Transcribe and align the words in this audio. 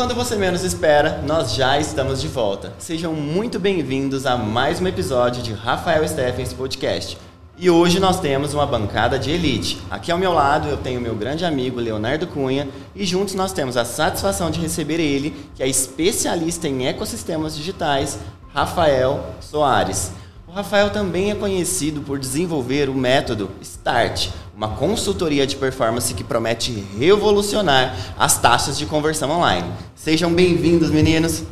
quando 0.00 0.14
você 0.14 0.34
menos 0.34 0.64
espera, 0.64 1.22
nós 1.26 1.52
já 1.52 1.78
estamos 1.78 2.22
de 2.22 2.26
volta. 2.26 2.72
Sejam 2.78 3.12
muito 3.12 3.60
bem-vindos 3.60 4.24
a 4.24 4.34
mais 4.34 4.80
um 4.80 4.86
episódio 4.86 5.42
de 5.42 5.52
Rafael 5.52 6.08
Steffens 6.08 6.54
Podcast. 6.54 7.18
E 7.58 7.68
hoje 7.68 8.00
nós 8.00 8.18
temos 8.18 8.54
uma 8.54 8.64
bancada 8.64 9.18
de 9.18 9.30
elite. 9.30 9.78
Aqui 9.90 10.10
ao 10.10 10.16
meu 10.16 10.32
lado 10.32 10.68
eu 10.68 10.78
tenho 10.78 11.02
meu 11.02 11.14
grande 11.14 11.44
amigo 11.44 11.78
Leonardo 11.78 12.26
Cunha 12.26 12.66
e 12.96 13.04
juntos 13.04 13.34
nós 13.34 13.52
temos 13.52 13.76
a 13.76 13.84
satisfação 13.84 14.50
de 14.50 14.58
receber 14.58 15.00
ele, 15.00 15.36
que 15.54 15.62
é 15.62 15.68
especialista 15.68 16.66
em 16.66 16.86
ecossistemas 16.86 17.54
digitais, 17.54 18.18
Rafael 18.54 19.22
Soares. 19.38 20.12
O 20.50 20.52
Rafael 20.52 20.90
também 20.90 21.30
é 21.30 21.34
conhecido 21.36 22.00
por 22.00 22.18
desenvolver 22.18 22.88
o 22.88 22.94
método 22.94 23.52
START, 23.62 24.30
uma 24.52 24.66
consultoria 24.66 25.46
de 25.46 25.54
performance 25.54 26.12
que 26.12 26.24
promete 26.24 26.72
revolucionar 26.98 27.94
as 28.18 28.36
taxas 28.36 28.76
de 28.76 28.84
conversão 28.84 29.30
online. 29.30 29.70
Sejam 29.94 30.34
bem-vindos, 30.34 30.90
meninos. 30.90 31.44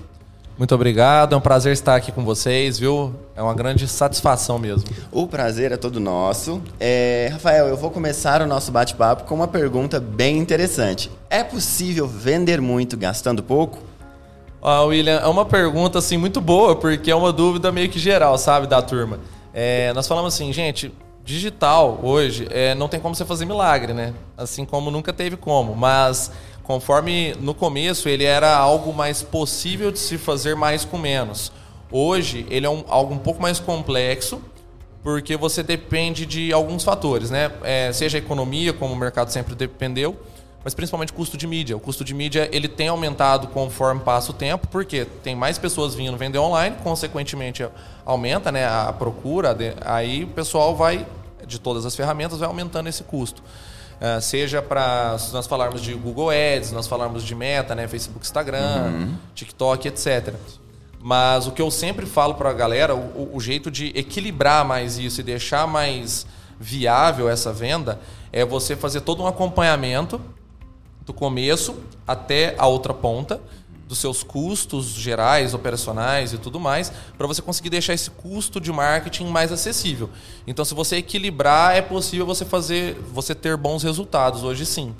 Muito 0.59 0.75
obrigado, 0.75 1.33
é 1.33 1.39
um 1.39 1.41
prazer 1.41 1.75
estar 1.75 1.95
aqui 1.95 2.11
com 2.11 2.25
vocês, 2.25 2.81
viu? 2.81 3.15
É 3.37 3.41
uma 3.41 3.55
grande 3.55 3.87
satisfação 3.87 4.59
mesmo. 4.59 4.91
O 5.13 5.29
prazer 5.29 5.71
é 5.71 5.77
todo 5.77 6.01
nosso. 6.01 6.61
É, 6.81 7.29
Rafael, 7.31 7.69
eu 7.69 7.77
vou 7.77 7.93
começar 7.93 8.43
o 8.43 8.49
nosso 8.49 8.73
bate-papo 8.73 9.23
com 9.23 9.37
uma 9.37 9.47
pergunta 9.47 10.01
bem 10.01 10.39
interessante. 10.39 11.09
É 11.31 11.45
possível 11.45 12.09
vender 12.09 12.61
muito 12.61 12.97
gastando 12.97 13.45
pouco? 13.45 13.79
Ah, 14.61 14.83
William, 14.83 15.21
é 15.21 15.27
uma 15.27 15.45
pergunta 15.45 15.99
assim 15.99 16.17
muito 16.17 16.41
boa, 16.41 16.75
porque 16.75 17.11
é 17.11 17.15
uma 17.15 17.33
dúvida 17.33 17.71
meio 17.71 17.89
que 17.89 17.99
geral, 17.99 18.37
sabe, 18.37 18.67
da 18.67 18.83
turma. 18.83 19.21
É, 19.55 19.93
nós 19.93 20.09
falamos 20.09 20.35
assim, 20.35 20.53
gente, 20.53 20.93
digital 21.25 22.01
hoje 22.03 22.49
é, 22.51 22.75
não 22.75 22.89
tem 22.89 22.99
como 22.99 23.15
você 23.15 23.25
fazer 23.25 23.45
milagre, 23.45 23.93
né? 23.93 24.15
Assim 24.37 24.65
como 24.65 24.91
nunca 24.91 25.13
teve 25.13 25.37
como, 25.37 25.77
mas 25.77 26.33
conforme 26.65 27.35
no 27.41 27.55
começo 27.55 28.09
ele 28.09 28.25
era 28.25 28.57
algo 28.57 28.93
mais 28.93 29.23
possível 29.23 29.93
de 29.93 29.99
se 29.99 30.19
fazer 30.19 30.57
mais 30.57 30.85
com 30.85 30.99
menos. 30.99 31.53
Hoje 31.91 32.45
ele 32.51 32.67
é 32.67 32.71
um, 32.71 32.85
algo 32.89 33.15
um 33.15 33.19
pouco 33.19 33.41
mais 33.41 33.61
complexo, 33.61 34.43
porque 35.03 35.37
você 35.37 35.63
depende 35.63 36.27
de 36.27 36.53
alguns 36.53 36.83
fatores, 36.83 37.31
né? 37.31 37.53
É, 37.63 37.93
seja 37.93 38.19
a 38.19 38.21
economia, 38.21 38.73
como 38.73 38.93
o 38.93 38.97
mercado 38.97 39.31
sempre 39.31 39.55
dependeu, 39.55 40.19
mas 40.65 40.75
principalmente 40.75 41.13
custo 41.13 41.37
de 41.37 41.47
mídia. 41.47 41.77
O 41.77 41.81
custo 41.81 42.05
de 42.05 42.15
mídia 42.15 42.49
ele 42.53 42.69
tem 42.69 42.89
aumentado 42.89 43.49
conforme 43.49 44.01
passa 44.01 44.31
o 44.31 44.35
tempo, 44.35 44.67
porque 44.69 45.05
tem 45.23 45.35
mais 45.35 45.59
pessoas 45.59 45.95
vindo 45.95 46.17
vender 46.17 46.39
online, 46.39 46.77
consequentemente 46.83 47.67
aumenta 48.05 48.51
né, 48.51 48.67
a 48.67 48.93
procura, 48.93 49.57
aí 49.85 50.25
o 50.25 50.29
pessoal 50.29 50.75
vai, 50.75 51.07
de 51.47 51.59
todas 51.59 51.87
as 51.87 51.95
ferramentas, 51.95 52.39
vai 52.41 52.49
aumentando 52.49 52.89
esse 52.89 53.05
custo. 53.05 53.43
Uh, 53.99 54.21
seja 54.21 54.63
para 54.63 55.19
se 55.19 55.33
nós 55.33 55.47
falarmos 55.47 55.83
de 55.83 55.93
Google 55.93 56.31
Ads, 56.31 56.71
nós 56.71 56.87
falarmos 56.87 57.25
de 57.25 57.35
Meta, 57.35 57.75
né, 57.75 57.89
Facebook, 57.89 58.25
Instagram, 58.25 58.93
uhum. 58.93 59.15
TikTok, 59.35 59.89
etc. 59.89 60.35
Mas 61.01 61.47
o 61.47 61.53
que 61.53 61.61
eu 61.61 61.71
sempre 61.71 62.07
falo 62.07 62.35
para 62.35 62.51
a 62.51 62.53
galera, 62.53 62.95
o, 62.95 63.31
o 63.35 63.41
jeito 63.41 63.71
de 63.71 63.87
equilibrar 63.97 64.65
mais 64.65 64.99
isso 64.99 65.21
e 65.21 65.25
deixar 65.25 65.67
mais 65.67 66.27
viável 66.61 67.29
essa 67.29 67.53
venda 67.53 68.01
é 68.33 68.45
você 68.45 68.77
fazer 68.77 69.01
todo 69.01 69.23
um 69.23 69.27
acompanhamento 69.27 70.21
do 71.09 71.13
começo 71.15 71.75
até 72.07 72.55
a 72.59 72.67
outra 72.67 72.93
ponta 72.93 73.41
dos 73.89 73.99
seus 73.99 74.23
custos 74.23 74.89
gerais, 74.89 75.55
operacionais 75.55 76.35
e 76.35 76.39
tudo 76.39 76.61
mais, 76.61 76.93
para 77.17 77.27
você 77.27 77.41
conseguir 77.41 77.71
deixar 77.71 77.95
esse 77.95 78.11
custo 78.11 78.61
de 78.61 78.71
marketing 78.71 79.25
mais 79.29 79.51
acessível. 79.51 80.11
Então, 80.47 80.63
se 80.63 80.75
você 80.75 80.97
equilibrar, 80.97 81.75
é 81.75 81.81
possível 81.81 82.27
você 82.27 82.45
fazer, 82.45 82.95
você 83.15 83.35
ter 83.35 83.57
bons 83.57 83.83
resultados 83.83 84.45
hoje 84.45 84.67
sim. 84.67 84.95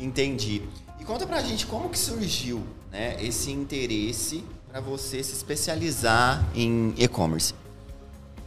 Entendi. 0.00 0.62
E 0.98 1.04
conta 1.04 1.24
pra 1.24 1.40
gente 1.40 1.66
como 1.66 1.88
que 1.88 1.98
surgiu, 1.98 2.64
né, 2.90 3.16
esse 3.20 3.52
interesse 3.52 4.44
para 4.68 4.80
você 4.80 5.22
se 5.22 5.34
especializar 5.34 6.44
em 6.56 6.92
e-commerce. 6.98 7.54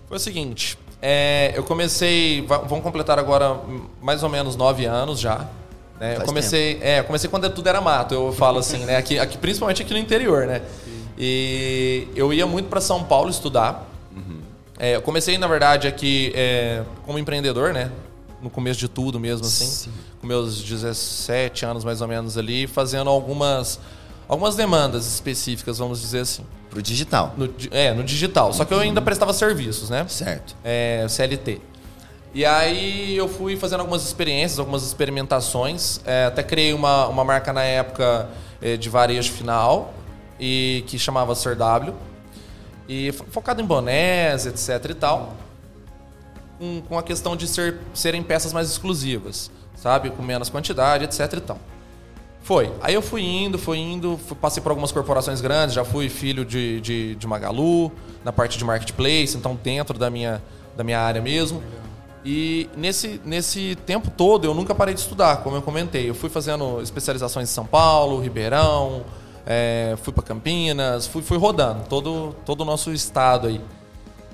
Foi 0.10 0.18
o 0.18 0.20
seguinte, 0.20 0.78
é, 1.02 1.54
eu 1.56 1.64
comecei, 1.64 2.42
vamos 2.42 2.82
completar 2.82 3.18
agora 3.18 3.62
mais 4.02 4.24
ou 4.24 4.30
menos 4.30 4.58
nove 4.58 4.84
anos 4.84 5.22
já 5.22 5.50
né? 6.00 6.18
Eu 6.18 6.22
comecei, 6.22 6.80
é, 6.82 7.00
eu 7.00 7.04
comecei 7.04 7.30
quando 7.30 7.50
tudo 7.50 7.68
era 7.68 7.80
mato, 7.80 8.14
eu 8.14 8.34
falo 8.34 8.60
assim, 8.60 8.86
né? 8.86 8.98
Aqui, 8.98 9.18
aqui, 9.18 9.38
principalmente 9.38 9.82
aqui 9.82 9.94
no 9.94 10.00
interior, 10.00 10.46
né? 10.46 10.62
E 11.18 12.08
eu 12.16 12.34
ia 12.34 12.46
muito 12.46 12.68
para 12.68 12.82
São 12.82 13.04
Paulo 13.04 13.30
estudar. 13.30 13.90
Uhum. 14.16 14.40
É, 14.78 14.96
eu 14.96 15.02
comecei, 15.02 15.38
na 15.38 15.48
verdade, 15.48 15.88
aqui 15.88 16.34
é, 16.36 16.84
como 17.06 17.18
empreendedor, 17.18 17.74
né? 17.74 17.92
No 18.42 18.50
começo 18.50 18.80
de 18.80 18.90
tudo 18.90 19.20
mesmo, 19.20 19.46
assim. 19.46 19.66
Sim. 19.66 19.92
Com 20.20 20.28
meus 20.28 20.62
17 20.62 21.66
anos, 21.66 21.86
mais 21.86 22.02
ou 22.02 22.08
menos, 22.08 22.38
ali, 22.38 22.68
fazendo 22.68 23.10
algumas, 23.10 23.80
algumas 24.28 24.56
demandas 24.56 25.08
específicas, 25.08 25.78
vamos 25.78 26.02
dizer 26.02 26.20
assim. 26.20 26.44
Pro 26.70 26.82
digital. 26.82 27.34
No, 27.38 27.50
é, 27.72 27.94
no 27.94 28.04
digital. 28.04 28.52
Só 28.52 28.66
que 28.66 28.74
eu 28.74 28.80
ainda 28.80 29.02
prestava 29.02 29.32
serviços, 29.32 29.90
né? 29.90 30.06
Certo. 30.10 30.56
É, 30.62 31.06
CLT. 31.08 31.62
E 32.36 32.46
aí 32.46 33.16
eu 33.16 33.30
fui 33.30 33.56
fazendo 33.56 33.80
algumas 33.80 34.06
experiências, 34.06 34.60
algumas 34.60 34.84
experimentações. 34.84 36.02
É, 36.06 36.26
até 36.26 36.44
criei 36.44 36.74
uma, 36.74 37.08
uma 37.08 37.24
marca 37.24 37.54
na 37.54 37.64
época 37.64 38.30
é, 38.62 38.76
de 38.76 38.90
varejo 38.90 39.32
final, 39.32 39.94
e 40.38 40.84
que 40.86 41.00
chamava 41.00 41.34
Sir 41.34 41.56
W. 41.56 41.94
E 42.90 43.14
focado 43.32 43.62
em 43.62 43.66
bonés, 43.66 44.46
etc 44.46 44.90
e 44.90 44.94
tal. 44.94 45.34
Com, 46.60 46.82
com 46.82 47.00
a 47.00 47.04
questão 47.04 47.38
de 47.38 47.48
ser, 47.48 47.80
serem 47.94 48.22
peças 48.22 48.52
mais 48.52 48.70
exclusivas, 48.70 49.50
sabe? 49.74 50.10
Com 50.10 50.22
menos 50.22 50.50
quantidade, 50.50 51.06
etc 51.06 51.38
e 51.38 51.40
tal. 51.40 51.58
Foi. 52.42 52.70
Aí 52.82 52.94
eu 52.94 53.02
fui 53.02 53.22
indo, 53.22 53.58
fui 53.58 53.78
indo, 53.78 54.20
fui, 54.28 54.36
passei 54.36 54.62
por 54.62 54.72
algumas 54.72 54.92
corporações 54.92 55.40
grandes, 55.40 55.74
já 55.74 55.86
fui 55.86 56.10
filho 56.10 56.44
de, 56.44 56.82
de, 56.82 57.16
de 57.16 57.28
Magalu, 57.28 57.94
na 58.26 58.34
parte 58.34 58.58
de 58.58 58.66
marketplace, 58.66 59.38
então 59.38 59.58
dentro 59.64 59.98
da 59.98 60.10
minha, 60.10 60.44
da 60.76 60.84
minha 60.84 61.00
área 61.00 61.22
mesmo. 61.22 61.64
E 62.26 62.68
nesse, 62.76 63.22
nesse 63.24 63.76
tempo 63.86 64.10
todo 64.10 64.46
eu 64.46 64.54
nunca 64.56 64.74
parei 64.74 64.96
de 64.96 65.00
estudar, 65.00 65.44
como 65.44 65.56
eu 65.56 65.62
comentei. 65.62 66.10
Eu 66.10 66.16
fui 66.16 66.28
fazendo 66.30 66.82
especializações 66.82 67.48
em 67.48 67.54
São 67.54 67.68
Paulo, 67.68 68.20
Ribeirão, 68.20 69.06
é, 69.46 69.96
fui 70.02 70.12
para 70.12 70.24
Campinas, 70.24 71.06
fui, 71.06 71.22
fui 71.22 71.38
rodando 71.38 71.84
todo, 71.88 72.36
todo 72.44 72.62
o 72.62 72.66
nosso 72.66 72.92
estado 72.92 73.48
aí. 73.48 73.62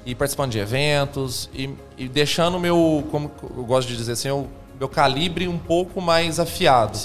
E 0.06 0.16
participando 0.16 0.52
de 0.52 0.60
eventos 0.60 1.50
e, 1.54 1.76
e 1.98 2.08
deixando 2.08 2.58
meu, 2.58 3.06
como 3.12 3.30
eu 3.58 3.66
gosto 3.66 3.90
de 3.90 3.98
dizer 3.98 4.14
assim, 4.14 4.30
meu 4.80 4.88
calibre 4.88 5.50
um 5.50 5.58
pouco 5.58 6.02
mais 6.02 6.40
afiado. 6.40 6.98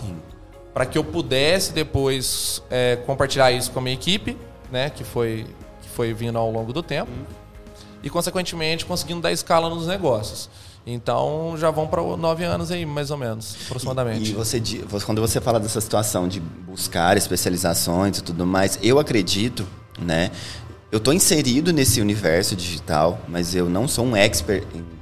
Para 0.73 0.87
que 0.87 0.97
eu 0.97 1.03
pudesse 1.03 1.73
depois 1.73 2.63
é, 2.71 2.97
compartilhar 3.05 3.51
isso 3.51 3.73
com 3.73 3.81
a 3.81 3.83
minha 3.83 3.95
equipe, 3.95 4.37
né, 4.71 4.89
que 4.89 5.03
foi, 5.03 5.47
que 5.83 5.89
foi 5.89 6.15
vindo 6.15 6.39
ao 6.39 6.51
longo 6.51 6.73
do 6.73 6.83
tempo. 6.83 7.11
Hum. 7.11 7.25
E, 8.03 8.09
consequentemente, 8.09 8.87
conseguindo 8.87 9.21
dar 9.21 9.33
escala 9.33 9.69
nos 9.69 9.87
negócios. 9.87 10.49
Então 10.87 11.57
já 11.59 11.69
vão 11.71 11.89
para 11.89 12.01
nove 12.17 12.45
anos 12.45 12.71
aí, 12.71 12.87
mais 12.87 13.11
ou 13.11 13.17
menos, 13.17 13.57
aproximadamente. 13.67 14.31
E, 14.31 14.33
e 14.33 14.35
você, 14.35 14.63
quando 15.05 15.21
você 15.21 15.41
fala 15.41 15.59
dessa 15.59 15.81
situação 15.81 16.29
de 16.29 16.39
buscar 16.39 17.17
especializações 17.17 18.19
e 18.19 18.23
tudo 18.23 18.47
mais, 18.47 18.79
eu 18.83 19.01
acredito, 19.01 19.67
né? 19.99 20.31
Eu 20.93 20.99
estou 20.99 21.13
inserido 21.13 21.73
nesse 21.73 22.01
universo 22.01 22.55
digital, 22.55 23.19
mas 23.27 23.55
eu 23.55 23.69
não 23.69 23.89
sou 23.89 24.07
um 24.07 24.15
expert 24.15 24.65
em 24.73 24.96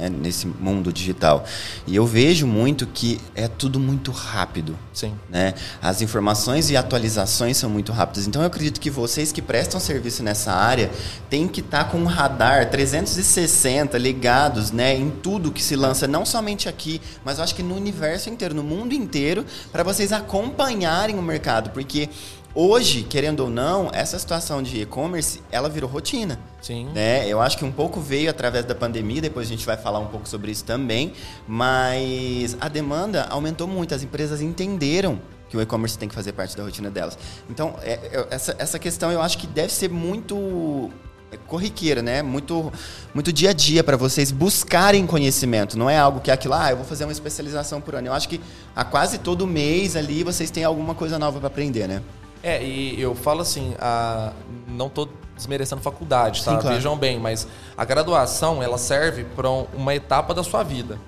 né, 0.00 0.08
nesse 0.08 0.46
mundo 0.46 0.92
digital. 0.92 1.44
E 1.86 1.94
eu 1.94 2.06
vejo 2.06 2.46
muito 2.46 2.86
que 2.86 3.20
é 3.34 3.46
tudo 3.46 3.78
muito 3.78 4.10
rápido. 4.10 4.76
Sim. 4.94 5.14
Né? 5.28 5.54
As 5.82 6.00
informações 6.00 6.70
e 6.70 6.76
atualizações 6.76 7.58
são 7.58 7.68
muito 7.68 7.92
rápidas. 7.92 8.26
Então 8.26 8.40
eu 8.40 8.46
acredito 8.46 8.80
que 8.80 8.90
vocês 8.90 9.30
que 9.30 9.42
prestam 9.42 9.78
serviço 9.78 10.22
nessa 10.22 10.52
área 10.52 10.90
têm 11.28 11.46
que 11.46 11.60
estar 11.60 11.84
tá 11.84 11.90
com 11.90 11.98
um 11.98 12.06
radar 12.06 12.70
360 12.70 13.98
ligados 13.98 14.70
né, 14.70 14.96
em 14.96 15.10
tudo 15.10 15.52
que 15.52 15.62
se 15.62 15.76
lança, 15.76 16.06
não 16.06 16.24
somente 16.24 16.68
aqui, 16.68 17.00
mas 17.24 17.38
eu 17.38 17.44
acho 17.44 17.54
que 17.54 17.62
no 17.62 17.76
universo 17.76 18.30
inteiro, 18.30 18.54
no 18.54 18.62
mundo 18.62 18.94
inteiro, 18.94 19.44
para 19.70 19.82
vocês 19.82 20.12
acompanharem 20.12 21.18
o 21.18 21.22
mercado. 21.22 21.70
Porque 21.70 22.08
Hoje, 22.52 23.04
querendo 23.04 23.40
ou 23.40 23.48
não, 23.50 23.90
essa 23.92 24.18
situação 24.18 24.60
de 24.60 24.82
e-commerce, 24.82 25.40
ela 25.52 25.68
virou 25.68 25.88
rotina. 25.88 26.36
Sim. 26.60 26.88
Né? 26.94 27.26
Eu 27.26 27.40
acho 27.40 27.56
que 27.56 27.64
um 27.64 27.72
pouco 27.72 28.00
veio 28.00 28.30
através 28.30 28.64
da 28.64 28.74
pandemia, 28.74 29.20
depois 29.20 29.46
a 29.46 29.50
gente 29.50 29.64
vai 29.64 29.76
falar 29.76 29.98
um 29.98 30.06
pouco 30.06 30.28
sobre 30.28 30.50
isso 30.50 30.64
também, 30.64 31.12
mas 31.46 32.56
a 32.60 32.68
demanda 32.68 33.26
aumentou 33.30 33.66
muito, 33.66 33.94
as 33.94 34.02
empresas 34.02 34.40
entenderam 34.40 35.20
que 35.48 35.56
o 35.56 35.60
e-commerce 35.60 35.98
tem 35.98 36.08
que 36.08 36.14
fazer 36.14 36.32
parte 36.32 36.56
da 36.56 36.62
rotina 36.62 36.90
delas. 36.90 37.18
Então, 37.48 37.74
é, 37.82 37.92
é, 37.92 38.26
essa, 38.30 38.54
essa 38.58 38.78
questão 38.78 39.10
eu 39.10 39.20
acho 39.20 39.36
que 39.36 39.46
deve 39.48 39.72
ser 39.72 39.90
muito 39.90 40.90
é, 41.32 41.36
corriqueira, 41.36 42.00
né? 42.00 42.22
Muito, 42.22 42.72
muito 43.12 43.32
dia 43.32 43.50
a 43.50 43.52
dia 43.52 43.82
para 43.82 43.96
vocês 43.96 44.30
buscarem 44.30 45.04
conhecimento. 45.06 45.76
Não 45.76 45.90
é 45.90 45.98
algo 45.98 46.20
que 46.20 46.30
é 46.30 46.34
aquilo, 46.34 46.54
ah, 46.54 46.70
eu 46.70 46.76
vou 46.76 46.84
fazer 46.84 47.04
uma 47.04 47.12
especialização 47.12 47.80
por 47.80 47.96
ano. 47.96 48.06
Eu 48.06 48.12
acho 48.12 48.28
que 48.28 48.40
a 48.76 48.84
quase 48.84 49.18
todo 49.18 49.44
mês 49.44 49.96
ali 49.96 50.22
vocês 50.22 50.52
têm 50.52 50.62
alguma 50.62 50.94
coisa 50.94 51.18
nova 51.18 51.40
para 51.40 51.48
aprender, 51.48 51.88
né? 51.88 52.00
É, 52.42 52.62
e 52.64 53.00
eu 53.00 53.14
falo 53.14 53.42
assim, 53.42 53.74
a, 53.78 54.32
não 54.68 54.86
estou 54.86 55.10
desmerecendo 55.40 55.80
faculdade, 55.80 56.44
tá? 56.44 56.52
Sim, 56.52 56.60
claro. 56.60 56.76
Vejam 56.76 56.96
bem, 56.96 57.18
mas 57.18 57.48
a 57.76 57.84
graduação 57.84 58.62
ela 58.62 58.78
serve 58.78 59.24
para 59.24 59.48
uma 59.48 59.94
etapa 59.94 60.32
da 60.34 60.44
sua 60.44 60.62
vida. 60.62 60.98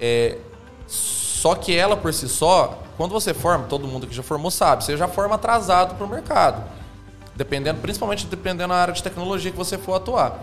É, 0.00 0.38
só 0.86 1.54
que 1.54 1.76
ela 1.76 1.96
por 1.96 2.12
si 2.14 2.28
só, 2.28 2.82
quando 2.96 3.10
você 3.10 3.34
forma, 3.34 3.66
todo 3.66 3.86
mundo 3.86 4.06
que 4.06 4.14
já 4.14 4.22
formou 4.22 4.50
sabe, 4.50 4.84
você 4.84 4.96
já 4.96 5.08
forma 5.08 5.34
atrasado 5.34 5.94
para 5.94 6.06
o 6.06 6.08
mercado. 6.08 6.62
Dependendo, 7.36 7.80
principalmente 7.80 8.26
dependendo 8.26 8.68
da 8.68 8.76
área 8.76 8.94
de 8.94 9.02
tecnologia 9.02 9.50
que 9.50 9.56
você 9.56 9.76
for 9.76 9.94
atuar. 9.94 10.38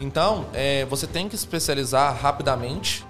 Então, 0.00 0.46
é, 0.52 0.84
você 0.86 1.06
tem 1.06 1.28
que 1.28 1.34
especializar 1.34 2.16
rapidamente 2.20 3.06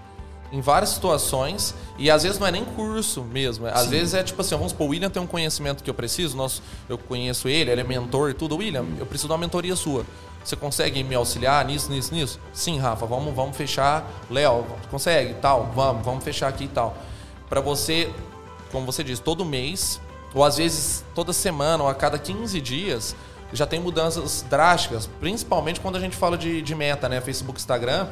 em 0.50 0.61
várias 0.61 0.91
situações 0.91 1.75
e 1.99 2.11
às 2.11 2.23
vezes 2.23 2.39
não 2.39 2.47
é 2.47 2.50
nem 2.50 2.65
curso 2.65 3.23
mesmo. 3.23 3.67
Às 3.67 3.83
Sim. 3.83 3.91
vezes 3.91 4.15
é 4.15 4.23
tipo 4.23 4.41
assim, 4.41 4.55
vamos 4.56 4.73
supor, 4.73 4.87
o 4.87 4.91
William 4.91 5.11
tem 5.11 5.23
um 5.23 5.27
conhecimento 5.27 5.83
que 5.83 5.91
eu 5.91 5.95
preciso, 5.95 6.37
nosso, 6.37 6.62
eu 6.89 6.97
conheço 6.97 7.49
ele, 7.49 7.71
ele 7.71 7.81
é 7.81 7.85
mentor 7.85 8.31
e 8.31 8.35
tudo. 8.35 8.56
William, 8.56 8.85
eu 8.99 9.06
preciso 9.06 9.29
de 9.29 9.33
uma 9.33 9.39
mentoria 9.39 9.77
sua. 9.77 10.05
Você 10.43 10.56
consegue 10.56 11.03
me 11.05 11.15
auxiliar 11.15 11.65
nisso, 11.65 11.91
nisso, 11.91 12.15
nisso? 12.15 12.41
Sim, 12.53 12.79
Rafa, 12.79 13.05
vamos, 13.05 13.35
vamos 13.35 13.56
fechar. 13.56 14.09
Léo, 14.31 14.65
consegue? 14.91 15.35
Tal, 15.35 15.71
vamos, 15.75 16.05
vamos 16.05 16.25
fechar 16.25 16.49
aqui 16.49 16.65
e 16.65 16.69
tal. 16.69 16.97
Para 17.49 17.61
você, 17.61 18.11
como 18.73 18.87
você 18.87 19.05
diz, 19.05 19.19
todo 19.19 19.45
mês, 19.45 20.00
ou 20.35 20.43
às 20.45 20.56
vezes 20.56 21.05
toda 21.15 21.33
semana, 21.33 21.83
ou 21.83 21.89
a 21.91 21.95
cada 21.95 22.19
15 22.19 22.61
dias, 22.61 23.15
já 23.53 23.67
tem 23.67 23.81
mudanças 23.81 24.45
drásticas, 24.49 25.09
principalmente 25.21 25.81
quando 25.81 25.97
a 25.97 26.00
gente 26.00 26.17
fala 26.17 26.39
de, 26.39 26.62
de 26.62 26.75
meta, 26.75 27.09
né? 27.09 27.21
Facebook, 27.21 27.59
Instagram 27.59 28.06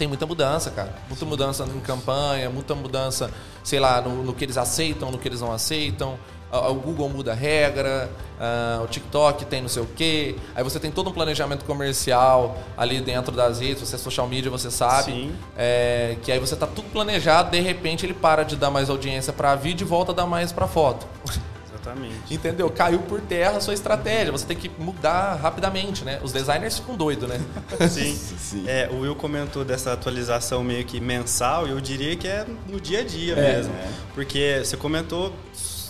tem 0.00 0.08
muita 0.08 0.24
mudança, 0.24 0.70
cara. 0.70 0.94
Muita 1.08 1.26
mudança 1.26 1.64
em 1.64 1.80
campanha, 1.80 2.48
muita 2.48 2.74
mudança, 2.74 3.30
sei 3.62 3.78
lá, 3.78 4.00
no, 4.00 4.22
no 4.22 4.32
que 4.32 4.46
eles 4.46 4.56
aceitam, 4.56 5.10
no 5.10 5.18
que 5.18 5.28
eles 5.28 5.42
não 5.42 5.52
aceitam. 5.52 6.18
O 6.50 6.74
Google 6.74 7.08
muda 7.10 7.32
a 7.32 7.34
regra, 7.34 8.10
o 8.82 8.86
TikTok 8.86 9.44
tem 9.44 9.60
não 9.60 9.68
sei 9.68 9.82
o 9.82 9.86
quê. 9.86 10.36
Aí 10.54 10.64
você 10.64 10.80
tem 10.80 10.90
todo 10.90 11.10
um 11.10 11.12
planejamento 11.12 11.66
comercial 11.66 12.58
ali 12.78 12.98
dentro 13.00 13.30
das 13.30 13.60
redes, 13.60 13.86
você 13.86 13.96
é 13.96 13.98
social 13.98 14.26
media, 14.26 14.50
você 14.50 14.70
sabe. 14.70 15.30
É, 15.54 16.16
que 16.22 16.32
aí 16.32 16.38
você 16.38 16.56
tá 16.56 16.66
tudo 16.66 16.88
planejado, 16.90 17.50
de 17.50 17.60
repente 17.60 18.06
ele 18.06 18.14
para 18.14 18.42
de 18.42 18.56
dar 18.56 18.70
mais 18.70 18.88
audiência 18.88 19.34
para 19.34 19.54
vídeo 19.54 19.84
e 19.84 19.88
volta 19.88 20.12
a 20.12 20.14
dar 20.14 20.26
mais 20.26 20.50
para 20.50 20.66
foto. 20.66 21.06
Exatamente. 21.90 22.34
Entendeu? 22.34 22.70
Caiu 22.70 23.00
por 23.00 23.20
terra 23.20 23.56
a 23.56 23.60
sua 23.60 23.74
estratégia. 23.74 24.32
Você 24.32 24.46
tem 24.46 24.56
que 24.56 24.70
mudar 24.78 25.34
rapidamente, 25.34 26.04
né? 26.04 26.20
Os 26.22 26.32
designers 26.32 26.78
ficam 26.78 26.96
doidos, 26.96 27.28
né? 27.28 27.40
Sim. 27.88 28.14
Sim. 28.14 28.64
É, 28.66 28.88
o 28.90 29.00
Will 29.00 29.14
comentou 29.14 29.64
dessa 29.64 29.92
atualização 29.92 30.62
meio 30.62 30.84
que 30.84 31.00
mensal 31.00 31.66
e 31.66 31.70
eu 31.70 31.80
diria 31.80 32.16
que 32.16 32.28
é 32.28 32.46
no 32.68 32.80
dia 32.80 33.00
a 33.00 33.04
dia 33.04 33.34
é, 33.34 33.56
mesmo. 33.56 33.74
É. 33.74 33.88
Porque 34.14 34.62
você 34.64 34.76
comentou 34.76 35.32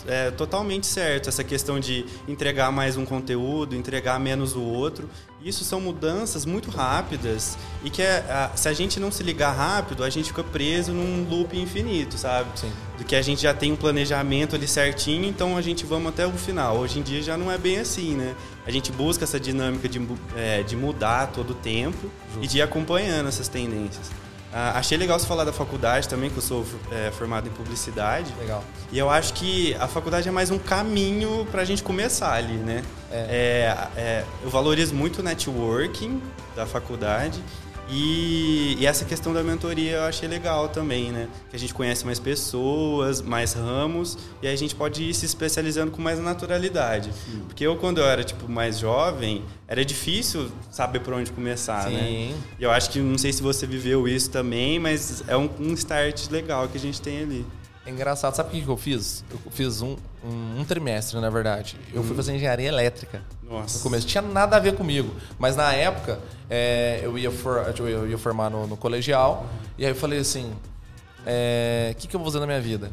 é 0.06 0.30
totalmente 0.30 0.86
certo 0.86 1.28
essa 1.28 1.44
questão 1.44 1.78
de 1.78 2.06
entregar 2.26 2.72
mais 2.72 2.96
um 2.96 3.04
conteúdo, 3.04 3.76
entregar 3.76 4.18
menos 4.18 4.56
o 4.56 4.62
outro. 4.62 5.08
Isso 5.42 5.64
são 5.64 5.80
mudanças 5.80 6.44
muito 6.44 6.70
rápidas 6.70 7.56
e 7.82 7.88
que 7.88 8.02
é, 8.02 8.18
a, 8.28 8.50
se 8.54 8.68
a 8.68 8.74
gente 8.74 9.00
não 9.00 9.10
se 9.10 9.22
ligar 9.22 9.52
rápido, 9.52 10.04
a 10.04 10.10
gente 10.10 10.28
fica 10.28 10.44
preso 10.44 10.92
num 10.92 11.26
loop 11.28 11.58
infinito, 11.58 12.18
sabe? 12.18 12.50
Sim. 12.58 12.70
Do 12.98 13.04
que 13.04 13.16
a 13.16 13.22
gente 13.22 13.40
já 13.40 13.54
tem 13.54 13.72
um 13.72 13.76
planejamento 13.76 14.54
ali 14.54 14.68
certinho, 14.68 15.24
então 15.24 15.56
a 15.56 15.62
gente 15.62 15.86
vamos 15.86 16.08
até 16.10 16.26
o 16.26 16.32
final. 16.32 16.76
Hoje 16.76 16.98
em 16.98 17.02
dia 17.02 17.22
já 17.22 17.38
não 17.38 17.50
é 17.50 17.56
bem 17.56 17.78
assim, 17.78 18.14
né? 18.14 18.34
A 18.66 18.70
gente 18.70 18.92
busca 18.92 19.24
essa 19.24 19.40
dinâmica 19.40 19.88
de, 19.88 20.00
é, 20.36 20.62
de 20.62 20.76
mudar 20.76 21.28
todo 21.28 21.50
o 21.50 21.54
tempo 21.54 22.10
Justo. 22.34 22.44
e 22.44 22.46
de 22.46 22.58
ir 22.58 22.62
acompanhando 22.62 23.28
essas 23.28 23.48
tendências. 23.48 24.10
Ah, 24.52 24.78
achei 24.78 24.98
legal 24.98 25.18
você 25.18 25.26
falar 25.26 25.44
da 25.44 25.52
faculdade 25.52 26.08
também, 26.08 26.28
que 26.28 26.36
eu 26.36 26.42
sou 26.42 26.66
é, 26.90 27.10
formado 27.12 27.46
em 27.48 27.52
publicidade. 27.52 28.34
Legal. 28.38 28.64
E 28.90 28.98
eu 28.98 29.08
acho 29.08 29.32
que 29.34 29.74
a 29.74 29.86
faculdade 29.86 30.28
é 30.28 30.32
mais 30.32 30.50
um 30.50 30.58
caminho 30.58 31.46
para 31.50 31.62
a 31.62 31.64
gente 31.64 31.82
começar 31.82 32.32
ali, 32.32 32.54
né? 32.54 32.82
É. 33.12 33.88
É, 33.96 34.00
é 34.00 34.24
eu 34.42 34.50
valorizo 34.50 34.94
muito 34.94 35.20
o 35.20 35.22
networking 35.22 36.20
da 36.56 36.66
faculdade 36.66 37.40
e, 37.90 38.76
e, 38.78 38.86
essa 38.86 39.04
questão 39.04 39.32
da 39.32 39.42
mentoria 39.42 39.96
eu 39.96 40.02
achei 40.02 40.28
legal 40.28 40.68
também, 40.68 41.10
né? 41.10 41.28
Que 41.50 41.56
a 41.56 41.58
gente 41.58 41.74
conhece 41.74 42.04
mais 42.04 42.18
pessoas, 42.18 43.20
mais 43.20 43.52
ramos, 43.52 44.16
e 44.42 44.46
aí 44.46 44.54
a 44.54 44.56
gente 44.56 44.74
pode 44.74 45.02
ir 45.02 45.14
se 45.14 45.26
especializando 45.26 45.90
com 45.90 46.00
mais 46.00 46.18
naturalidade. 46.18 47.10
Sim. 47.12 47.42
Porque 47.46 47.66
eu, 47.66 47.76
quando 47.76 47.98
eu 47.98 48.04
era 48.04 48.22
tipo 48.22 48.50
mais 48.50 48.78
jovem, 48.78 49.44
era 49.66 49.84
difícil 49.84 50.50
saber 50.70 51.00
por 51.00 51.14
onde 51.14 51.32
começar, 51.32 51.90
né? 51.90 51.98
Sim. 51.98 52.30
né? 52.30 52.38
E 52.58 52.62
eu 52.62 52.70
acho 52.70 52.90
que, 52.90 53.00
não 53.00 53.18
sei 53.18 53.32
se 53.32 53.42
você 53.42 53.66
viveu 53.66 54.06
isso 54.06 54.30
também, 54.30 54.78
mas 54.78 55.24
é 55.26 55.36
um, 55.36 55.50
um 55.58 55.74
start 55.74 56.30
legal 56.30 56.68
que 56.68 56.76
a 56.76 56.80
gente 56.80 57.00
tem 57.00 57.22
ali. 57.22 57.46
É 57.86 57.90
engraçado, 57.90 58.34
sabe 58.34 58.58
o 58.58 58.62
que 58.62 58.68
eu 58.68 58.76
fiz? 58.76 59.24
Eu 59.30 59.38
fiz 59.50 59.80
um, 59.80 59.96
um, 60.24 60.60
um 60.60 60.64
trimestre, 60.64 61.18
na 61.18 61.30
verdade. 61.30 61.76
Eu 61.92 62.02
hum. 62.02 62.04
fui 62.04 62.14
fazer 62.14 62.34
engenharia 62.34 62.68
elétrica. 62.68 63.22
Nossa. 63.42 63.78
No 63.78 63.82
começo. 63.82 64.06
Tinha 64.06 64.22
nada 64.22 64.56
a 64.56 64.60
ver 64.60 64.76
comigo. 64.76 65.14
Mas 65.38 65.56
na 65.56 65.72
época, 65.72 66.20
é, 66.48 67.00
eu, 67.02 67.16
ia 67.18 67.30
for, 67.30 67.74
eu 67.78 68.08
ia 68.08 68.18
formar 68.18 68.50
no, 68.50 68.66
no, 68.66 68.76
colegial. 68.76 69.46
E 69.78 69.84
aí 69.84 69.90
eu 69.90 69.96
falei 69.96 70.18
assim: 70.18 70.50
o 70.50 71.22
é, 71.26 71.94
que, 71.98 72.06
que 72.06 72.14
eu 72.14 72.20
vou 72.20 72.26
fazer 72.26 72.40
na 72.40 72.46
minha 72.46 72.60
vida? 72.60 72.90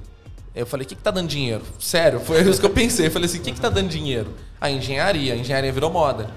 Eu 0.56 0.66
falei, 0.66 0.86
o 0.86 0.90
que, 0.90 0.96
que 0.96 1.04
tá 1.04 1.12
dando 1.12 1.28
dinheiro? 1.28 1.62
Sério, 1.80 2.20
foi 2.20 2.42
isso 2.42 2.60
que 2.60 2.66
eu 2.66 2.72
pensei. 2.72 3.06
Eu 3.06 3.12
falei 3.12 3.28
assim, 3.28 3.38
o 3.38 3.42
que, 3.42 3.52
que 3.52 3.62
tá 3.62 3.70
dando 3.70 3.90
dinheiro? 3.90 4.34
A 4.60 4.72
engenharia. 4.72 5.34
A 5.34 5.38
engenharia 5.38 5.72
virou 5.72 5.92
moda. 5.92 6.32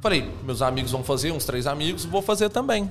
Falei, 0.00 0.28
meus 0.42 0.60
amigos 0.60 0.90
vão 0.90 1.04
fazer, 1.04 1.30
uns 1.30 1.44
três 1.44 1.68
amigos, 1.68 2.04
vou 2.04 2.20
fazer 2.20 2.48
também. 2.48 2.90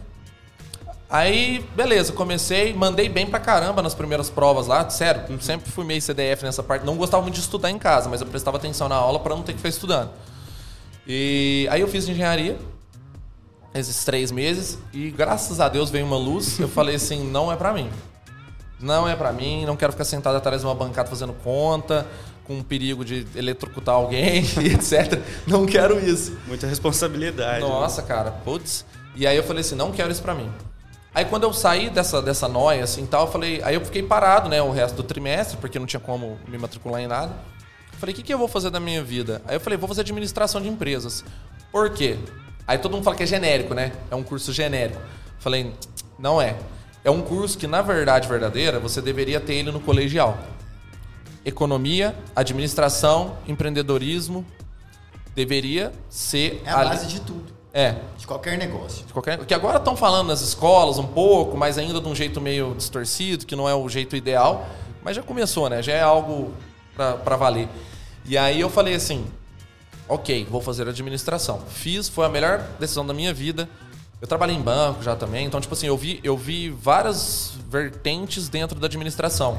Aí, 1.10 1.66
beleza, 1.76 2.14
comecei, 2.14 2.72
mandei 2.72 3.10
bem 3.10 3.26
pra 3.26 3.40
caramba 3.40 3.82
nas 3.82 3.96
primeiras 3.96 4.30
provas 4.30 4.68
lá, 4.68 4.88
sério, 4.92 5.42
sempre 5.42 5.72
fui 5.72 5.84
meio 5.84 6.00
CDF 6.00 6.44
nessa 6.44 6.62
parte. 6.62 6.86
Não 6.86 6.96
gostava 6.96 7.24
muito 7.24 7.34
de 7.36 7.42
estudar 7.42 7.72
em 7.72 7.80
casa, 7.80 8.08
mas 8.08 8.22
eu 8.22 8.28
prestava 8.28 8.58
atenção 8.58 8.88
na 8.88 8.96
aula 8.96 9.20
para 9.20 9.36
não 9.36 9.42
ter 9.42 9.54
que 9.54 9.58
ficar 9.58 9.70
estudando. 9.70 10.12
E 11.08 11.68
aí 11.72 11.82
eu 11.82 11.88
fiz 11.88 12.08
engenharia, 12.08 12.60
esses 13.74 14.06
três 14.06 14.32
meses, 14.32 14.78
e 14.94 15.10
graças 15.10 15.60
a 15.60 15.68
Deus 15.68 15.90
veio 15.90 16.06
uma 16.06 16.18
luz. 16.18 16.60
Eu 16.60 16.68
falei 16.70 16.96
assim: 16.96 17.24
não 17.28 17.52
é 17.52 17.56
para 17.56 17.74
mim. 17.74 17.90
Não 18.80 19.10
é 19.10 19.16
para 19.16 19.34
mim, 19.34 19.66
não 19.66 19.76
quero 19.76 19.92
ficar 19.92 20.06
sentado 20.06 20.38
atrás 20.38 20.62
de 20.62 20.68
uma 20.68 20.76
bancada 20.76 21.10
fazendo 21.10 21.34
conta, 21.34 22.06
com 22.46 22.62
perigo 22.62 23.04
de 23.04 23.26
eletrocutar 23.36 23.96
alguém, 23.96 24.44
etc. 24.72 25.20
Não 25.48 25.66
quero 25.66 26.00
isso. 26.00 26.38
Muita 26.48 26.68
responsabilidade. 26.68 27.62
Né? 27.62 27.68
Nossa, 27.68 28.04
né? 28.04 28.08
cara, 28.08 28.32
putz. 28.32 28.86
E 29.16 29.26
aí 29.26 29.36
eu 29.36 29.44
falei 29.44 29.62
assim: 29.62 29.74
não 29.74 29.92
quero 29.92 30.12
isso 30.12 30.22
para 30.22 30.36
mim. 30.36 30.50
Aí 31.14 31.26
quando 31.26 31.44
eu 31.44 31.54
saí 31.54 31.90
dessa, 31.90 32.22
dessa 32.22 32.48
noia, 32.48 32.84
assim, 32.84 33.06
tal, 33.06 33.26
eu 33.26 33.32
falei, 33.32 33.62
aí 33.64 33.76
eu 33.76 33.84
fiquei 33.84 34.04
parado, 34.04 34.48
né, 34.48 34.62
o 34.62 34.72
resto 34.72 34.96
do 34.96 35.04
trimestre, 35.04 35.58
porque 35.58 35.80
não 35.80 35.86
tinha 35.86 36.00
como 36.00 36.38
me 36.48 36.58
matricular 36.58 37.02
em 37.02 37.08
nada. 37.08 37.34
Falei, 37.94 38.14
o 38.14 38.16
que, 38.16 38.24
que 38.24 38.34
eu 38.34 38.38
vou 38.38 38.48
fazer 38.48 38.70
da 38.70 38.80
minha 38.80 39.04
vida? 39.04 39.42
Aí 39.46 39.56
eu 39.56 39.60
falei, 39.60 39.78
vou 39.78 39.88
fazer 39.88 40.02
administração 40.02 40.62
de 40.62 40.70
empresas. 40.70 41.26
Por 41.72 41.90
quê? 41.90 42.18
Aí 42.66 42.78
todo 42.78 42.94
mundo 42.94 43.04
fala 43.04 43.16
que 43.16 43.24
é 43.24 43.26
genérico, 43.26 43.74
né? 43.74 43.92
É 44.10 44.16
um 44.16 44.24
curso 44.24 44.54
genérico. 44.54 45.02
Falei, 45.40 45.74
não 46.18 46.42
é. 46.42 46.56
É 47.04 47.10
um 47.10 47.22
curso 47.22 47.58
que, 47.58 47.66
na 47.66 47.82
verdade 47.82 48.28
verdadeira, 48.28 48.80
você 48.80 49.02
deveria 49.02 49.40
ter 49.40 49.56
ele 49.56 49.72
no 49.72 49.80
colegial. 49.80 50.38
Economia, 51.44 52.16
administração, 52.36 53.38
empreendedorismo. 53.48 54.46
Deveria 55.36 55.92
ser. 56.10 56.62
É 56.66 56.72
a 56.72 56.84
base 56.84 57.08
de 57.08 57.22
tudo. 57.22 57.59
É. 57.74 57.96
De 58.18 58.26
qualquer 58.26 58.58
negócio. 58.58 59.06
De 59.06 59.14
qualquer... 59.14 59.38
Que 59.46 59.54
agora 59.54 59.78
estão 59.78 59.96
falando 59.96 60.28
nas 60.28 60.42
escolas 60.42 60.98
um 60.98 61.06
pouco, 61.06 61.56
mas 61.56 61.78
ainda 61.78 62.02
de 62.02 62.08
um 62.08 62.16
jeito 62.16 62.42
meio 62.42 62.74
distorcido, 62.76 63.46
que 63.46 63.56
não 63.56 63.70
é 63.70 63.76
o 63.76 63.88
jeito 63.88 64.16
ideal. 64.16 64.68
Mas 65.04 65.16
já 65.16 65.22
começou, 65.22 65.70
né? 65.70 65.82
Já 65.82 65.94
é 65.94 66.02
algo 66.02 66.54
para 66.96 67.36
valer. 67.36 67.68
E 68.26 68.38
aí 68.38 68.60
eu 68.60 68.70
falei 68.70 68.96
assim: 68.96 69.26
ok, 70.08 70.46
vou 70.50 70.62
fazer 70.62 70.88
administração. 70.88 71.62
Fiz, 71.70 72.10
foi 72.10 72.26
a 72.26 72.30
melhor 72.30 72.66
decisão 72.80 73.06
da 73.06 73.14
minha 73.14 73.34
vida. 73.34 73.70
Eu 74.22 74.28
trabalhei 74.28 74.56
em 74.56 74.62
banco 74.62 75.02
já 75.02 75.16
também, 75.16 75.46
então, 75.46 75.62
tipo 75.62 75.74
assim, 75.74 75.88
eu 75.88 75.96
vi, 75.96 76.20
eu 76.24 76.36
vi 76.36 76.70
várias 76.70 77.54
vertentes 77.70 78.50
dentro 78.50 78.78
da 78.78 78.88
administração. 78.88 79.58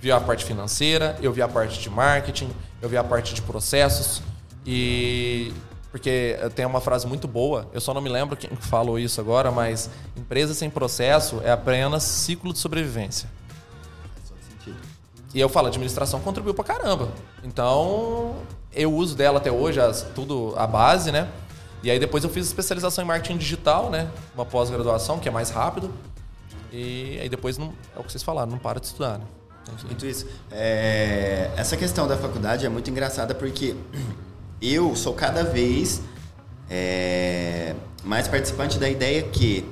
Vi 0.00 0.10
a 0.10 0.18
parte 0.18 0.46
financeira, 0.46 1.18
eu 1.20 1.30
vi 1.30 1.42
a 1.42 1.48
parte 1.48 1.78
de 1.78 1.90
marketing, 1.90 2.48
eu 2.80 2.88
vi 2.88 2.96
a 2.96 3.04
parte 3.04 3.34
de 3.34 3.42
processos. 3.42 4.22
E. 4.64 5.52
Porque 5.96 6.36
tem 6.54 6.66
uma 6.66 6.78
frase 6.78 7.06
muito 7.06 7.26
boa, 7.26 7.70
eu 7.72 7.80
só 7.80 7.94
não 7.94 8.02
me 8.02 8.10
lembro 8.10 8.36
quem 8.36 8.50
falou 8.54 8.98
isso 8.98 9.18
agora, 9.18 9.50
mas 9.50 9.88
empresa 10.14 10.52
sem 10.52 10.68
processo 10.68 11.40
é 11.42 11.50
apenas 11.50 12.02
ciclo 12.02 12.52
de 12.52 12.58
sobrevivência. 12.58 13.26
E 15.32 15.40
eu 15.40 15.48
falo, 15.48 15.68
a 15.68 15.70
administração 15.70 16.20
contribuiu 16.20 16.52
pra 16.52 16.64
caramba. 16.64 17.08
Então, 17.42 18.36
eu 18.74 18.92
uso 18.92 19.16
dela 19.16 19.38
até 19.38 19.50
hoje, 19.50 19.80
as, 19.80 20.02
tudo 20.14 20.52
a 20.58 20.66
base, 20.66 21.10
né? 21.10 21.30
E 21.82 21.90
aí 21.90 21.98
depois 21.98 22.22
eu 22.24 22.28
fiz 22.28 22.46
especialização 22.46 23.02
em 23.02 23.06
marketing 23.06 23.38
digital, 23.38 23.88
né? 23.88 24.10
Uma 24.34 24.44
pós-graduação, 24.44 25.18
que 25.18 25.30
é 25.30 25.32
mais 25.32 25.48
rápido. 25.48 25.90
E 26.70 27.18
aí 27.22 27.28
depois, 27.30 27.56
não, 27.56 27.72
é 27.96 28.00
o 28.00 28.04
que 28.04 28.12
vocês 28.12 28.22
falaram, 28.22 28.50
não 28.50 28.58
para 28.58 28.78
de 28.78 28.84
estudar, 28.84 29.16
né? 29.16 29.24
Muito 29.86 30.04
isso. 30.04 30.26
É, 30.50 31.50
essa 31.56 31.74
questão 31.74 32.06
da 32.06 32.18
faculdade 32.18 32.66
é 32.66 32.68
muito 32.68 32.90
engraçada 32.90 33.34
porque 33.34 33.74
eu 34.60 34.94
sou 34.96 35.14
cada 35.14 35.44
vez 35.44 36.00
é, 36.70 37.74
mais 38.04 38.28
participante 38.28 38.78
da 38.78 38.88
ideia 38.88 39.22
que 39.22 39.64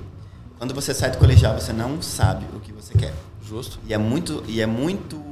quando 0.59 0.75
você 0.75 0.95
sai 0.95 1.11
do 1.11 1.19
colegial 1.19 1.55
você 1.55 1.73
não 1.73 2.01
sabe 2.01 2.47
o 2.55 2.61
que 2.61 2.73
você 2.73 2.95
quer. 2.95 3.13
Justo. 3.43 3.79
E 3.87 3.93
é 3.93 3.99
muito, 3.99 4.43
e 4.47 4.61
é 4.61 4.67
muito 4.67 5.23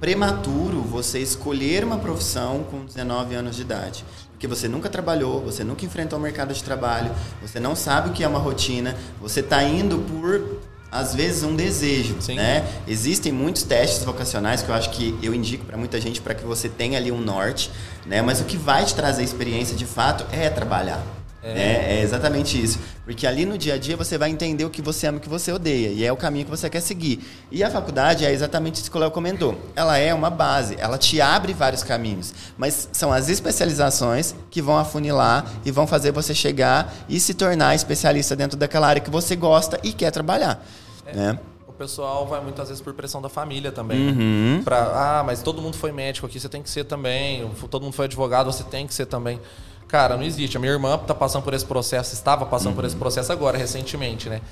prematuro 0.00 0.80
você 0.80 1.18
escolher 1.18 1.84
uma 1.84 1.98
profissão 1.98 2.64
com 2.70 2.84
19 2.84 3.34
anos 3.34 3.56
de 3.56 3.62
idade. 3.62 4.04
Porque 4.30 4.46
você 4.46 4.68
nunca 4.68 4.88
trabalhou, 4.88 5.42
você 5.42 5.64
nunca 5.64 5.84
enfrentou 5.84 6.18
o 6.18 6.22
mercado 6.22 6.54
de 6.54 6.62
trabalho, 6.62 7.10
você 7.42 7.58
não 7.58 7.74
sabe 7.74 8.10
o 8.10 8.12
que 8.12 8.22
é 8.22 8.28
uma 8.28 8.38
rotina, 8.38 8.96
você 9.20 9.40
está 9.40 9.62
indo 9.64 9.98
por 9.98 10.57
às 10.90 11.14
vezes 11.14 11.42
um 11.42 11.54
desejo, 11.54 12.16
Sim. 12.20 12.36
né? 12.36 12.66
Existem 12.86 13.30
muitos 13.30 13.62
testes 13.62 14.04
vocacionais 14.04 14.62
que 14.62 14.68
eu 14.68 14.74
acho 14.74 14.90
que 14.90 15.18
eu 15.22 15.34
indico 15.34 15.64
para 15.64 15.76
muita 15.76 16.00
gente 16.00 16.20
para 16.20 16.34
que 16.34 16.44
você 16.44 16.68
tenha 16.68 16.98
ali 16.98 17.12
um 17.12 17.20
norte, 17.20 17.70
né? 18.06 18.22
Mas 18.22 18.40
o 18.40 18.44
que 18.44 18.56
vai 18.56 18.84
te 18.84 18.94
trazer 18.94 19.22
experiência 19.22 19.76
de 19.76 19.84
fato 19.84 20.24
é 20.32 20.48
trabalhar. 20.48 21.17
É. 21.42 21.54
Né? 21.54 21.98
é 21.98 22.02
exatamente 22.02 22.60
isso. 22.60 22.80
Porque 23.04 23.26
ali 23.26 23.46
no 23.46 23.56
dia 23.56 23.74
a 23.74 23.78
dia 23.78 23.96
você 23.96 24.18
vai 24.18 24.30
entender 24.30 24.64
o 24.64 24.70
que 24.70 24.82
você 24.82 25.06
ama 25.06 25.18
e 25.18 25.20
o 25.20 25.22
que 25.22 25.28
você 25.28 25.52
odeia. 25.52 25.88
E 25.88 26.04
é 26.04 26.12
o 26.12 26.16
caminho 26.16 26.44
que 26.44 26.50
você 26.50 26.68
quer 26.68 26.80
seguir. 26.80 27.20
E 27.50 27.62
a 27.62 27.70
faculdade 27.70 28.24
é 28.24 28.32
exatamente 28.32 28.76
isso 28.76 28.90
que 28.90 28.96
o 28.96 29.00
Léo 29.00 29.10
comentou. 29.10 29.56
Ela 29.76 29.98
é 29.98 30.12
uma 30.12 30.30
base, 30.30 30.76
ela 30.78 30.98
te 30.98 31.20
abre 31.20 31.52
vários 31.52 31.82
caminhos. 31.82 32.34
Mas 32.56 32.88
são 32.92 33.12
as 33.12 33.28
especializações 33.28 34.34
que 34.50 34.60
vão 34.60 34.76
afunilar 34.76 35.46
e 35.64 35.70
vão 35.70 35.86
fazer 35.86 36.10
você 36.10 36.34
chegar 36.34 36.92
e 37.08 37.20
se 37.20 37.34
tornar 37.34 37.74
especialista 37.74 38.34
dentro 38.34 38.56
daquela 38.56 38.88
área 38.88 39.00
que 39.00 39.10
você 39.10 39.36
gosta 39.36 39.78
e 39.82 39.92
quer 39.92 40.10
trabalhar. 40.10 40.64
É. 41.06 41.14
Né? 41.14 41.38
O 41.68 41.72
pessoal 41.72 42.26
vai 42.26 42.40
muitas 42.40 42.68
vezes 42.68 42.82
por 42.82 42.92
pressão 42.92 43.22
da 43.22 43.28
família 43.28 43.70
também. 43.70 44.08
Uhum. 44.08 44.56
Né? 44.56 44.62
Pra, 44.64 45.20
ah, 45.20 45.22
mas 45.24 45.40
todo 45.40 45.62
mundo 45.62 45.76
foi 45.76 45.92
médico 45.92 46.26
aqui, 46.26 46.40
você 46.40 46.48
tem 46.48 46.60
que 46.60 46.68
ser 46.68 46.84
também. 46.84 47.48
Todo 47.70 47.82
mundo 47.84 47.92
foi 47.92 48.06
advogado, 48.06 48.52
você 48.52 48.64
tem 48.64 48.84
que 48.84 48.92
ser 48.92 49.06
também. 49.06 49.40
Cara, 49.88 50.16
não 50.16 50.22
existe. 50.22 50.56
A 50.56 50.60
minha 50.60 50.72
irmã 50.72 50.94
está 50.94 51.14
passando 51.14 51.42
por 51.42 51.54
esse 51.54 51.64
processo, 51.64 52.12
estava 52.12 52.44
passando 52.44 52.68
uhum. 52.68 52.76
por 52.76 52.84
esse 52.84 52.94
processo 52.94 53.32
agora, 53.32 53.56
recentemente, 53.56 54.28
né? 54.28 54.42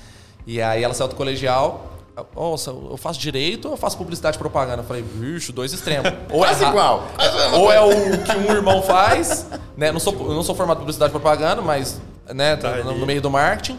E 0.47 0.59
aí 0.61 0.83
ela 0.83 0.93
saiu 0.93 1.07
do 1.07 1.15
colegial. 1.15 1.93
Nossa, 2.35 2.71
eu 2.71 2.97
faço 2.97 3.19
direito 3.19 3.65
ou 3.65 3.75
eu 3.75 3.77
faço 3.77 3.95
publicidade 3.95 4.37
e 4.37 4.39
propaganda? 4.39 4.81
Eu 4.81 4.87
falei, 4.87 5.03
vixe, 5.03 5.51
dois 5.51 5.71
extremos. 5.71 6.11
Ou 6.33 6.43
é 6.43 6.51
igual. 6.51 7.03
Ou 7.53 7.71
é 7.71 7.79
o 7.79 8.23
que 8.23 8.35
um 8.35 8.51
irmão 8.51 8.81
faz, 8.81 9.47
né? 9.77 9.91
Não 9.91 9.99
sou, 9.99 10.13
eu 10.13 10.33
não 10.33 10.41
sou 10.41 10.55
formado 10.55 10.77
em 10.77 10.79
publicidade 10.79 11.11
e 11.11 11.13
propaganda, 11.13 11.61
mas 11.61 12.01
né, 12.33 12.55
tá 12.55 12.77
no, 12.77 12.97
no, 12.97 13.05
meio 13.05 13.21
do 13.21 13.29
marketing. 13.29 13.77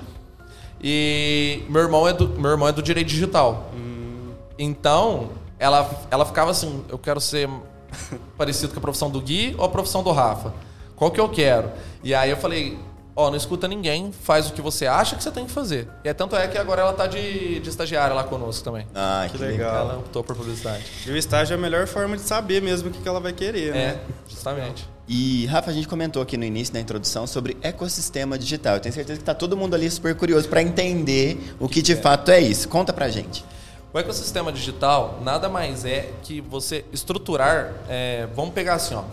E 0.80 1.64
meu 1.68 1.82
irmão 1.82 2.06
é 2.06 2.12
do, 2.12 2.28
meu 2.28 2.52
irmão 2.52 2.68
é 2.68 2.72
do 2.72 2.80
direito 2.80 3.08
digital. 3.08 3.70
Hum. 3.74 4.30
Então, 4.56 5.30
ela, 5.58 5.90
ela 6.08 6.24
ficava 6.24 6.52
assim, 6.52 6.84
eu 6.88 6.96
quero 6.98 7.20
ser 7.20 7.50
parecido 8.38 8.72
com 8.72 8.78
a 8.78 8.82
profissão 8.82 9.10
do 9.10 9.20
Gui 9.20 9.56
ou 9.58 9.64
a 9.64 9.68
profissão 9.68 10.04
do 10.04 10.12
Rafa. 10.12 10.54
Qual 10.98 11.10
que 11.12 11.20
eu 11.20 11.28
quero? 11.28 11.70
E 12.02 12.12
aí 12.12 12.28
eu 12.28 12.36
falei, 12.36 12.76
ó, 13.14 13.26
oh, 13.26 13.30
não 13.30 13.36
escuta 13.36 13.68
ninguém, 13.68 14.10
faz 14.10 14.48
o 14.48 14.52
que 14.52 14.60
você 14.60 14.86
acha 14.86 15.14
que 15.14 15.22
você 15.22 15.30
tem 15.30 15.46
que 15.46 15.52
fazer. 15.52 15.88
E 16.04 16.08
é 16.08 16.14
tanto 16.14 16.34
é 16.34 16.48
que 16.48 16.58
agora 16.58 16.82
ela 16.82 16.92
tá 16.92 17.06
de, 17.06 17.60
de 17.60 17.68
estagiária 17.68 18.14
lá 18.14 18.24
conosco 18.24 18.64
também. 18.64 18.84
Ah, 18.94 19.26
que, 19.30 19.38
que 19.38 19.44
legal. 19.44 19.76
Ela 19.76 19.98
optou 19.98 20.24
por 20.24 20.34
publicidade. 20.34 20.84
E 21.06 21.10
o 21.10 21.16
estágio 21.16 21.54
é 21.54 21.56
a 21.56 21.60
melhor 21.60 21.86
forma 21.86 22.16
de 22.16 22.22
saber 22.22 22.60
mesmo 22.60 22.90
o 22.90 22.92
que, 22.92 23.08
ela 23.08 23.20
vai 23.20 23.32
querer, 23.32 23.72
né? 23.72 23.80
É, 23.80 23.98
justamente. 24.28 24.88
E, 25.06 25.46
Rafa, 25.46 25.70
a 25.70 25.72
gente 25.72 25.86
comentou 25.86 26.20
aqui 26.20 26.36
no 26.36 26.44
início 26.44 26.74
da 26.74 26.80
introdução 26.80 27.28
sobre 27.28 27.56
ecossistema 27.62 28.36
digital. 28.36 28.74
Eu 28.74 28.80
tenho 28.80 28.94
certeza 28.94 29.18
que 29.18 29.22
está 29.22 29.34
todo 29.34 29.56
mundo 29.56 29.74
ali 29.74 29.88
super 29.88 30.14
curioso 30.16 30.48
para 30.48 30.60
entender 30.62 31.54
o 31.60 31.68
que 31.68 31.80
de 31.80 31.92
é. 31.92 31.96
fato 31.96 32.30
é 32.30 32.40
isso. 32.40 32.68
Conta 32.68 32.92
pra 32.92 33.08
gente. 33.08 33.44
O 33.92 33.98
ecossistema 33.98 34.52
digital 34.52 35.20
nada 35.22 35.48
mais 35.48 35.84
é 35.84 36.10
que 36.22 36.40
você 36.40 36.84
estruturar. 36.92 37.72
É, 37.88 38.28
vamos 38.34 38.52
pegar 38.52 38.74
assim, 38.74 38.94
ó 38.94 39.04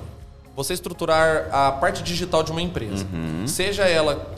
você 0.55 0.73
estruturar 0.73 1.49
a 1.51 1.71
parte 1.71 2.01
digital 2.01 2.41
de 2.43 2.51
uma 2.51 2.61
empresa. 2.61 3.05
Uhum. 3.11 3.47
Seja 3.47 3.83
ela 3.83 4.33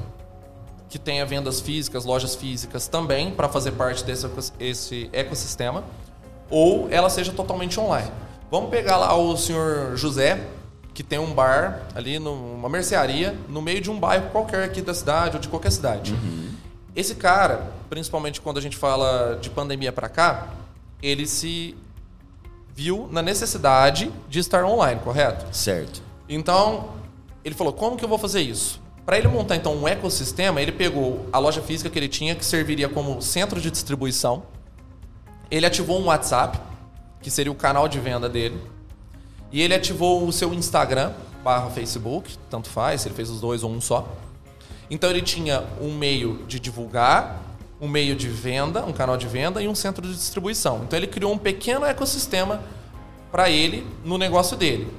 que 0.89 0.97
tenha 0.97 1.25
vendas 1.25 1.59
físicas, 1.59 2.05
lojas 2.05 2.35
físicas 2.35 2.87
também, 2.87 3.31
para 3.31 3.47
fazer 3.47 3.71
parte 3.71 4.03
desse 4.03 4.27
esse 4.59 5.09
ecossistema, 5.11 5.83
ou 6.49 6.87
ela 6.89 7.09
seja 7.09 7.31
totalmente 7.31 7.79
online. 7.79 8.11
Vamos 8.49 8.69
pegar 8.69 8.97
lá 8.97 9.15
o 9.15 9.35
senhor 9.35 9.97
José, 9.97 10.41
que 10.93 11.03
tem 11.03 11.19
um 11.19 11.33
bar 11.33 11.81
ali, 11.93 12.17
numa 12.17 12.69
mercearia, 12.69 13.37
no 13.49 13.61
meio 13.61 13.81
de 13.81 13.91
um 13.91 13.99
bairro 13.99 14.29
qualquer 14.31 14.63
aqui 14.63 14.81
da 14.81 14.93
cidade 14.93 15.35
ou 15.35 15.41
de 15.41 15.47
qualquer 15.49 15.71
cidade. 15.71 16.13
Uhum. 16.13 16.49
Esse 16.95 17.13
cara, 17.13 17.69
principalmente 17.89 18.41
quando 18.41 18.57
a 18.57 18.61
gente 18.61 18.75
fala 18.75 19.37
de 19.39 19.49
pandemia 19.49 19.91
para 19.91 20.09
cá, 20.09 20.47
ele 21.03 21.27
se 21.27 21.75
viu 22.73 23.07
na 23.11 23.21
necessidade 23.21 24.11
de 24.29 24.39
estar 24.39 24.63
online, 24.63 24.99
correto? 25.01 25.45
Certo. 25.55 26.06
Então, 26.29 26.89
ele 27.43 27.55
falou: 27.55 27.73
como 27.73 27.97
que 27.97 28.03
eu 28.03 28.09
vou 28.09 28.17
fazer 28.17 28.41
isso? 28.41 28.81
Para 29.05 29.17
ele 29.17 29.27
montar 29.27 29.55
então 29.55 29.73
um 29.73 29.87
ecossistema, 29.87 30.61
ele 30.61 30.71
pegou 30.71 31.27
a 31.31 31.39
loja 31.39 31.61
física 31.61 31.89
que 31.89 31.97
ele 31.97 32.09
tinha, 32.09 32.35
que 32.35 32.43
serviria 32.43 32.89
como 32.89 33.21
centro 33.21 33.61
de 33.61 33.71
distribuição. 33.71 34.43
Ele 35.49 35.65
ativou 35.65 35.99
um 35.99 36.05
WhatsApp, 36.07 36.59
que 37.21 37.31
seria 37.31 37.51
o 37.51 37.55
canal 37.55 37.87
de 37.87 37.99
venda 37.99 38.27
dele. 38.27 38.61
E 39.49 39.61
ele 39.61 39.73
ativou 39.73 40.27
o 40.27 40.33
seu 40.33 40.53
Instagram 40.53 41.13
barra 41.41 41.69
Facebook, 41.69 42.37
tanto 42.49 42.69
faz, 42.69 43.05
ele 43.05 43.15
fez 43.15 43.29
os 43.29 43.39
dois 43.39 43.63
ou 43.63 43.71
um 43.71 43.79
só. 43.79 44.05
Então 44.89 45.09
ele 45.09 45.21
tinha 45.21 45.63
um 45.79 45.93
meio 45.93 46.43
de 46.45 46.59
divulgar, 46.59 47.41
um 47.79 47.87
meio 47.87 48.15
de 48.15 48.27
venda, 48.27 48.83
um 48.83 48.91
canal 48.91 49.15
de 49.15 49.27
venda 49.27 49.61
e 49.61 49.67
um 49.69 49.75
centro 49.75 50.05
de 50.05 50.13
distribuição. 50.13 50.81
Então 50.83 50.99
ele 50.99 51.07
criou 51.07 51.31
um 51.31 51.37
pequeno 51.37 51.85
ecossistema 51.85 52.61
para 53.31 53.49
ele 53.49 53.87
no 54.03 54.17
negócio 54.17 54.57
dele. 54.57 54.91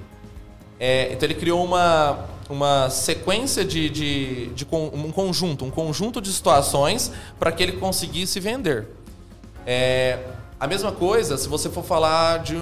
É, 0.79 1.13
então 1.13 1.27
ele 1.27 1.35
criou 1.35 1.65
uma, 1.65 2.27
uma 2.49 2.91
sequência 2.91 3.65
de, 3.65 3.91
de, 3.91 4.47
de, 4.49 4.67
um 4.73 5.11
conjunto, 5.11 5.65
um 5.65 5.71
conjunto 5.71 6.21
de 6.21 6.33
situações 6.33 7.13
para 7.39 7.51
que 7.51 7.63
ele 7.63 7.73
conseguisse 7.73 8.39
vender. 8.39 8.87
É, 9.67 10.19
a 10.59 10.67
mesma 10.67 10.93
coisa, 10.93 11.37
se 11.37 11.49
você 11.49 11.69
for 11.69 11.85
falar 11.85 12.39
de 12.39 12.57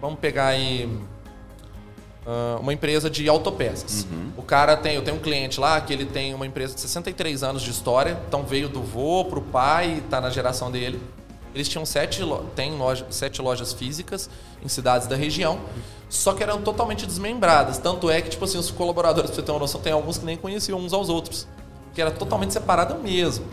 vamos 0.00 0.18
pegar 0.18 0.48
aí 0.48 0.84
uh, 2.26 2.60
uma 2.60 2.72
empresa 2.72 3.08
de 3.08 3.28
autopeças. 3.28 4.06
Uhum. 4.10 4.32
O 4.36 4.42
cara 4.42 4.76
tem, 4.76 4.96
eu 4.96 5.02
tenho 5.02 5.16
um 5.16 5.20
cliente 5.20 5.58
lá 5.60 5.80
que 5.80 5.92
ele 5.92 6.04
tem 6.04 6.34
uma 6.34 6.46
empresa 6.46 6.74
de 6.74 6.80
63 6.80 7.42
anos 7.42 7.62
de 7.62 7.70
história, 7.70 8.18
então 8.28 8.42
veio 8.42 8.68
do 8.68 8.82
vô 8.82 9.24
pro 9.24 9.40
pai, 9.40 10.02
está 10.04 10.20
na 10.20 10.30
geração 10.30 10.70
dele. 10.70 11.00
Eles 11.56 11.70
tinham 11.70 11.86
sete, 11.86 12.20
tem 12.54 12.76
loja, 12.76 13.06
sete 13.08 13.40
lojas 13.40 13.72
físicas 13.72 14.28
em 14.62 14.68
cidades 14.68 15.06
da 15.06 15.16
região, 15.16 15.58
só 16.06 16.34
que 16.34 16.42
eram 16.42 16.60
totalmente 16.60 17.06
desmembradas. 17.06 17.78
Tanto 17.78 18.10
é 18.10 18.20
que, 18.20 18.28
tipo 18.28 18.44
assim, 18.44 18.58
os 18.58 18.70
colaboradores, 18.70 19.30
pra 19.30 19.36
você 19.36 19.42
ter 19.42 19.52
uma 19.52 19.60
noção, 19.60 19.80
tem 19.80 19.90
alguns 19.90 20.18
que 20.18 20.26
nem 20.26 20.36
conheciam 20.36 20.78
uns 20.78 20.92
aos 20.92 21.08
outros. 21.08 21.48
Que 21.94 22.02
era 22.02 22.10
totalmente 22.10 22.52
separada 22.52 22.94
mesmo. 22.96 23.46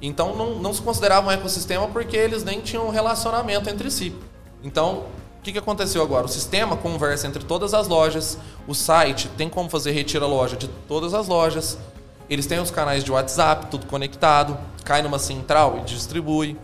Então 0.00 0.36
não, 0.36 0.54
não 0.60 0.72
se 0.72 0.80
considerava 0.80 1.26
um 1.26 1.30
ecossistema 1.32 1.88
porque 1.88 2.16
eles 2.16 2.44
nem 2.44 2.60
tinham 2.60 2.88
relacionamento 2.90 3.68
entre 3.68 3.90
si. 3.90 4.14
Então, 4.62 5.06
o 5.40 5.42
que, 5.42 5.50
que 5.50 5.58
aconteceu 5.58 6.00
agora? 6.00 6.26
O 6.26 6.28
sistema 6.28 6.76
conversa 6.76 7.26
entre 7.26 7.42
todas 7.42 7.74
as 7.74 7.88
lojas, 7.88 8.38
o 8.68 8.74
site 8.74 9.28
tem 9.36 9.48
como 9.48 9.68
fazer 9.68 9.90
retira 9.90 10.26
loja 10.26 10.56
de 10.56 10.68
todas 10.86 11.12
as 11.12 11.26
lojas, 11.26 11.76
eles 12.30 12.46
têm 12.46 12.60
os 12.60 12.70
canais 12.70 13.02
de 13.02 13.10
WhatsApp, 13.10 13.66
tudo 13.66 13.86
conectado, 13.86 14.56
cai 14.84 15.02
numa 15.02 15.18
central 15.18 15.78
e 15.80 15.80
distribui. 15.80 16.56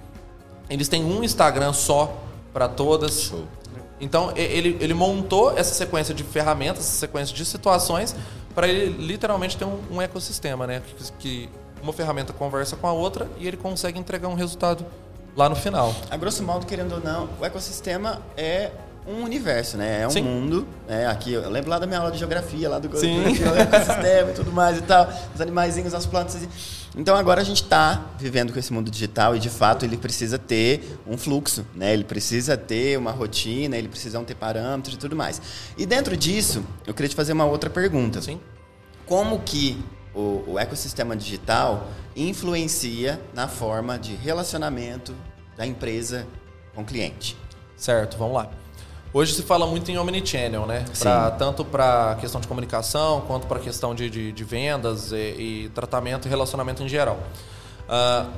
Eles 0.68 0.88
têm 0.88 1.04
um 1.04 1.22
Instagram 1.22 1.72
só 1.72 2.16
para 2.52 2.68
todas. 2.68 3.22
Show. 3.22 3.44
Então 4.00 4.32
ele, 4.36 4.76
ele 4.80 4.94
montou 4.94 5.56
essa 5.56 5.74
sequência 5.74 6.14
de 6.14 6.22
ferramentas, 6.22 6.84
essa 6.84 6.98
sequência 6.98 7.34
de 7.34 7.44
situações 7.44 8.14
para 8.54 8.68
ele 8.68 9.06
literalmente 9.06 9.56
ter 9.56 9.64
um, 9.64 9.78
um 9.90 10.02
ecossistema, 10.02 10.66
né? 10.66 10.82
Que, 10.96 11.12
que, 11.12 11.48
uma 11.80 11.92
ferramenta 11.92 12.32
conversa 12.32 12.74
com 12.74 12.88
a 12.88 12.92
outra 12.92 13.28
e 13.38 13.46
ele 13.46 13.56
consegue 13.56 14.00
entregar 14.00 14.26
um 14.26 14.34
resultado 14.34 14.84
lá 15.36 15.48
no 15.48 15.54
final. 15.54 15.94
A 16.10 16.16
grosso 16.16 16.42
modo, 16.42 16.66
querendo 16.66 16.92
ou 16.96 17.00
não, 17.00 17.28
o 17.40 17.44
ecossistema 17.44 18.20
é 18.36 18.72
um 19.06 19.22
universo, 19.22 19.76
né? 19.76 20.02
É 20.02 20.06
um 20.06 20.10
Sim. 20.10 20.22
mundo. 20.22 20.66
Né? 20.88 21.06
Aqui, 21.06 21.32
eu 21.32 21.48
lembro 21.48 21.70
lá 21.70 21.78
da 21.78 21.86
minha 21.86 22.00
aula 22.00 22.10
de 22.10 22.18
geografia, 22.18 22.68
lá 22.68 22.80
do 22.80 22.94
Sim. 22.98 23.22
ecossistema 23.60 24.30
e 24.30 24.34
tudo 24.34 24.50
mais 24.50 24.78
e 24.78 24.82
tal, 24.82 25.08
os 25.32 25.40
animaizinhos, 25.40 25.94
as 25.94 26.04
plantas. 26.04 26.48
Então 26.98 27.14
agora 27.14 27.40
a 27.40 27.44
gente 27.44 27.62
está 27.62 28.10
vivendo 28.18 28.52
com 28.52 28.58
esse 28.58 28.72
mundo 28.72 28.90
digital 28.90 29.36
e 29.36 29.38
de 29.38 29.48
fato 29.48 29.84
ele 29.84 29.96
precisa 29.96 30.36
ter 30.36 30.98
um 31.06 31.16
fluxo, 31.16 31.64
né? 31.72 31.92
Ele 31.92 32.02
precisa 32.02 32.56
ter 32.56 32.98
uma 32.98 33.12
rotina, 33.12 33.76
ele 33.76 33.86
precisa 33.86 34.20
ter 34.24 34.34
parâmetros 34.34 34.96
e 34.96 34.98
tudo 34.98 35.14
mais. 35.14 35.40
E 35.76 35.86
dentro 35.86 36.16
disso, 36.16 36.60
eu 36.84 36.92
queria 36.92 37.08
te 37.08 37.14
fazer 37.14 37.32
uma 37.32 37.44
outra 37.44 37.70
pergunta. 37.70 38.20
Sim. 38.20 38.40
Como 39.06 39.38
que 39.38 39.80
o, 40.12 40.42
o 40.48 40.58
ecossistema 40.58 41.14
digital 41.14 41.88
influencia 42.16 43.20
na 43.32 43.46
forma 43.46 43.96
de 43.96 44.16
relacionamento 44.16 45.14
da 45.56 45.64
empresa 45.64 46.26
com 46.74 46.82
o 46.82 46.84
cliente? 46.84 47.36
Certo, 47.76 48.18
vamos 48.18 48.34
lá. 48.34 48.50
Hoje 49.12 49.32
se 49.32 49.42
fala 49.42 49.66
muito 49.66 49.90
em 49.90 49.96
omnichannel, 49.96 50.66
né? 50.66 50.84
Pra, 50.98 51.30
tanto 51.30 51.64
para 51.64 52.16
questão 52.20 52.40
de 52.40 52.46
comunicação 52.46 53.22
quanto 53.22 53.46
para 53.46 53.58
questão 53.58 53.94
de, 53.94 54.10
de, 54.10 54.32
de 54.32 54.44
vendas 54.44 55.12
e, 55.12 55.16
e, 55.16 55.70
tratamento 55.74 56.26
e 56.26 56.28
relacionamento 56.28 56.82
em 56.82 56.88
geral. 56.88 57.18
Uh, 57.88 58.30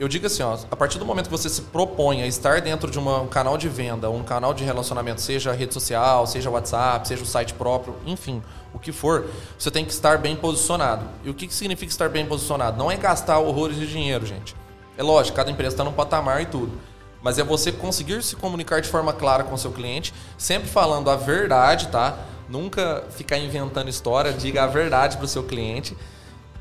eu 0.00 0.08
digo 0.08 0.26
assim, 0.26 0.42
ó, 0.42 0.58
a 0.68 0.74
partir 0.74 0.98
do 0.98 1.06
momento 1.06 1.26
que 1.26 1.30
você 1.30 1.48
se 1.48 1.62
propõe 1.62 2.22
a 2.22 2.26
estar 2.26 2.60
dentro 2.60 2.90
de 2.90 2.98
uma, 2.98 3.20
um 3.20 3.28
canal 3.28 3.56
de 3.56 3.68
venda, 3.68 4.10
um 4.10 4.24
canal 4.24 4.52
de 4.52 4.64
relacionamento, 4.64 5.20
seja 5.20 5.52
rede 5.52 5.72
social, 5.72 6.26
seja 6.26 6.50
WhatsApp, 6.50 7.06
seja 7.06 7.22
o 7.22 7.26
site 7.26 7.54
próprio, 7.54 7.94
enfim, 8.04 8.42
o 8.74 8.80
que 8.80 8.90
for, 8.90 9.26
você 9.56 9.70
tem 9.70 9.84
que 9.84 9.92
estar 9.92 10.18
bem 10.18 10.34
posicionado. 10.34 11.06
E 11.22 11.30
o 11.30 11.34
que, 11.34 11.46
que 11.46 11.54
significa 11.54 11.92
estar 11.92 12.08
bem 12.08 12.26
posicionado? 12.26 12.76
Não 12.76 12.90
é 12.90 12.96
gastar 12.96 13.38
horrores 13.38 13.76
de 13.76 13.86
dinheiro, 13.86 14.26
gente. 14.26 14.56
É 14.98 15.02
lógico, 15.04 15.36
cada 15.36 15.52
empresa 15.52 15.74
está 15.74 15.84
num 15.84 15.92
patamar 15.92 16.42
e 16.42 16.46
tudo 16.46 16.91
mas 17.22 17.38
é 17.38 17.44
você 17.44 17.70
conseguir 17.70 18.22
se 18.22 18.36
comunicar 18.36 18.80
de 18.80 18.88
forma 18.88 19.12
clara 19.12 19.44
com 19.44 19.54
o 19.54 19.58
seu 19.58 19.70
cliente, 19.70 20.12
sempre 20.36 20.68
falando 20.68 21.08
a 21.08 21.16
verdade, 21.16 21.88
tá? 21.88 22.18
Nunca 22.48 23.04
ficar 23.10 23.38
inventando 23.38 23.88
história, 23.88 24.32
diga 24.32 24.64
a 24.64 24.66
verdade 24.66 25.16
para 25.16 25.24
o 25.24 25.28
seu 25.28 25.44
cliente. 25.44 25.96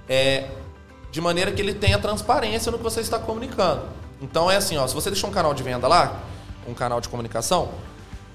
É, 0.07 0.47
de 1.11 1.19
maneira 1.19 1.51
que 1.51 1.61
ele 1.61 1.73
tenha 1.73 1.97
transparência 1.97 2.71
no 2.71 2.77
que 2.77 2.83
você 2.83 3.01
está 3.01 3.19
comunicando. 3.19 3.83
Então 4.21 4.49
é 4.49 4.55
assim, 4.55 4.77
ó, 4.77 4.87
se 4.87 4.93
você 4.93 5.09
deixar 5.09 5.27
um 5.27 5.31
canal 5.31 5.53
de 5.53 5.63
venda 5.63 5.87
lá, 5.87 6.19
um 6.67 6.73
canal 6.73 7.01
de 7.01 7.09
comunicação, 7.09 7.69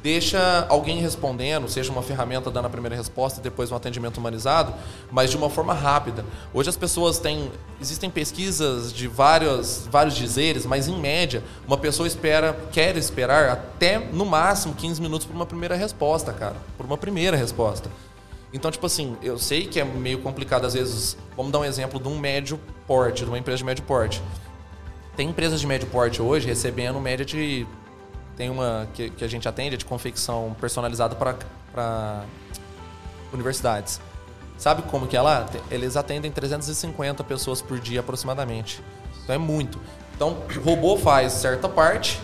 deixa 0.07 0.65
alguém 0.69 1.01
respondendo, 1.01 1.69
seja 1.69 1.91
uma 1.91 2.01
ferramenta 2.01 2.49
dando 2.49 2.67
a 2.67 2.71
primeira 2.71 2.95
resposta 2.95 3.41
e 3.41 3.43
depois 3.43 3.73
um 3.73 3.75
atendimento 3.75 4.19
humanizado, 4.19 4.73
mas 5.11 5.31
de 5.31 5.37
uma 5.37 5.51
forma 5.51 5.75
rápida. 5.75 6.25
Hoje 6.55 6.69
as 6.69 6.77
pessoas 6.77 7.19
têm. 7.19 7.51
Existem 7.81 8.09
pesquisas 8.09 8.93
de 8.93 9.09
vários, 9.09 9.89
vários 9.91 10.15
dizeres, 10.15 10.65
mas 10.65 10.87
em 10.87 10.97
média, 10.97 11.43
uma 11.67 11.77
pessoa 11.77 12.07
espera, 12.07 12.57
quer 12.71 12.97
esperar 12.97 13.51
até 13.51 13.99
no 13.99 14.25
máximo 14.25 14.77
15 14.77 15.03
minutos 15.03 15.27
por 15.27 15.35
uma 15.35 15.45
primeira 15.45 15.75
resposta, 15.75 16.33
cara. 16.33 16.55
Por 16.77 16.87
uma 16.87 16.97
primeira 16.97 17.37
resposta. 17.37 17.91
Então, 18.53 18.71
tipo 18.71 18.87
assim, 18.87 19.17
eu 19.21 19.37
sei 19.41 19.67
que 19.67 19.81
é 19.81 19.85
meio 19.85 20.21
complicado 20.21 20.67
às 20.67 20.75
vezes. 20.75 21.17
Vamos 21.37 21.51
dar 21.51 21.59
um 21.59 21.65
exemplo 21.65 21.99
de 21.99 22.07
um 22.07 22.17
médio 22.17 22.61
porte, 22.87 23.25
de 23.25 23.29
uma 23.29 23.41
empresa 23.41 23.59
de 23.59 23.65
médio 23.65 23.83
porte. 23.83 24.23
Tem 25.17 25.29
empresas 25.29 25.61
de 25.61 25.67
médio 25.67 25.89
porte 25.89 26.23
hoje 26.23 26.47
recebendo 26.47 27.01
média 27.01 27.27
de. 27.27 27.67
Tem 28.37 28.51
uma 28.51 28.87
que, 28.93 29.11
que 29.11 29.25
a 29.25 29.29
gente 29.29 29.49
atende, 29.49 29.75
é 29.75 29.79
de 29.79 29.85
confecção 29.85 30.55
personalizada 30.61 31.17
para 31.17 32.25
universidades. 33.33 34.01
Sabe 34.59 34.83
como 34.83 35.07
que 35.07 35.17
é 35.17 35.21
lá? 35.21 35.47
Eles 35.71 35.97
atendem 35.97 36.31
350 36.31 37.25
pessoas 37.25 37.61
por 37.63 37.79
dia 37.79 38.01
aproximadamente. 38.01 38.83
Então 39.23 39.35
é 39.35 39.39
muito. 39.39 39.79
Então, 40.15 40.39
o 40.57 40.61
robô 40.61 40.97
faz 40.97 41.33
certa 41.33 41.69
parte, 41.69 42.19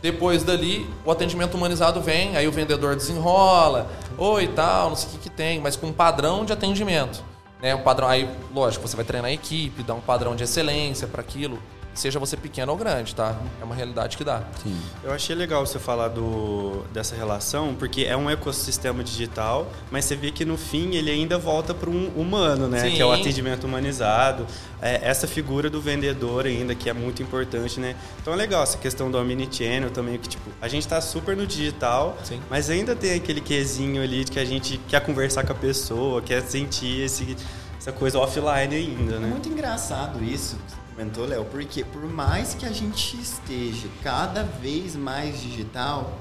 depois 0.00 0.42
dali, 0.42 0.88
o 1.04 1.10
atendimento 1.10 1.54
humanizado 1.54 2.00
vem, 2.00 2.36
aí 2.36 2.48
o 2.48 2.52
vendedor 2.52 2.96
desenrola, 2.96 3.90
oi 4.16 4.48
tal, 4.48 4.90
não 4.90 4.96
sei 4.96 5.08
o 5.08 5.12
que, 5.12 5.18
que 5.18 5.30
tem, 5.30 5.60
mas 5.60 5.76
com 5.76 5.88
um 5.88 5.92
padrão 5.92 6.44
de 6.44 6.52
atendimento. 6.52 7.22
Né? 7.60 7.74
Um 7.74 7.82
padrão, 7.82 8.08
aí, 8.08 8.28
lógico, 8.52 8.88
você 8.88 8.96
vai 8.96 9.04
treinar 9.04 9.30
a 9.30 9.34
equipe, 9.34 9.82
dar 9.82 9.94
um 9.94 10.00
padrão 10.00 10.34
de 10.34 10.42
excelência 10.42 11.06
para 11.06 11.20
aquilo 11.20 11.58
seja 11.94 12.18
você 12.18 12.36
pequeno 12.36 12.72
ou 12.72 12.78
grande, 12.78 13.14
tá? 13.14 13.36
É 13.60 13.64
uma 13.64 13.74
realidade 13.74 14.16
que 14.16 14.24
dá. 14.24 14.42
Sim. 14.62 14.76
Eu 15.04 15.12
achei 15.12 15.34
legal 15.34 15.64
você 15.64 15.78
falar 15.78 16.08
do, 16.08 16.84
dessa 16.92 17.14
relação, 17.14 17.74
porque 17.74 18.02
é 18.02 18.16
um 18.16 18.30
ecossistema 18.30 19.04
digital, 19.04 19.70
mas 19.90 20.04
você 20.04 20.16
vê 20.16 20.30
que 20.30 20.44
no 20.44 20.56
fim 20.56 20.94
ele 20.94 21.10
ainda 21.10 21.38
volta 21.38 21.74
para 21.74 21.90
um 21.90 22.08
humano, 22.16 22.68
né? 22.68 22.80
Sim. 22.80 22.96
Que 22.96 23.02
é 23.02 23.06
o 23.06 23.12
atendimento 23.12 23.64
humanizado. 23.64 24.46
É, 24.80 25.00
essa 25.08 25.28
figura 25.28 25.70
do 25.70 25.80
vendedor 25.80 26.46
ainda, 26.46 26.74
que 26.74 26.90
é 26.90 26.92
muito 26.92 27.22
importante, 27.22 27.78
né? 27.78 27.94
Então 28.20 28.32
é 28.32 28.36
legal 28.36 28.62
essa 28.62 28.78
questão 28.78 29.10
do 29.10 29.18
omnichannel 29.18 29.90
também, 29.90 30.18
que 30.18 30.28
tipo, 30.28 30.50
a 30.60 30.68
gente 30.68 30.82
está 30.82 31.00
super 31.00 31.36
no 31.36 31.46
digital, 31.46 32.16
Sim. 32.24 32.40
mas 32.50 32.68
ainda 32.68 32.96
tem 32.96 33.14
aquele 33.14 33.40
quesinho 33.40 34.02
ali 34.02 34.24
de 34.24 34.32
que 34.32 34.40
a 34.40 34.44
gente 34.44 34.78
quer 34.88 35.00
conversar 35.00 35.44
com 35.44 35.52
a 35.52 35.56
pessoa, 35.56 36.20
quer 36.20 36.42
sentir 36.42 37.02
esse, 37.02 37.36
essa 37.78 37.92
coisa 37.92 38.18
offline 38.18 38.74
ainda, 38.74 39.18
né? 39.20 39.28
É 39.28 39.30
muito 39.30 39.48
engraçado 39.48 40.22
isso 40.24 40.56
comentou, 40.94 41.26
Léo, 41.26 41.44
porque 41.46 41.84
por 41.84 42.04
mais 42.04 42.54
que 42.54 42.66
a 42.66 42.72
gente 42.72 43.16
esteja 43.20 43.88
cada 44.02 44.42
vez 44.42 44.94
mais 44.94 45.40
digital, 45.40 46.12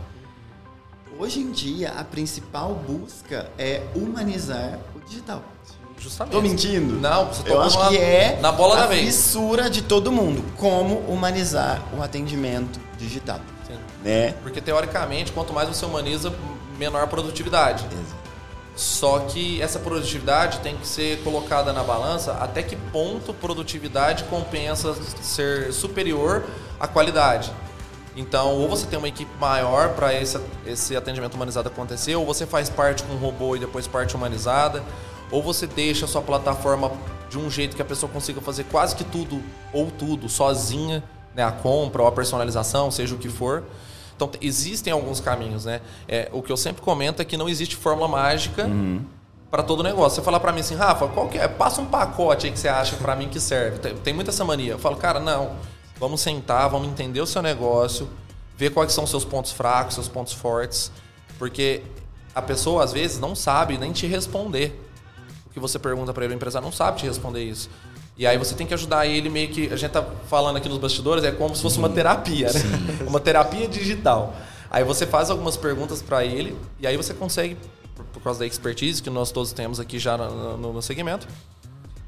hoje 1.19 1.39
em 1.39 1.51
dia 1.51 1.91
a 1.91 2.03
principal 2.03 2.73
busca 2.75 3.49
é 3.57 3.83
humanizar 3.95 4.79
o 4.95 4.99
digital. 4.99 5.43
Justamente. 5.97 6.33
Tô 6.33 6.41
mentindo? 6.41 6.95
Não, 6.99 7.27
você 7.27 7.47
Eu 7.47 7.61
acho 7.61 7.89
que 7.89 7.97
é 7.97 8.39
na 8.41 8.51
bola 8.51 8.75
a 8.75 8.79
da 8.81 8.87
vez. 8.87 9.05
fissura 9.05 9.69
de 9.69 9.83
todo 9.83 10.11
mundo. 10.11 10.43
Como 10.57 10.95
humanizar 11.01 11.79
o 11.95 12.01
atendimento 12.01 12.79
digital. 12.97 13.39
Sim. 13.67 13.77
Né? 14.03 14.31
Porque 14.41 14.59
teoricamente, 14.59 15.31
quanto 15.31 15.53
mais 15.53 15.69
você 15.69 15.85
humaniza, 15.85 16.33
menor 16.79 17.03
a 17.03 17.07
produtividade. 17.07 17.85
Exato. 17.85 18.20
Só 18.75 19.19
que 19.19 19.61
essa 19.61 19.79
produtividade 19.79 20.59
tem 20.59 20.77
que 20.77 20.87
ser 20.87 21.21
colocada 21.23 21.73
na 21.73 21.83
balança 21.83 22.33
até 22.33 22.63
que 22.63 22.75
ponto 22.75 23.33
produtividade 23.33 24.23
compensa 24.25 24.95
ser 25.21 25.73
superior 25.73 26.43
à 26.79 26.87
qualidade. 26.87 27.51
Então, 28.15 28.55
ou 28.55 28.67
você 28.67 28.85
tem 28.85 28.97
uma 28.97 29.07
equipe 29.07 29.31
maior 29.39 29.89
para 29.89 30.13
esse, 30.13 30.39
esse 30.65 30.95
atendimento 30.95 31.35
humanizado 31.35 31.69
acontecer, 31.69 32.15
ou 32.15 32.25
você 32.25 32.45
faz 32.45 32.69
parte 32.69 33.03
com 33.03 33.13
um 33.13 33.17
robô 33.17 33.55
e 33.55 33.59
depois 33.59 33.87
parte 33.87 34.15
humanizada, 34.15 34.83
ou 35.29 35.41
você 35.41 35.65
deixa 35.65 36.05
a 36.05 36.07
sua 36.07 36.21
plataforma 36.21 36.91
de 37.29 37.37
um 37.37 37.49
jeito 37.49 37.75
que 37.75 37.81
a 37.81 37.85
pessoa 37.85 38.11
consiga 38.11 38.41
fazer 38.41 38.65
quase 38.65 38.95
que 38.95 39.05
tudo 39.05 39.41
ou 39.71 39.89
tudo 39.89 40.27
sozinha, 40.27 41.01
né, 41.33 41.43
a 41.43 41.51
compra 41.51 42.01
ou 42.01 42.07
a 42.07 42.11
personalização, 42.11 42.91
seja 42.91 43.15
o 43.15 43.17
que 43.17 43.29
for. 43.29 43.63
Então, 44.21 44.39
existem 44.39 44.93
alguns 44.93 45.19
caminhos, 45.19 45.65
né? 45.65 45.81
É, 46.07 46.29
o 46.31 46.43
que 46.43 46.51
eu 46.51 46.57
sempre 46.57 46.83
comento 46.83 47.23
é 47.23 47.25
que 47.25 47.35
não 47.35 47.49
existe 47.49 47.75
fórmula 47.75 48.07
mágica 48.07 48.67
uhum. 48.67 49.03
para 49.49 49.63
todo 49.63 49.81
negócio. 49.81 50.17
Você 50.17 50.21
falar 50.21 50.39
para 50.39 50.51
mim 50.51 50.59
assim, 50.59 50.75
Rafa, 50.75 51.07
qual 51.07 51.27
que 51.27 51.39
é? 51.39 51.47
Passa 51.47 51.81
um 51.81 51.87
pacote 51.87 52.45
aí 52.45 52.51
que 52.51 52.59
você 52.59 52.67
acha 52.67 52.95
para 52.97 53.15
mim 53.15 53.29
que 53.29 53.39
serve. 53.39 53.79
Tem, 53.79 53.95
tem 53.95 54.13
muita 54.13 54.29
essa 54.29 54.45
mania. 54.45 54.73
Eu 54.73 54.79
falo, 54.79 54.95
cara, 54.95 55.19
não. 55.19 55.55
Vamos 55.99 56.21
sentar, 56.21 56.69
vamos 56.69 56.87
entender 56.87 57.19
o 57.19 57.25
seu 57.25 57.41
negócio, 57.41 58.07
ver 58.55 58.69
quais 58.71 58.91
são 58.93 59.05
os 59.05 59.09
seus 59.09 59.25
pontos 59.25 59.51
fracos, 59.51 59.95
seus 59.95 60.07
pontos 60.07 60.33
fortes. 60.33 60.91
Porque 61.39 61.81
a 62.35 62.43
pessoa, 62.43 62.83
às 62.83 62.93
vezes, 62.93 63.19
não 63.19 63.33
sabe 63.33 63.75
nem 63.79 63.91
te 63.91 64.05
responder. 64.05 64.79
O 65.47 65.49
que 65.49 65.59
você 65.59 65.79
pergunta 65.79 66.13
para 66.13 66.25
ele, 66.25 66.35
o 66.35 66.37
empresário 66.37 66.63
não 66.63 66.71
sabe 66.71 66.99
te 66.99 67.07
responder 67.07 67.43
isso. 67.43 67.71
E 68.17 68.27
aí 68.27 68.37
você 68.37 68.53
tem 68.53 68.67
que 68.67 68.73
ajudar 68.73 69.05
ele 69.05 69.29
meio 69.29 69.49
que. 69.49 69.71
A 69.71 69.75
gente 69.75 69.91
tá 69.91 70.05
falando 70.27 70.57
aqui 70.57 70.69
nos 70.69 70.77
bastidores, 70.77 71.23
é 71.23 71.31
como 71.31 71.55
se 71.55 71.61
fosse 71.61 71.77
uma 71.77 71.89
terapia, 71.89 72.47
né? 72.47 72.59
Sim. 72.59 73.05
uma 73.07 73.19
terapia 73.19 73.67
digital. 73.67 74.35
Aí 74.69 74.83
você 74.83 75.05
faz 75.05 75.29
algumas 75.29 75.57
perguntas 75.57 76.01
para 76.01 76.23
ele 76.23 76.55
e 76.79 76.87
aí 76.87 76.95
você 76.95 77.13
consegue, 77.13 77.57
por 78.13 78.21
causa 78.21 78.39
da 78.39 78.45
expertise 78.45 79.01
que 79.01 79.09
nós 79.09 79.31
todos 79.31 79.51
temos 79.51 79.79
aqui 79.79 79.99
já 79.99 80.17
no, 80.17 80.57
no, 80.57 80.73
no 80.73 80.81
segmento, 80.81 81.27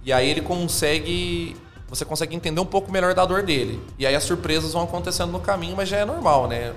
e 0.05 0.13
aí 0.13 0.29
ele 0.29 0.41
consegue. 0.41 1.55
Você 1.89 2.05
consegue 2.05 2.35
entender 2.35 2.59
um 2.59 2.65
pouco 2.65 2.91
melhor 2.91 3.13
da 3.13 3.23
dor 3.25 3.43
dele. 3.43 3.79
E 3.99 4.07
aí 4.07 4.15
as 4.15 4.23
surpresas 4.23 4.73
vão 4.73 4.83
acontecendo 4.83 5.31
no 5.31 5.39
caminho, 5.39 5.75
mas 5.75 5.89
já 5.89 5.97
é 5.97 6.05
normal, 6.05 6.47
né? 6.47 6.73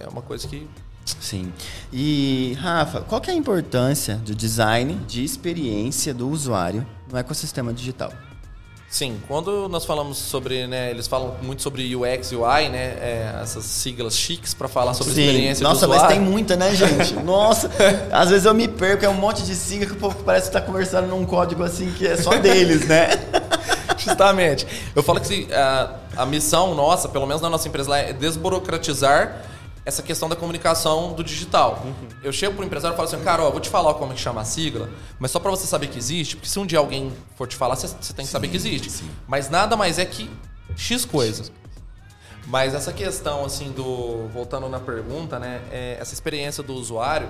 É 0.00 0.08
uma 0.08 0.22
coisa 0.22 0.46
que 0.48 0.68
Sim. 1.20 1.52
E, 1.92 2.56
Rafa, 2.60 3.00
qual 3.00 3.20
que 3.20 3.30
é 3.30 3.32
a 3.32 3.36
importância 3.36 4.16
do 4.16 4.34
design 4.34 4.94
de 5.06 5.24
experiência 5.24 6.12
do 6.12 6.28
usuário 6.28 6.86
no 7.10 7.16
ecossistema 7.16 7.72
digital? 7.72 8.12
Sim, 8.90 9.20
quando 9.28 9.68
nós 9.68 9.84
falamos 9.84 10.16
sobre, 10.16 10.66
né, 10.66 10.90
eles 10.90 11.06
falam 11.06 11.36
muito 11.42 11.60
sobre 11.60 11.94
UX 11.94 12.32
e 12.32 12.36
UI, 12.36 12.68
né, 12.70 12.96
é, 13.00 13.40
essas 13.42 13.64
siglas 13.66 14.16
chiques 14.16 14.54
para 14.54 14.66
falar 14.66 14.94
sobre 14.94 15.12
Sim. 15.12 15.26
experiência 15.26 15.62
Nossa, 15.62 15.86
do 15.86 15.92
usuário. 15.92 16.06
mas 16.06 16.14
tem 16.14 16.20
muita, 16.20 16.56
né, 16.56 16.74
gente? 16.74 17.12
Nossa, 17.22 17.70
às 18.10 18.30
vezes 18.30 18.46
eu 18.46 18.54
me 18.54 18.66
perco, 18.66 19.04
é 19.04 19.08
um 19.08 19.14
monte 19.14 19.42
de 19.42 19.54
sigla 19.54 19.84
que 19.84 19.92
o 19.92 19.96
povo 19.96 20.16
parece 20.24 20.46
estar 20.46 20.60
tá 20.60 20.66
conversando 20.66 21.06
num 21.06 21.26
código 21.26 21.62
assim 21.62 21.92
que 21.92 22.06
é 22.06 22.16
só 22.16 22.30
deles, 22.40 22.88
né? 22.88 23.10
Justamente. 23.98 24.66
Eu 24.96 25.02
falo 25.02 25.20
que 25.20 25.52
a, 25.52 25.90
a 26.16 26.24
missão 26.24 26.74
nossa, 26.74 27.08
pelo 27.08 27.26
menos 27.26 27.42
na 27.42 27.50
nossa 27.50 27.68
empresa 27.68 27.90
lá, 27.90 27.98
é 27.98 28.12
desburocratizar 28.14 29.44
essa 29.88 30.02
questão 30.02 30.28
da 30.28 30.36
comunicação 30.36 31.14
do 31.14 31.24
digital. 31.24 31.82
Uhum. 31.82 32.08
Eu 32.22 32.30
chego 32.30 32.54
pro 32.54 32.62
empresário 32.62 32.94
e 32.94 32.96
falo 32.96 33.08
assim, 33.08 33.24
cara, 33.24 33.42
ó, 33.42 33.50
vou 33.50 33.58
te 33.58 33.70
falar 33.70 33.94
como 33.94 34.12
é 34.12 34.14
que 34.14 34.20
chama 34.20 34.42
a 34.42 34.44
sigla, 34.44 34.90
mas 35.18 35.30
só 35.30 35.40
para 35.40 35.50
você 35.50 35.66
saber 35.66 35.86
que 35.86 35.96
existe, 35.96 36.36
porque 36.36 36.46
se 36.46 36.58
um 36.58 36.66
dia 36.66 36.78
alguém 36.78 37.10
for 37.36 37.48
te 37.48 37.56
falar, 37.56 37.74
você, 37.74 37.86
você 37.86 38.12
tem 38.12 38.22
que 38.22 38.26
sim, 38.26 38.32
saber 38.32 38.48
que 38.48 38.56
existe. 38.56 38.90
Sim. 38.90 39.10
Mas 39.26 39.48
nada 39.48 39.78
mais 39.78 39.98
é 39.98 40.04
que 40.04 40.30
X 40.76 41.06
coisa. 41.06 41.50
Mas 42.46 42.74
essa 42.74 42.92
questão, 42.92 43.46
assim, 43.46 43.72
do. 43.72 44.28
Voltando 44.28 44.68
na 44.68 44.78
pergunta, 44.78 45.38
né? 45.38 45.62
É, 45.70 45.96
essa 45.98 46.12
experiência 46.12 46.62
do 46.62 46.74
usuário, 46.74 47.28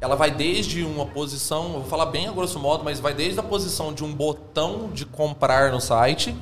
ela 0.00 0.14
vai 0.14 0.30
desde 0.30 0.84
uma 0.84 1.06
posição, 1.06 1.64
eu 1.64 1.80
vou 1.80 1.84
falar 1.84 2.06
bem 2.06 2.28
a 2.28 2.32
grosso 2.32 2.60
modo, 2.60 2.84
mas 2.84 3.00
vai 3.00 3.12
desde 3.12 3.40
a 3.40 3.42
posição 3.42 3.92
de 3.92 4.04
um 4.04 4.12
botão 4.12 4.88
de 4.92 5.04
comprar 5.04 5.72
no 5.72 5.80
site 5.80 6.32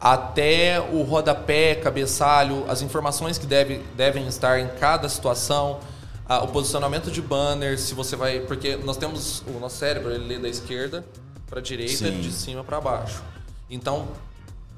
até 0.00 0.80
o 0.80 1.02
rodapé, 1.02 1.74
cabeçalho, 1.74 2.64
as 2.68 2.82
informações 2.82 3.38
que 3.38 3.46
deve, 3.46 3.78
devem 3.96 4.26
estar 4.26 4.60
em 4.60 4.68
cada 4.78 5.08
situação, 5.08 5.80
a, 6.28 6.42
o 6.42 6.48
posicionamento 6.48 7.10
de 7.10 7.22
banner, 7.22 7.78
se 7.78 7.94
você 7.94 8.16
vai. 8.16 8.40
Porque 8.40 8.76
nós 8.76 8.96
temos. 8.96 9.42
O 9.46 9.58
nosso 9.58 9.76
cérebro, 9.76 10.12
ele 10.12 10.26
lê 10.26 10.38
da 10.38 10.48
esquerda 10.48 11.04
para 11.48 11.60
a 11.60 11.62
direita, 11.62 11.92
Sim. 11.92 12.20
de 12.20 12.32
cima 12.32 12.62
para 12.62 12.80
baixo. 12.80 13.22
Então, 13.70 14.08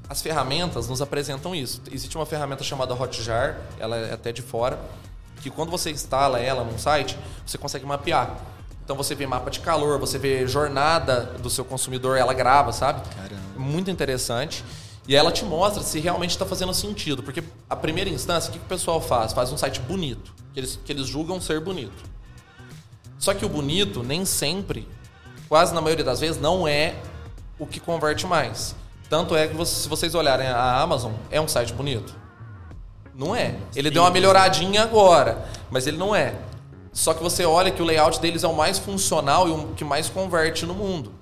as 0.09 0.21
ferramentas 0.21 0.87
nos 0.87 1.01
apresentam 1.01 1.53
isso. 1.53 1.81
Existe 1.91 2.15
uma 2.15 2.25
ferramenta 2.25 2.63
chamada 2.63 2.93
Hotjar, 2.93 3.57
ela 3.79 3.95
é 3.95 4.13
até 4.13 4.31
de 4.31 4.41
fora, 4.41 4.79
que 5.41 5.49
quando 5.49 5.69
você 5.69 5.91
instala 5.91 6.39
ela 6.39 6.63
num 6.63 6.77
site, 6.77 7.17
você 7.45 7.57
consegue 7.57 7.85
mapear. 7.85 8.37
Então 8.83 8.97
você 8.97 9.13
vê 9.13 9.27
mapa 9.27 9.51
de 9.51 9.59
calor, 9.59 9.99
você 9.99 10.17
vê 10.17 10.47
jornada 10.47 11.35
do 11.39 11.49
seu 11.49 11.63
consumidor, 11.63 12.17
ela 12.17 12.33
grava, 12.33 12.71
sabe? 12.73 13.07
Caramba. 13.15 13.41
Muito 13.55 13.91
interessante. 13.91 14.65
E 15.09 15.15
ela 15.15 15.31
te 15.31 15.43
mostra 15.43 15.81
se 15.81 15.99
realmente 15.99 16.29
está 16.29 16.45
fazendo 16.45 16.71
sentido. 16.71 17.23
Porque 17.23 17.43
a 17.67 17.75
primeira 17.75 18.11
instância, 18.11 18.49
o 18.49 18.53
que, 18.53 18.59
que 18.59 18.65
o 18.65 18.67
pessoal 18.69 19.01
faz? 19.01 19.33
Faz 19.33 19.51
um 19.51 19.57
site 19.57 19.79
bonito, 19.81 20.31
que 20.53 20.59
eles, 20.59 20.79
que 20.85 20.91
eles 20.91 21.07
julgam 21.07 21.41
ser 21.41 21.59
bonito. 21.59 22.03
Só 23.17 23.33
que 23.33 23.43
o 23.43 23.49
bonito, 23.49 24.03
nem 24.03 24.23
sempre, 24.23 24.87
quase 25.49 25.73
na 25.73 25.81
maioria 25.81 26.05
das 26.05 26.19
vezes, 26.19 26.39
não 26.39 26.67
é 26.67 26.93
o 27.57 27.65
que 27.65 27.79
converte 27.79 28.27
mais. 28.27 28.75
Tanto 29.09 29.35
é 29.35 29.47
que 29.47 29.65
se 29.65 29.89
vocês 29.89 30.13
olharem 30.13 30.45
a 30.45 30.79
Amazon, 30.79 31.13
é 31.31 31.41
um 31.41 31.47
site 31.47 31.73
bonito? 31.73 32.15
Não 33.15 33.35
é. 33.35 33.55
Ele 33.75 33.89
deu 33.89 34.03
uma 34.03 34.11
melhoradinha 34.11 34.83
agora, 34.83 35.43
mas 35.71 35.87
ele 35.87 35.97
não 35.97 36.15
é. 36.15 36.35
Só 36.93 37.15
que 37.15 37.23
você 37.23 37.43
olha 37.45 37.71
que 37.71 37.81
o 37.81 37.85
layout 37.85 38.21
deles 38.21 38.43
é 38.43 38.47
o 38.47 38.55
mais 38.55 38.77
funcional 38.77 39.47
e 39.47 39.51
o 39.51 39.73
que 39.73 39.83
mais 39.83 40.07
converte 40.07 40.67
no 40.67 40.75
mundo. 40.75 41.18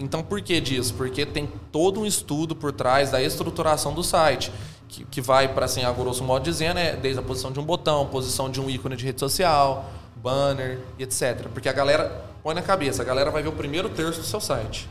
Então, 0.00 0.22
por 0.22 0.40
que 0.40 0.58
disso? 0.60 0.94
Porque 0.94 1.26
tem 1.26 1.46
todo 1.70 2.00
um 2.00 2.06
estudo 2.06 2.56
por 2.56 2.72
trás 2.72 3.10
da 3.10 3.22
estruturação 3.22 3.92
do 3.92 4.02
site, 4.02 4.50
que, 4.88 5.04
que 5.04 5.20
vai 5.20 5.46
para, 5.46 5.66
assim, 5.66 5.84
a 5.84 5.92
grosso 5.92 6.24
modo 6.24 6.42
dizendo, 6.42 6.78
é 6.78 6.96
desde 6.96 7.20
a 7.20 7.22
posição 7.22 7.52
de 7.52 7.60
um 7.60 7.62
botão, 7.62 8.06
posição 8.06 8.48
de 8.48 8.60
um 8.60 8.70
ícone 8.70 8.96
de 8.96 9.04
rede 9.04 9.20
social, 9.20 9.90
banner 10.16 10.78
etc. 10.98 11.48
Porque 11.52 11.68
a 11.68 11.72
galera, 11.72 12.24
põe 12.42 12.54
na 12.54 12.62
cabeça, 12.62 13.02
a 13.02 13.04
galera 13.04 13.30
vai 13.30 13.42
ver 13.42 13.50
o 13.50 13.52
primeiro 13.52 13.90
terço 13.90 14.20
do 14.20 14.26
seu 14.26 14.40
site. 14.40 14.88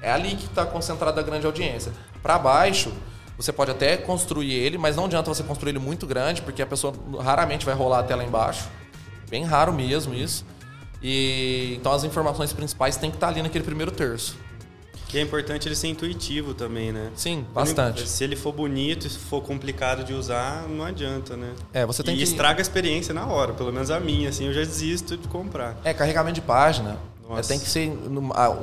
É 0.00 0.10
ali 0.10 0.34
que 0.34 0.46
está 0.46 0.64
concentrada 0.64 1.20
a 1.20 1.22
grande 1.22 1.44
audiência. 1.44 1.92
Para 2.22 2.38
baixo, 2.38 2.90
você 3.36 3.52
pode 3.52 3.70
até 3.70 3.98
construir 3.98 4.52
ele, 4.54 4.78
mas 4.78 4.96
não 4.96 5.04
adianta 5.04 5.32
você 5.32 5.42
construir 5.42 5.72
ele 5.72 5.78
muito 5.78 6.06
grande, 6.06 6.40
porque 6.40 6.62
a 6.62 6.66
pessoa 6.66 6.94
raramente 7.20 7.66
vai 7.66 7.74
rolar 7.74 7.98
a 7.98 8.02
tela 8.02 8.24
embaixo. 8.24 8.66
Bem 9.28 9.44
raro 9.44 9.74
mesmo 9.74 10.14
isso. 10.14 10.44
E 11.02 11.76
então 11.78 11.92
as 11.92 12.04
informações 12.04 12.52
principais 12.52 12.96
têm 12.96 13.10
que 13.10 13.16
estar 13.16 13.28
ali 13.28 13.42
naquele 13.42 13.64
primeiro 13.64 13.90
terço. 13.90 14.36
Que 15.08 15.18
é 15.18 15.20
importante 15.20 15.68
ele 15.68 15.74
ser 15.74 15.88
intuitivo 15.88 16.54
também, 16.54 16.90
né? 16.90 17.10
Sim, 17.14 17.44
bastante. 17.52 18.08
Se 18.08 18.24
ele 18.24 18.34
for 18.34 18.50
bonito 18.50 19.06
e 19.06 19.10
for 19.10 19.42
complicado 19.42 20.04
de 20.04 20.14
usar, 20.14 20.66
não 20.66 20.86
adianta, 20.86 21.36
né? 21.36 21.52
É, 21.70 21.84
você 21.84 22.02
tem 22.02 22.14
e 22.14 22.16
que... 22.16 22.24
estraga 22.24 22.60
a 22.60 22.62
experiência 22.62 23.12
na 23.12 23.26
hora, 23.26 23.52
pelo 23.52 23.70
menos 23.70 23.90
a 23.90 24.00
minha, 24.00 24.30
assim, 24.30 24.46
eu 24.46 24.54
já 24.54 24.60
desisto 24.60 25.18
de 25.18 25.28
comprar. 25.28 25.76
É, 25.84 25.92
carregamento 25.92 26.36
de 26.36 26.40
página. 26.40 26.96
É, 27.36 27.42
tem 27.42 27.58
que 27.58 27.68
ser 27.68 27.92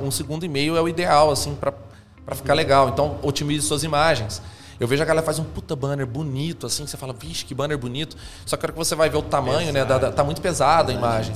um 0.02 0.10
segundo 0.10 0.44
e 0.44 0.48
meio 0.48 0.76
é 0.76 0.80
o 0.80 0.88
ideal, 0.88 1.30
assim, 1.30 1.54
para 1.54 1.72
ficar 2.34 2.54
legal. 2.54 2.88
Então, 2.88 3.18
otimize 3.22 3.64
suas 3.64 3.84
imagens. 3.84 4.42
Eu 4.80 4.88
vejo 4.88 5.02
a 5.02 5.06
galera 5.06 5.24
faz 5.24 5.38
um 5.38 5.44
puta 5.44 5.76
banner 5.76 6.06
bonito, 6.06 6.66
assim, 6.66 6.84
você 6.84 6.96
fala, 6.96 7.12
vixe, 7.12 7.44
que 7.44 7.54
banner 7.54 7.78
bonito. 7.78 8.16
Só 8.44 8.56
que 8.56 8.64
a 8.64 8.66
hora 8.66 8.72
que 8.72 8.78
você 8.78 8.96
vai 8.96 9.08
ver 9.08 9.18
o 9.18 9.22
tamanho, 9.22 9.72
né? 9.72 9.84
Da, 9.84 9.98
da, 9.98 10.10
tá 10.10 10.24
muito 10.24 10.40
pesada 10.40 10.90
a 10.90 10.94
imagem. 10.94 11.34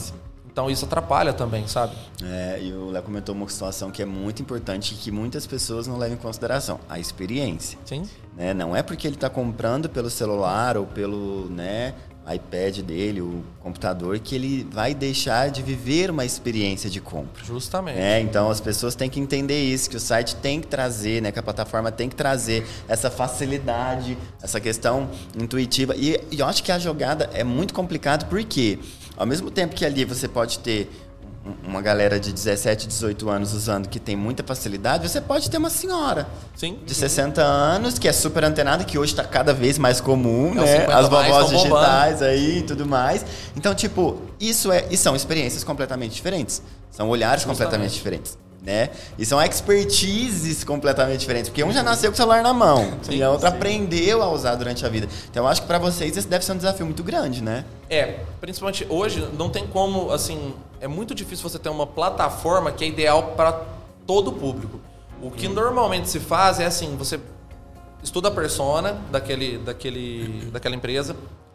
Então 0.54 0.70
isso 0.70 0.84
atrapalha 0.84 1.32
também, 1.32 1.66
sabe? 1.66 1.96
É, 2.22 2.60
e 2.62 2.72
o 2.72 2.88
Léo 2.88 3.02
comentou 3.02 3.34
uma 3.34 3.48
situação 3.48 3.90
que 3.90 4.00
é 4.00 4.04
muito 4.04 4.40
importante 4.40 4.94
e 4.94 4.96
que 4.96 5.10
muitas 5.10 5.48
pessoas 5.48 5.88
não 5.88 5.98
levam 5.98 6.14
em 6.14 6.20
consideração, 6.20 6.78
a 6.88 6.96
experiência. 6.96 7.76
Sim. 7.84 8.04
Né? 8.36 8.54
Não 8.54 8.74
é 8.74 8.80
porque 8.80 9.04
ele 9.04 9.16
está 9.16 9.28
comprando 9.28 9.88
pelo 9.88 10.08
celular 10.08 10.76
ou 10.76 10.86
pelo 10.86 11.48
né, 11.50 11.92
iPad 12.32 12.78
dele, 12.82 13.20
o 13.20 13.42
computador, 13.60 14.16
que 14.20 14.36
ele 14.36 14.64
vai 14.70 14.94
deixar 14.94 15.50
de 15.50 15.60
viver 15.60 16.08
uma 16.08 16.24
experiência 16.24 16.88
de 16.88 17.00
compra. 17.00 17.44
Justamente. 17.44 17.98
É, 17.98 18.20
então 18.20 18.48
as 18.48 18.60
pessoas 18.60 18.94
têm 18.94 19.10
que 19.10 19.18
entender 19.18 19.60
isso, 19.60 19.90
que 19.90 19.96
o 19.96 20.00
site 20.00 20.36
tem 20.36 20.60
que 20.60 20.68
trazer, 20.68 21.20
né, 21.20 21.32
que 21.32 21.38
a 21.40 21.42
plataforma 21.42 21.90
tem 21.90 22.08
que 22.08 22.14
trazer 22.14 22.64
essa 22.86 23.10
facilidade, 23.10 24.16
essa 24.40 24.60
questão 24.60 25.10
intuitiva. 25.36 25.96
E, 25.96 26.20
e 26.30 26.38
eu 26.38 26.46
acho 26.46 26.62
que 26.62 26.70
a 26.70 26.78
jogada 26.78 27.28
é 27.34 27.42
muito 27.42 27.74
complicada 27.74 28.24
porque 28.26 28.78
ao 29.16 29.26
mesmo 29.26 29.50
tempo 29.50 29.74
que 29.74 29.84
ali 29.84 30.04
você 30.04 30.28
pode 30.28 30.58
ter 30.58 30.90
uma 31.62 31.82
galera 31.82 32.18
de 32.18 32.32
17, 32.32 32.88
18 32.88 33.28
anos 33.28 33.52
usando 33.52 33.88
que 33.88 34.00
tem 34.00 34.16
muita 34.16 34.42
facilidade, 34.42 35.06
você 35.06 35.20
pode 35.20 35.50
ter 35.50 35.58
uma 35.58 35.68
senhora 35.68 36.26
Sim. 36.56 36.78
de 36.86 36.94
60 36.94 37.42
anos 37.42 37.98
que 37.98 38.08
é 38.08 38.12
super 38.12 38.44
antenada, 38.44 38.82
que 38.82 38.98
hoje 38.98 39.12
está 39.12 39.24
cada 39.24 39.52
vez 39.52 39.76
mais 39.78 40.00
comum, 40.00 40.52
é 40.52 40.86
né? 40.86 40.86
As 40.92 41.08
vovós 41.08 41.50
digitais 41.50 42.14
bombando. 42.14 42.24
aí 42.24 42.58
e 42.58 42.62
tudo 42.62 42.86
mais. 42.86 43.26
Então, 43.54 43.74
tipo, 43.74 44.22
isso 44.40 44.72
é 44.72 44.86
e 44.90 44.96
são 44.96 45.14
experiências 45.14 45.62
completamente 45.62 46.14
diferentes. 46.14 46.62
São 46.90 47.10
olhares 47.10 47.42
Justamente. 47.42 47.58
completamente 47.58 47.94
diferentes 47.94 48.38
né? 48.64 48.90
E 49.18 49.26
são 49.26 49.40
expertises 49.42 50.64
completamente 50.64 51.20
diferentes, 51.20 51.50
porque 51.50 51.62
um 51.62 51.70
já 51.70 51.82
nasceu 51.82 52.10
com 52.10 52.14
o 52.14 52.16
celular 52.16 52.42
na 52.42 52.54
mão 52.54 52.94
sim, 53.02 53.16
e 53.16 53.22
a 53.22 53.30
outra 53.30 53.50
sim. 53.50 53.56
aprendeu 53.56 54.22
a 54.22 54.30
usar 54.30 54.54
durante 54.54 54.84
a 54.86 54.88
vida. 54.88 55.06
Então 55.30 55.44
eu 55.44 55.48
acho 55.48 55.60
que 55.60 55.68
para 55.68 55.78
vocês 55.78 56.16
esse 56.16 56.26
deve 56.26 56.44
ser 56.44 56.52
um 56.52 56.56
desafio 56.56 56.86
muito 56.86 57.02
grande, 57.02 57.42
né? 57.42 57.64
É, 57.90 58.20
principalmente 58.40 58.86
hoje 58.88 59.28
não 59.36 59.50
tem 59.50 59.66
como, 59.66 60.10
assim, 60.10 60.54
é 60.80 60.88
muito 60.88 61.14
difícil 61.14 61.48
você 61.48 61.58
ter 61.58 61.68
uma 61.68 61.86
plataforma 61.86 62.72
que 62.72 62.84
é 62.84 62.88
ideal 62.88 63.34
para 63.36 63.52
todo 64.06 64.28
o 64.28 64.32
público. 64.32 64.80
O 65.22 65.30
que 65.30 65.46
hum. 65.46 65.52
normalmente 65.52 66.08
se 66.08 66.18
faz 66.18 66.58
é 66.58 66.64
assim, 66.64 66.96
você 66.96 67.20
estuda 68.02 68.28
a 68.28 68.30
persona 68.30 68.98
daquele, 69.10 69.58
daquele, 69.58 70.50
daquela 70.50 70.74
empresa, 70.74 71.14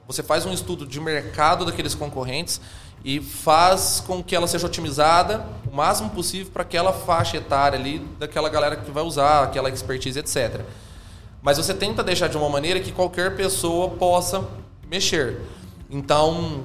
você 0.10 0.24
faz 0.24 0.43
um 0.43 0.52
estudo 0.52 0.88
de 0.88 1.00
mercado 1.00 1.63
daqueles 1.63 1.93
concorrentes 1.93 2.60
e 3.06 3.22
faz 3.22 4.04
com 4.06 4.24
que 4.24 4.36
ela 4.36 4.48
seja 4.48 4.65
otimizada 4.65 5.45
o 5.72 5.76
máximo 5.76 6.10
possível 6.10 6.52
para 6.52 6.63
aquela 6.63 6.91
faixa 6.91 7.38
etária 7.38 7.78
ali 7.78 8.00
daquela 8.17 8.50
galera 8.50 8.76
que 8.76 8.89
vai 8.89 9.04
usar, 9.04 9.43
aquela 9.43 9.69
expertise, 9.69 10.17
etc. 10.17 10.62
Mas 11.43 11.58
você 11.58 11.76
tenta 11.76 12.04
deixar 12.04 12.28
de 12.28 12.36
uma 12.36 12.50
maneira 12.50 12.80
que 12.80 12.91
qualquer 12.91 13.36
pessoa 13.36 13.89
possa 13.89 14.43
mexer. 14.89 15.41
Então, 15.91 16.63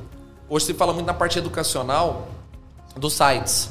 hoje 0.48 0.64
se 0.64 0.72
fala 0.72 0.94
muito 0.94 1.06
na 1.06 1.14
parte 1.14 1.38
educacional 1.38 2.28
dos 2.96 3.12
sites. 3.12 3.68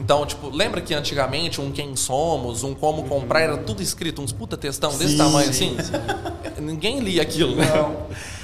Então, 0.00 0.26
tipo, 0.26 0.50
lembra 0.50 0.80
que 0.80 0.92
antigamente 0.94 1.60
um 1.60 1.70
quem 1.70 1.94
somos, 1.94 2.64
um 2.64 2.74
como 2.74 3.04
comprar, 3.04 3.40
era 3.40 3.56
tudo 3.56 3.80
escrito, 3.80 4.20
uns 4.20 4.32
puta 4.32 4.56
textão 4.56 4.90
desse 4.90 5.12
sim, 5.12 5.18
tamanho 5.18 5.48
assim? 5.48 5.76
Sim. 5.80 5.92
Ninguém 6.60 6.98
lia 6.98 7.22
aquilo, 7.22 7.54
né? 7.54 7.66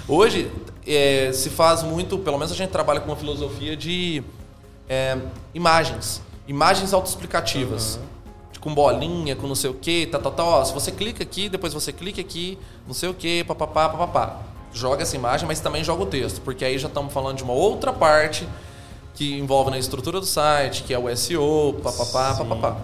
Hoje 0.07 0.51
é, 0.89 1.33
se 1.33 1.51
faz 1.51 1.83
muito, 1.83 2.19
pelo 2.19 2.39
menos 2.39 2.51
a 2.51 2.55
gente 2.55 2.71
trabalha 2.71 3.01
com 3.01 3.07
uma 3.07 3.17
filosofia 3.17 3.77
de 3.77 4.23
é, 4.89 5.19
imagens. 5.55 6.23
Imagens 6.47 6.93
autoexplicativas. 6.93 7.97
Uhum. 7.97 8.09
Com 8.61 8.75
bolinha, 8.75 9.37
com 9.37 9.47
não 9.47 9.55
sei 9.55 9.71
o 9.71 9.75
que, 9.75 10.07
tá, 10.07 10.19
tá, 10.19 10.31
tá. 10.31 10.43
Ó, 10.43 10.65
se 10.65 10.73
você 10.73 10.91
clica 10.91 11.23
aqui, 11.23 11.49
depois 11.49 11.73
você 11.73 11.93
clica 11.93 12.21
aqui, 12.21 12.59
não 12.87 12.95
sei 12.95 13.09
o 13.09 13.15
que, 13.15 13.45
papapá, 13.45 13.89
papapá. 13.89 14.41
Joga 14.73 15.03
essa 15.03 15.15
imagem, 15.15 15.47
mas 15.47 15.61
também 15.61 15.85
joga 15.85 16.03
o 16.03 16.07
texto, 16.07 16.41
porque 16.41 16.65
aí 16.65 16.77
já 16.77 16.89
estamos 16.89 17.13
falando 17.13 17.37
de 17.37 17.43
uma 17.45 17.53
outra 17.53 17.93
parte 17.93 18.49
que 19.15 19.39
envolve 19.39 19.71
na 19.71 19.79
estrutura 19.79 20.19
do 20.19 20.27
site, 20.27 20.83
que 20.83 20.93
é 20.93 20.99
o 20.99 21.15
SEO, 21.17 21.75
papapá, 21.83 22.35
papapá. 22.35 22.77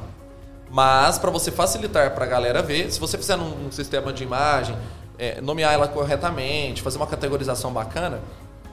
Mas 0.71 1.19
para 1.19 1.31
você 1.31 1.51
facilitar 1.51 2.15
para 2.15 2.25
a 2.25 2.29
galera 2.29 2.63
ver, 2.63 2.91
se 2.93 2.99
você 2.99 3.17
fizer 3.17 3.37
num 3.37 3.71
sistema 3.71 4.13
de 4.13 4.25
imagem, 4.25 4.77
é, 5.19 5.41
nomear 5.41 5.73
ela 5.73 5.89
corretamente, 5.89 6.83
fazer 6.83 6.97
uma 6.97 7.07
categorização 7.07 7.73
bacana, 7.73 8.21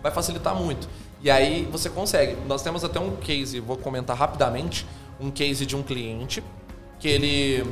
vai 0.01 0.12
facilitar 0.12 0.56
muito. 0.56 0.88
E 1.21 1.30
aí 1.30 1.67
você 1.71 1.89
consegue. 1.89 2.36
Nós 2.47 2.62
temos 2.62 2.84
até 2.84 2.99
um 2.99 3.15
case, 3.17 3.60
vou 3.60 3.77
comentar 3.77 4.17
rapidamente, 4.17 4.86
um 5.19 5.30
case 5.30 5.65
de 5.65 5.75
um 5.75 5.84
cliente 5.84 6.43
que 6.99 7.08
ele 7.08 7.63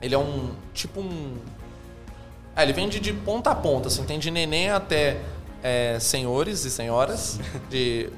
ele 0.00 0.14
é 0.14 0.18
um 0.18 0.50
tipo 0.74 1.00
um 1.00 1.36
ah, 2.54 2.62
ele 2.62 2.72
vende 2.74 3.00
de 3.00 3.12
ponta 3.14 3.50
a 3.50 3.54
ponta, 3.54 3.88
assim, 3.88 4.04
tem 4.04 4.18
de 4.18 4.30
neném 4.30 4.68
até 4.68 5.18
é, 5.62 5.98
senhores 5.98 6.64
e 6.66 6.70
senhoras. 6.70 7.40
De, 7.70 8.10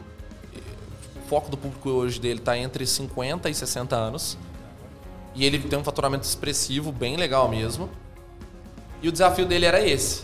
o 1.17 1.29
foco 1.29 1.51
do 1.51 1.57
público 1.57 1.89
hoje 1.91 2.21
dele 2.21 2.41
está 2.41 2.59
entre 2.59 2.85
50 2.85 3.49
e 3.49 3.55
60 3.55 3.95
anos. 3.95 4.37
E 5.37 5.45
ele 5.45 5.59
tem 5.61 5.79
um 5.79 5.85
faturamento 5.85 6.25
expressivo, 6.25 6.91
bem 6.91 7.17
legal 7.17 7.49
mesmo. 7.49 7.89
E 9.05 9.09
o 9.09 9.13
desafio 9.13 9.45
dele 9.45 9.67
era 9.67 9.87
esse. 9.87 10.23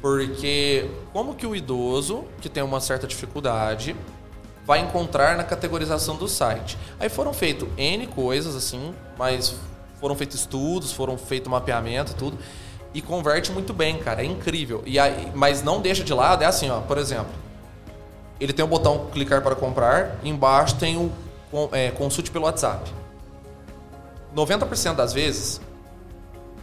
Porque 0.00 0.90
como 1.12 1.36
que 1.36 1.46
o 1.46 1.54
idoso, 1.54 2.24
que 2.40 2.48
tem 2.48 2.64
uma 2.64 2.80
certa 2.80 3.06
dificuldade, 3.06 3.94
vai 4.66 4.80
encontrar 4.80 5.36
na 5.36 5.44
categorização 5.44 6.16
do 6.16 6.26
site? 6.26 6.76
Aí 6.98 7.08
foram 7.08 7.32
feitos 7.32 7.68
N 7.76 8.08
coisas 8.08 8.56
assim, 8.56 8.92
mas 9.16 9.54
foram 10.00 10.16
feitos 10.16 10.40
estudos, 10.40 10.90
foram 10.90 11.16
feito 11.16 11.48
mapeamento 11.48 12.10
e 12.10 12.14
tudo. 12.16 12.36
E 12.92 13.00
converte 13.00 13.52
muito 13.52 13.72
bem, 13.72 13.98
cara. 13.98 14.20
É 14.20 14.24
incrível. 14.24 14.82
E 14.84 14.98
aí, 14.98 15.30
mas 15.32 15.62
não 15.62 15.80
deixa 15.80 16.02
de 16.02 16.12
lado, 16.12 16.42
é 16.42 16.46
assim, 16.46 16.68
ó, 16.70 16.80
por 16.80 16.98
exemplo. 16.98 17.30
Ele 18.40 18.52
tem 18.52 18.64
o 18.64 18.68
botão 18.68 19.06
clicar 19.12 19.42
para 19.42 19.54
comprar, 19.54 20.18
embaixo 20.24 20.74
tem 20.74 20.96
o 20.96 21.12
é, 21.70 21.92
consulte 21.92 22.32
pelo 22.32 22.46
WhatsApp. 22.46 22.92
90% 24.34 24.96
das 24.96 25.12
vezes, 25.12 25.60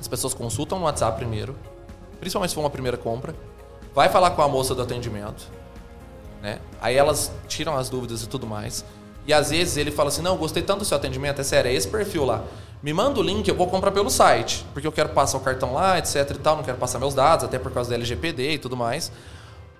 as 0.05 0.07
pessoas 0.07 0.35
consultam 0.35 0.77
no 0.77 0.85
WhatsApp 0.85 1.17
primeiro, 1.17 1.55
principalmente 2.19 2.51
se 2.51 2.55
for 2.55 2.61
uma 2.61 2.69
primeira 2.69 2.95
compra, 2.95 3.35
vai 3.93 4.07
falar 4.07 4.31
com 4.31 4.41
a 4.43 4.47
moça 4.47 4.75
do 4.75 4.81
atendimento, 4.83 5.47
né? 6.43 6.59
Aí 6.79 6.95
elas 6.95 7.31
tiram 7.47 7.75
as 7.75 7.89
dúvidas 7.89 8.21
e 8.21 8.29
tudo 8.29 8.45
mais. 8.45 8.85
E 9.25 9.33
às 9.33 9.49
vezes 9.49 9.77
ele 9.77 9.89
fala 9.89 10.09
assim: 10.09 10.21
"Não, 10.21 10.37
gostei 10.37 10.61
tanto 10.61 10.79
do 10.79 10.85
seu 10.85 10.95
atendimento, 10.95 11.41
é 11.41 11.43
sério, 11.43 11.71
é 11.71 11.73
esse 11.73 11.87
perfil 11.87 12.23
lá. 12.23 12.43
Me 12.83 12.93
manda 12.93 13.19
o 13.19 13.23
link, 13.23 13.47
eu 13.47 13.55
vou 13.55 13.65
comprar 13.65 13.91
pelo 13.91 14.11
site, 14.11 14.63
porque 14.73 14.85
eu 14.85 14.91
quero 14.91 15.09
passar 15.09 15.39
o 15.39 15.41
cartão 15.41 15.73
lá, 15.73 15.97
etc 15.97 16.29
e 16.29 16.33
tal, 16.35 16.55
não 16.57 16.63
quero 16.63 16.77
passar 16.77 16.99
meus 16.99 17.15
dados, 17.15 17.43
até 17.43 17.57
por 17.57 17.71
causa 17.71 17.89
da 17.89 17.95
LGPD 17.95 18.51
e 18.51 18.57
tudo 18.59 18.77
mais. 18.77 19.11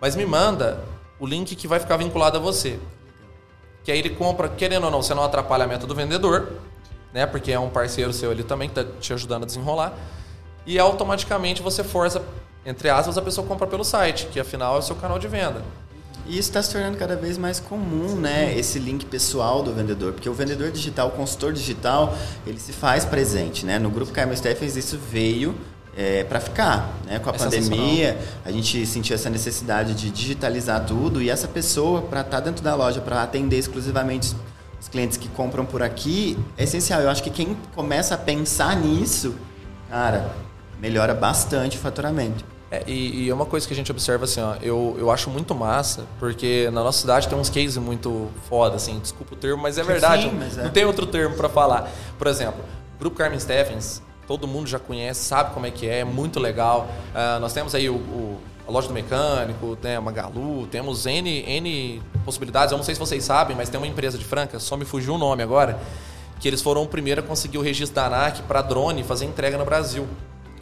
Mas 0.02 0.16
me 0.16 0.26
manda 0.26 0.84
o 1.20 1.28
link 1.28 1.56
que 1.56 1.68
vai 1.68 1.80
ficar 1.80 1.98
vinculado 1.98 2.38
a 2.38 2.40
você. 2.40 2.80
Que 3.84 3.92
aí 3.92 4.00
ele 4.00 4.10
compra, 4.10 4.50
querendo 4.50 4.86
ou 4.86 4.92
não, 4.92 5.04
você 5.04 5.14
não 5.14 5.24
atrapalha 5.24 5.66
a 5.66 5.68
meta 5.68 5.86
do 5.86 5.94
vendedor, 5.94 6.54
né? 7.14 7.28
Porque 7.28 7.52
é 7.52 7.60
um 7.60 7.70
parceiro 7.70 8.12
seu 8.12 8.32
ali 8.32 8.44
também 8.44 8.68
que 8.68 8.80
está 8.80 8.92
te 9.00 9.14
ajudando 9.14 9.44
a 9.44 9.46
desenrolar. 9.46 9.94
E 10.66 10.80
automaticamente 10.80 11.62
você 11.62 11.84
força, 11.84 12.24
entre 12.66 12.90
aspas, 12.90 13.18
a 13.18 13.22
pessoa 13.22 13.46
compra 13.46 13.68
pelo 13.68 13.84
site, 13.84 14.28
que 14.28 14.40
afinal 14.40 14.76
é 14.76 14.80
o 14.80 14.82
seu 14.82 14.96
canal 14.96 15.20
de 15.20 15.28
venda. 15.28 15.62
E 16.28 16.40
isso 16.40 16.50
está 16.50 16.62
se 16.62 16.72
tornando 16.72 16.98
cada 16.98 17.16
vez 17.16 17.38
mais 17.38 17.60
comum, 17.60 18.16
né? 18.16 18.58
Esse 18.58 18.80
link 18.80 19.06
pessoal 19.06 19.62
do 19.62 19.72
vendedor, 19.72 20.14
porque 20.14 20.28
o 20.28 20.34
vendedor 20.34 20.72
digital, 20.72 21.10
o 21.10 21.12
consultor 21.12 21.54
digital, 21.54 22.16
ele 22.48 22.60
se 22.60 22.74
faz 22.74 23.06
presente, 23.06 23.64
né? 23.66 23.78
No 23.78 23.92
grupo 23.92 24.12
Caio 24.12 24.36
Stephens 24.36 24.76
isso 24.76 24.98
veio 24.98 25.56
é, 25.96 26.24
para 26.24 26.40
ficar, 26.40 26.94
né? 27.06 27.20
Com 27.20 27.30
a 27.30 27.34
é 27.34 27.38
pandemia, 27.38 28.18
a 28.44 28.52
gente 28.52 28.88
sentiu 28.88 29.14
essa 29.14 29.30
necessidade 29.30 29.94
de 29.94 30.10
digitalizar 30.10 30.84
tudo 30.86 31.22
e 31.22 31.30
essa 31.30 31.48
pessoa 31.48 32.02
para 32.02 32.22
estar 32.22 32.38
tá 32.38 32.44
dentro 32.44 32.64
da 32.64 32.74
loja 32.74 33.02
para 33.02 33.22
atender 33.22 33.60
exclusivamente 33.60 34.36
os 34.82 34.88
clientes 34.88 35.18
que 35.18 35.28
compram 35.30 35.64
por 35.64 35.84
aqui, 35.84 36.38
é 36.58 36.64
essencial. 36.64 37.02
Eu 37.02 37.10
acho 37.10 37.22
que 37.22 37.30
quem 37.30 37.56
começa 37.76 38.16
a 38.16 38.18
pensar 38.18 38.76
nisso, 38.76 39.36
cara, 39.90 40.32
melhora 40.80 41.14
bastante 41.14 41.78
o 41.78 41.80
faturamento. 41.80 42.44
É, 42.72 42.84
e, 42.88 43.26
e, 43.26 43.32
uma 43.32 43.46
coisa 43.46 43.68
que 43.68 43.74
a 43.74 43.76
gente 43.76 43.92
observa 43.92 44.26
assim, 44.26 44.42
ó, 44.42 44.56
eu, 44.62 44.96
eu 44.98 45.12
acho 45.12 45.30
muito 45.30 45.54
massa, 45.54 46.06
porque 46.20 46.70
na 46.74 46.84
nossa 46.84 47.00
cidade 47.00 47.28
tem 47.28 47.38
uns 47.38 47.50
cases 47.50 47.78
muito 47.78 48.30
foda, 48.50 48.76
assim, 48.76 49.00
desculpa 49.00 49.34
o 49.34 49.38
termo, 49.38 49.62
mas 49.62 49.78
é 49.78 49.84
verdade. 49.84 50.24
Sim, 50.24 50.36
mas 50.38 50.58
é. 50.58 50.64
Não 50.64 50.72
tem 50.72 50.84
outro 50.84 51.06
termo 51.06 51.36
para 51.36 51.48
falar. 51.48 51.90
Por 52.18 52.28
exemplo, 52.28 52.64
Grupo 53.00 53.16
Carmen 53.16 53.40
Steffens, 53.40 54.02
todo 54.28 54.48
mundo 54.48 54.68
já 54.68 54.80
conhece, 54.80 55.24
sabe 55.26 55.54
como 55.54 55.66
é 55.66 55.72
que 55.72 55.88
é, 55.88 56.00
é 56.00 56.04
muito 56.04 56.40
legal. 56.40 56.88
Uh, 57.14 57.40
nós 57.40 57.54
temos 57.54 57.76
aí 57.76 57.88
o, 57.88 57.96
o, 57.96 58.42
a 58.68 58.72
loja 58.72 58.88
do 58.88 58.94
mecânico, 58.94 59.78
né, 59.82 59.98
a 59.98 60.02
Magalu, 60.02 60.66
temos 60.68 61.06
N, 61.06 61.44
N 61.48 62.02
possibilidades. 62.26 62.72
Eu 62.72 62.78
não 62.78 62.86
sei 62.86 62.96
se 62.96 63.00
vocês 63.00 63.24
sabem, 63.24 63.56
mas 63.56 63.70
tem 63.70 63.80
uma 63.80 63.88
empresa 63.88 64.18
de 64.18 64.26
Franca, 64.26 64.60
só 64.60 64.76
me 64.76 64.86
fugiu 64.86 65.14
o 65.14 65.18
nome 65.18 65.44
agora, 65.44 65.80
que 66.40 66.48
eles 66.48 66.62
foram 66.62 66.82
o 66.82 66.88
primeiro 66.88 67.22
a 67.22 67.24
conseguir 67.24 67.60
o 67.60 67.62
registro 67.62 67.96
da 67.96 68.08
ANAC 68.08 68.42
para 68.42 68.62
drone 68.64 69.04
fazer 69.04 69.26
entrega 69.26 69.56
no 69.58 69.66
Brasil. 69.66 70.08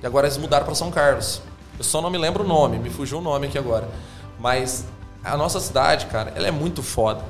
E 0.04 0.06
agora 0.06 0.28
eles 0.28 0.38
mudaram 0.38 0.66
para 0.66 0.76
São 0.76 0.92
Carlos. 0.92 1.42
Eu 1.78 1.84
só 1.84 2.02
não 2.02 2.10
me 2.10 2.18
lembro 2.18 2.44
o 2.44 2.48
nome, 2.48 2.78
me 2.78 2.90
fugiu 2.90 3.20
o 3.20 3.22
nome 3.22 3.48
aqui 3.48 3.58
agora. 3.58 3.90
Mas 4.38 4.86
a 5.24 5.38
nossa 5.38 5.62
cidade, 5.62 6.08
cara, 6.08 6.34
ela 6.36 6.46
é 6.46 6.52
muito 6.52 6.84
foda 6.84 7.24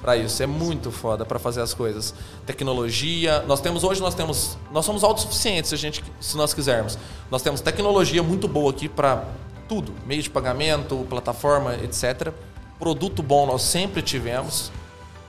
para 0.00 0.16
isso. 0.16 0.40
É 0.40 0.46
muito 0.46 0.92
foda 0.92 1.26
para 1.26 1.40
fazer 1.40 1.60
as 1.60 1.74
coisas. 1.74 2.14
Tecnologia, 2.46 3.40
nós 3.48 3.60
temos 3.60 3.82
hoje 3.82 4.00
nós 4.00 4.14
temos, 4.14 4.56
nós 4.70 4.84
somos 4.84 5.02
autossuficientes 5.02 5.70
se 5.70 5.74
a 5.74 5.78
gente 5.78 6.04
se 6.20 6.36
nós 6.36 6.54
quisermos. 6.54 6.96
Nós 7.30 7.42
temos 7.42 7.60
tecnologia 7.60 8.22
muito 8.22 8.46
boa 8.46 8.70
aqui 8.70 8.88
para 8.88 9.24
tudo, 9.68 9.92
meio 10.06 10.22
de 10.22 10.30
pagamento, 10.30 11.04
plataforma, 11.10 11.74
etc. 11.74 12.32
Produto 12.78 13.24
bom 13.24 13.44
nós 13.44 13.62
sempre 13.62 14.02
tivemos. 14.02 14.70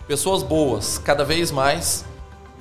Pessoas 0.07 0.43
boas, 0.43 0.99
cada 0.99 1.25
vez 1.25 1.51
mais. 1.51 2.05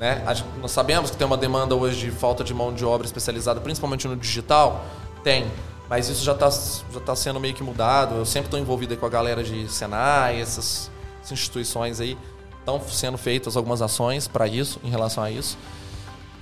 Né? 0.01 0.25
Nós 0.63 0.71
sabemos 0.71 1.11
que 1.11 1.17
tem 1.19 1.27
uma 1.27 1.37
demanda 1.37 1.77
hoje 1.77 2.07
de 2.07 2.11
falta 2.11 2.43
de 2.43 2.55
mão 2.55 2.73
de 2.73 2.83
obra 2.87 3.07
especializada, 3.07 3.61
principalmente 3.61 4.09
no 4.09 4.17
digital. 4.17 4.83
Tem. 5.23 5.47
Mas 5.91 6.09
isso 6.09 6.25
já 6.25 6.33
está 6.33 6.49
já 6.49 7.01
tá 7.05 7.15
sendo 7.15 7.39
meio 7.39 7.53
que 7.53 7.63
mudado. 7.63 8.15
Eu 8.15 8.25
sempre 8.25 8.47
estou 8.47 8.59
envolvido 8.59 8.97
com 8.97 9.05
a 9.05 9.11
galera 9.11 9.45
de 9.45 9.71
Senai, 9.71 10.41
essas, 10.41 10.91
essas 11.21 11.33
instituições 11.33 12.01
aí. 12.01 12.17
Estão 12.61 12.81
sendo 12.89 13.19
feitas 13.19 13.59
algumas 13.59 13.83
ações 13.83 14.27
para 14.27 14.47
isso, 14.47 14.81
em 14.83 14.89
relação 14.89 15.23
a 15.23 15.31
isso. 15.31 15.59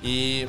E 0.04 0.48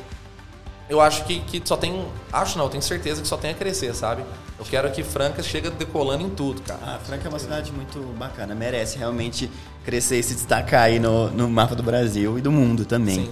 eu 0.90 1.00
acho 1.00 1.24
que, 1.26 1.40
que 1.42 1.62
só 1.64 1.78
tem. 1.78 2.06
Acho 2.34 2.58
não, 2.58 2.68
tenho 2.68 2.82
certeza 2.82 3.22
que 3.22 3.28
só 3.28 3.38
tem 3.38 3.52
a 3.52 3.54
crescer, 3.54 3.94
sabe? 3.94 4.24
Eu 4.58 4.66
quero 4.66 4.92
que 4.92 5.04
Franca 5.04 5.42
chegue 5.44 5.70
decolando 5.70 6.24
em 6.24 6.30
tudo, 6.30 6.62
cara. 6.62 6.80
Ah, 6.84 7.00
Franca 7.06 7.28
é 7.28 7.30
uma 7.30 7.40
cidade 7.40 7.72
muito 7.72 8.00
bacana. 8.18 8.56
Merece 8.56 8.98
realmente 8.98 9.50
crescer 9.86 10.20
e 10.20 10.24
se 10.24 10.34
destacar 10.34 10.84
aí 10.84 11.00
no, 11.00 11.30
no 11.30 11.48
mapa 11.48 11.76
do 11.76 11.84
Brasil 11.84 12.38
e 12.38 12.42
do 12.42 12.52
mundo 12.52 12.86
também. 12.86 13.26
Sim. 13.26 13.32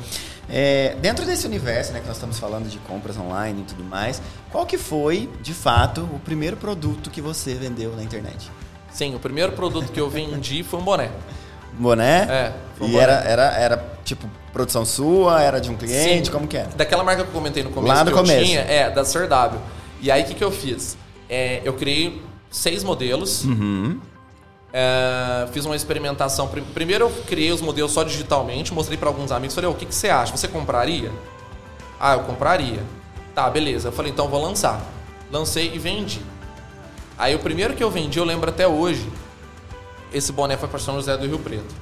É, 0.49 0.95
dentro 1.01 1.25
desse 1.25 1.45
universo, 1.45 1.91
né, 1.91 1.99
que 1.99 2.07
nós 2.07 2.15
estamos 2.15 2.39
falando 2.39 2.69
de 2.69 2.77
compras 2.79 3.17
online 3.17 3.61
e 3.61 3.65
tudo 3.65 3.83
mais, 3.83 4.21
qual 4.49 4.65
que 4.65 4.77
foi, 4.77 5.29
de 5.41 5.53
fato, 5.53 6.03
o 6.13 6.19
primeiro 6.19 6.55
produto 6.55 7.09
que 7.09 7.19
você 7.19 7.53
vendeu 7.53 7.93
na 7.95 8.03
internet? 8.03 8.49
Sim, 8.89 9.13
o 9.13 9.19
primeiro 9.19 9.51
produto 9.51 9.91
que 9.91 9.99
eu 9.99 10.09
vendi 10.09 10.63
foi 10.63 10.79
um 10.79 10.83
boné. 10.83 11.11
Boné? 11.77 12.27
É. 12.29 12.53
Um 12.81 12.87
e 12.87 12.91
boné. 12.91 13.03
Era, 13.03 13.13
era, 13.13 13.43
era, 13.57 13.85
tipo, 14.03 14.29
produção 14.51 14.85
sua? 14.85 15.41
Era 15.41 15.59
de 15.59 15.69
um 15.69 15.75
cliente? 15.75 16.25
Sim, 16.25 16.31
como 16.31 16.47
que 16.47 16.57
era? 16.57 16.69
Daquela 16.69 17.03
marca 17.03 17.23
que 17.23 17.29
eu 17.29 17.33
comentei 17.33 17.63
no 17.63 17.69
começo. 17.69 17.95
Lá 17.95 18.03
no 18.03 18.11
começo. 18.11 18.45
Tinha, 18.45 18.61
é, 18.61 18.89
da 18.89 19.03
CRW. 19.03 19.59
E 20.01 20.11
aí, 20.11 20.23
o 20.23 20.25
que, 20.25 20.33
que 20.33 20.43
eu 20.43 20.51
fiz? 20.51 20.97
É, 21.29 21.61
eu 21.63 21.73
criei 21.73 22.21
seis 22.49 22.83
modelos. 22.83 23.43
Uhum. 23.43 23.99
É, 24.73 25.47
fiz 25.51 25.65
uma 25.65 25.75
experimentação. 25.75 26.49
Primeiro 26.73 27.05
eu 27.05 27.09
criei 27.25 27.51
os 27.51 27.61
modelos 27.61 27.91
só 27.91 28.03
digitalmente, 28.03 28.73
mostrei 28.73 28.97
para 28.97 29.09
alguns 29.09 29.31
amigos, 29.31 29.55
falei, 29.55 29.69
o 29.69 29.73
que, 29.73 29.85
que 29.85 29.95
você 29.95 30.09
acha? 30.09 30.35
Você 30.35 30.47
compraria? 30.47 31.11
Ah, 31.99 32.13
eu 32.13 32.19
compraria. 32.21 32.83
Tá, 33.33 33.49
beleza. 33.49 33.87
Eu 33.87 33.91
falei, 33.91 34.11
então 34.11 34.27
vou 34.27 34.41
lançar. 34.41 34.81
Lancei 35.31 35.71
e 35.73 35.79
vendi. 35.79 36.21
Aí 37.17 37.33
o 37.33 37.39
primeiro 37.39 37.73
que 37.73 37.83
eu 37.83 37.89
vendi, 37.89 38.19
eu 38.19 38.25
lembro 38.25 38.49
até 38.49 38.67
hoje, 38.67 39.07
esse 40.11 40.31
boné 40.31 40.57
foi 40.57 40.67
para 40.67 40.79
São 40.79 40.95
José 40.95 41.15
do 41.17 41.25
Rio 41.25 41.39
Preto. 41.39 41.75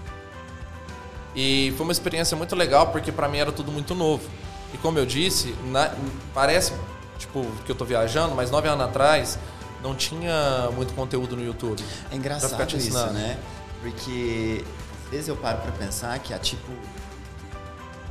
E 1.36 1.74
foi 1.76 1.86
uma 1.86 1.92
experiência 1.92 2.36
muito 2.38 2.56
legal, 2.56 2.88
porque 2.88 3.12
para 3.12 3.28
mim 3.28 3.38
era 3.38 3.52
tudo 3.52 3.72
muito 3.72 3.94
novo. 3.94 4.28
E 4.74 4.78
como 4.78 4.98
eu 4.98 5.06
disse, 5.06 5.54
na, 5.66 5.94
parece 6.34 6.74
tipo 7.18 7.46
que 7.66 7.72
eu 7.72 7.76
tô 7.76 7.86
viajando, 7.86 8.36
mas 8.36 8.50
nove 8.52 8.68
anos 8.68 8.86
atrás 8.86 9.40
não 9.82 9.94
tinha 9.96 10.70
muito 10.76 10.94
conteúdo 10.94 11.36
no 11.36 11.44
YouTube. 11.44 11.84
É 12.12 12.16
engraçado 12.16 12.78
isso, 12.78 13.08
né? 13.08 13.38
Porque 13.82 14.64
às 15.06 15.12
vezes 15.12 15.28
eu 15.28 15.36
paro 15.36 15.60
para 15.60 15.72
pensar 15.74 16.18
que 16.20 16.34
há 16.34 16.40
tipo 16.40 16.72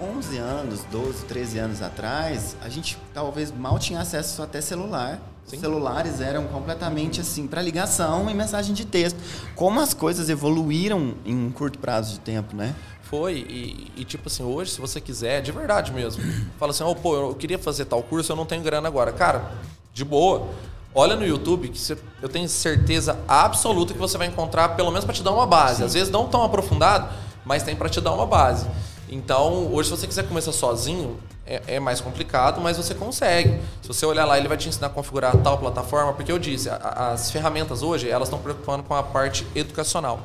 11 0.01 0.39
anos, 0.39 0.85
12, 0.91 1.25
13 1.25 1.59
anos 1.59 1.83
atrás, 1.83 2.57
a 2.63 2.69
gente 2.69 2.99
talvez 3.13 3.51
mal 3.51 3.79
tinha 3.79 4.01
acesso 4.01 4.43
até 4.43 4.61
celular. 4.61 5.21
Sim. 5.47 5.57
Os 5.57 5.61
celulares 5.61 6.21
eram 6.21 6.47
completamente 6.47 7.21
assim 7.21 7.47
para 7.47 7.61
ligação 7.61 8.31
e 8.31 8.35
mensagem 8.35 8.75
de 8.75 8.85
texto. 8.85 9.19
Como 9.55 9.81
as 9.81 9.93
coisas 9.93 10.29
evoluíram 10.29 11.15
em 11.25 11.35
um 11.35 11.51
curto 11.51 11.79
prazo 11.79 12.13
de 12.13 12.21
tempo, 12.21 12.57
né? 12.57 12.75
Foi, 13.03 13.35
e, 13.35 13.93
e, 13.97 14.05
tipo 14.05 14.29
assim, 14.29 14.43
hoje, 14.43 14.73
se 14.73 14.81
você 14.81 15.01
quiser, 15.01 15.43
de 15.43 15.53
verdade 15.53 15.93
mesmo, 15.93 16.23
fala 16.59 16.71
assim, 16.71 16.83
oh, 16.83 16.95
pô, 16.95 17.15
eu 17.15 17.35
queria 17.35 17.59
fazer 17.59 17.85
tal 17.85 18.03
curso, 18.03 18.33
eu 18.33 18.37
não 18.37 18.47
tenho 18.47 18.63
grana 18.63 18.89
agora. 18.89 19.13
Cara, 19.13 19.53
de 19.93 20.05
boa 20.05 20.49
olha 20.95 21.17
no 21.17 21.27
YouTube 21.27 21.69
que 21.69 21.79
você, 21.79 21.99
eu 22.23 22.29
tenho 22.29 22.49
certeza 22.49 23.19
absoluta 23.27 23.93
que 23.93 23.99
você 23.99 24.17
vai 24.17 24.29
encontrar 24.29 24.71
pelo 24.71 24.91
menos 24.91 25.05
para 25.05 25.13
te 25.13 25.23
dar 25.23 25.33
uma 25.33 25.47
base. 25.47 25.79
Sim. 25.79 25.85
Às 25.85 25.95
vezes 25.95 26.11
não 26.11 26.29
tão 26.29 26.43
aprofundado, 26.45 27.13
mas 27.45 27.63
tem 27.63 27.75
para 27.75 27.89
te 27.89 28.01
dar 28.01 28.13
uma 28.13 28.27
base. 28.27 28.67
Então, 29.09 29.73
hoje, 29.73 29.89
se 29.89 29.97
você 29.97 30.07
quiser 30.07 30.27
começar 30.27 30.53
sozinho, 30.53 31.19
é, 31.47 31.63
é, 31.67 31.81
mais 31.81 32.01
complicado, 32.01 32.61
mas 32.61 32.77
você 32.77 32.95
consegue. 32.95 33.61
Se 33.83 33.89
você 33.89 34.07
olhar 34.07 34.25
lá, 34.25 34.39
ele 34.39 34.49
vai 34.49 34.57
te 34.57 34.69
ensinar 34.69 34.87
a 34.87 34.91
configurar 34.91 35.37
tal 35.39 35.59
plataforma, 35.59 36.13
porque 36.15 36.33
eu 36.33 36.39
disse, 36.39 36.71
a, 36.71 37.13
as 37.13 37.31
ferramentas 37.31 37.83
hoje, 37.83 38.09
elas 38.09 38.29
estão 38.29 38.39
preocupando 38.39 38.83
com 38.83 38.95
a 38.95 39.03
parte 39.03 39.47
educacional. 39.55 40.21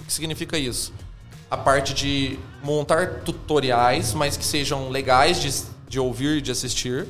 O 0.00 0.04
que 0.04 0.12
significa 0.12 0.56
isso? 0.56 0.92
A 1.50 1.56
parte 1.56 1.94
de 1.94 2.38
montar 2.62 3.20
tutoriais, 3.24 4.14
mas 4.14 4.36
que 4.36 4.44
sejam 4.44 4.88
legais 4.88 5.40
de, 5.40 5.64
de 5.88 5.98
ouvir 5.98 6.38
e 6.38 6.40
de 6.40 6.52
assistir, 6.52 7.06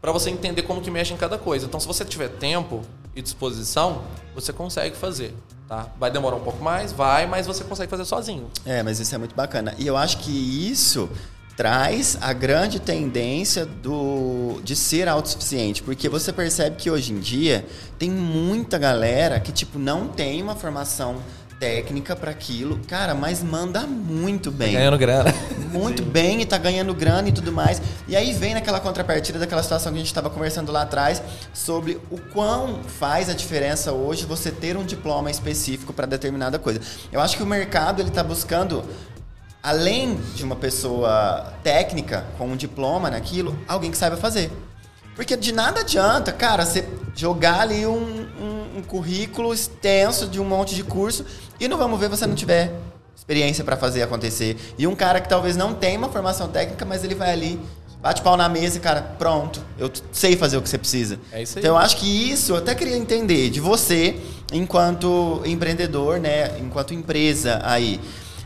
para 0.00 0.12
você 0.12 0.30
entender 0.30 0.62
como 0.62 0.80
que 0.80 0.90
mexe 0.90 1.12
em 1.12 1.16
cada 1.16 1.36
coisa. 1.36 1.66
Então, 1.66 1.78
se 1.78 1.86
você 1.86 2.04
tiver 2.04 2.28
tempo 2.28 2.82
e 3.14 3.22
disposição, 3.22 4.02
você 4.34 4.52
consegue 4.52 4.96
fazer. 4.96 5.34
Tá? 5.68 5.86
Vai 5.98 6.10
demorar 6.10 6.36
um 6.36 6.40
pouco 6.40 6.62
mais, 6.62 6.92
vai, 6.92 7.26
mas 7.26 7.46
você 7.46 7.62
consegue 7.62 7.88
fazer 7.88 8.04
sozinho. 8.04 8.50
É, 8.64 8.82
mas 8.82 8.98
isso 8.98 9.14
é 9.14 9.18
muito 9.18 9.34
bacana. 9.34 9.74
E 9.78 9.86
eu 9.86 9.96
acho 9.96 10.18
que 10.18 10.30
isso 10.68 11.08
traz 11.56 12.16
a 12.20 12.32
grande 12.32 12.80
tendência 12.80 13.66
do, 13.66 14.60
de 14.64 14.74
ser 14.74 15.06
autossuficiente, 15.06 15.82
porque 15.82 16.08
você 16.08 16.32
percebe 16.32 16.76
que 16.76 16.90
hoje 16.90 17.12
em 17.12 17.20
dia 17.20 17.66
tem 17.98 18.10
muita 18.10 18.78
galera 18.78 19.38
que 19.38 19.52
tipo 19.52 19.78
não 19.78 20.08
tem 20.08 20.42
uma 20.42 20.56
formação 20.56 21.16
técnica 21.60 22.16
para 22.16 22.30
aquilo, 22.30 22.80
cara, 22.88 23.14
mas 23.14 23.42
manda 23.42 23.82
muito 23.82 24.50
bem. 24.50 24.72
Tá 24.72 24.78
ganhando 24.78 24.98
grana. 24.98 25.34
Muito 25.70 26.02
Sim. 26.02 26.08
bem 26.08 26.40
e 26.40 26.46
tá 26.46 26.56
ganhando 26.56 26.92
grana 26.94 27.28
e 27.28 27.32
tudo 27.32 27.52
mais. 27.52 27.80
E 28.08 28.16
aí 28.16 28.32
vem 28.32 28.54
naquela 28.54 28.80
contrapartida 28.80 29.38
daquela 29.38 29.62
situação 29.62 29.92
que 29.92 29.98
a 29.98 30.00
gente 30.00 30.08
estava 30.08 30.30
conversando 30.30 30.72
lá 30.72 30.82
atrás 30.82 31.22
sobre 31.52 32.00
o 32.10 32.18
quão 32.18 32.82
faz 32.82 33.28
a 33.28 33.34
diferença 33.34 33.92
hoje 33.92 34.24
você 34.24 34.50
ter 34.50 34.76
um 34.76 34.84
diploma 34.84 35.30
específico 35.30 35.92
para 35.92 36.06
determinada 36.06 36.58
coisa. 36.58 36.80
Eu 37.12 37.20
acho 37.20 37.36
que 37.36 37.42
o 37.42 37.46
mercado 37.46 38.00
ele 38.00 38.10
tá 38.10 38.24
buscando 38.24 38.82
além 39.62 40.18
de 40.34 40.42
uma 40.42 40.56
pessoa 40.56 41.52
técnica 41.62 42.24
com 42.38 42.48
um 42.48 42.56
diploma 42.56 43.10
naquilo, 43.10 43.56
alguém 43.68 43.90
que 43.90 43.98
saiba 43.98 44.16
fazer. 44.16 44.50
Porque 45.14 45.36
de 45.36 45.52
nada 45.52 45.80
adianta, 45.80 46.32
cara, 46.32 46.64
você 46.64 46.88
jogar 47.14 47.60
ali 47.60 47.86
um, 47.86 48.26
um, 48.40 48.78
um 48.78 48.82
currículo 48.82 49.52
extenso 49.52 50.26
de 50.26 50.40
um 50.40 50.44
monte 50.44 50.74
de 50.74 50.82
curso 50.82 51.26
e 51.60 51.68
não 51.68 51.76
vamos 51.76 52.00
ver 52.00 52.08
você 52.08 52.26
não 52.26 52.34
tiver 52.34 52.72
experiência 53.14 53.62
para 53.62 53.76
fazer 53.76 54.02
acontecer. 54.02 54.56
E 54.78 54.86
um 54.86 54.96
cara 54.96 55.20
que 55.20 55.28
talvez 55.28 55.56
não 55.56 55.74
tenha 55.74 55.98
uma 55.98 56.08
formação 56.08 56.48
técnica, 56.48 56.84
mas 56.84 57.04
ele 57.04 57.14
vai 57.14 57.30
ali, 57.30 57.60
bate 58.00 58.22
pau 58.22 58.36
na 58.36 58.48
mesa 58.48 58.78
e, 58.78 58.80
cara, 58.80 59.02
pronto, 59.18 59.60
eu 59.78 59.90
sei 60.10 60.36
fazer 60.36 60.56
o 60.56 60.62
que 60.62 60.68
você 60.68 60.78
precisa. 60.78 61.20
É 61.30 61.42
isso 61.42 61.58
aí. 61.58 61.62
Então 61.62 61.76
eu 61.76 61.78
acho 61.78 61.98
que 61.98 62.06
isso 62.06 62.52
eu 62.52 62.56
até 62.56 62.74
queria 62.74 62.96
entender 62.96 63.50
de 63.50 63.60
você, 63.60 64.16
enquanto 64.52 65.42
empreendedor, 65.44 66.18
né? 66.18 66.58
Enquanto 66.58 66.94
empresa 66.94 67.60
aí. 67.62 68.00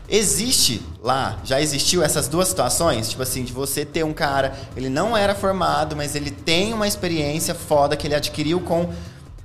Existe 0.07 0.83
lá, 1.01 1.39
já 1.43 1.59
existiu 1.59 2.03
essas 2.03 2.27
duas 2.27 2.47
situações? 2.47 3.09
Tipo 3.09 3.23
assim, 3.23 3.43
de 3.43 3.51
você 3.51 3.83
ter 3.83 4.05
um 4.05 4.13
cara, 4.13 4.53
ele 4.77 4.87
não 4.87 5.17
era 5.17 5.33
formado, 5.33 5.95
mas 5.95 6.15
ele 6.15 6.29
tem 6.29 6.73
uma 6.73 6.87
experiência 6.87 7.55
foda 7.55 7.95
que 7.95 8.05
ele 8.05 8.13
adquiriu 8.13 8.59
com 8.59 8.93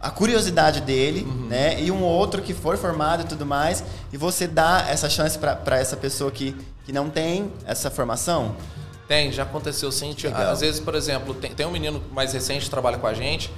a 0.00 0.10
curiosidade 0.10 0.80
dele, 0.80 1.22
uhum. 1.22 1.46
né? 1.46 1.80
E 1.80 1.90
um 1.90 2.02
outro 2.02 2.40
que 2.40 2.54
foi 2.54 2.76
formado 2.76 3.22
e 3.22 3.26
tudo 3.26 3.44
mais, 3.44 3.84
e 4.12 4.16
você 4.16 4.46
dá 4.46 4.86
essa 4.88 5.10
chance 5.10 5.38
para 5.38 5.78
essa 5.78 5.96
pessoa 5.96 6.30
que, 6.30 6.56
que 6.84 6.92
não 6.92 7.10
tem 7.10 7.52
essa 7.66 7.90
formação? 7.90 8.56
Tem, 9.06 9.30
já 9.30 9.42
aconteceu 9.42 9.90
sim. 9.92 10.14
Legal. 10.22 10.52
Às 10.52 10.60
vezes, 10.60 10.80
por 10.80 10.94
exemplo, 10.94 11.34
tem, 11.34 11.52
tem 11.52 11.66
um 11.66 11.70
menino 11.70 12.02
mais 12.12 12.32
recente 12.32 12.64
que 12.64 12.70
trabalha 12.70 12.96
com 12.96 13.06
a 13.06 13.12
gente. 13.12 13.48
O 13.48 13.52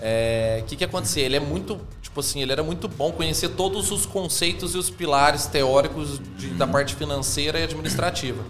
é, 0.00 0.62
que, 0.66 0.76
que 0.76 0.84
acontecia? 0.84 1.24
Ele 1.24 1.36
é 1.36 1.40
muito. 1.40 1.80
tipo 2.00 2.20
assim, 2.20 2.42
ele 2.42 2.52
era 2.52 2.62
muito 2.62 2.86
bom 2.86 3.10
conhecer 3.10 3.48
todos 3.48 3.90
os 3.90 4.06
conceitos 4.06 4.74
e 4.74 4.78
os 4.78 4.90
pilares 4.90 5.46
teóricos 5.46 6.20
de, 6.36 6.50
da 6.50 6.66
parte 6.66 6.94
financeira 6.94 7.58
e 7.58 7.64
administrativa. 7.64 8.44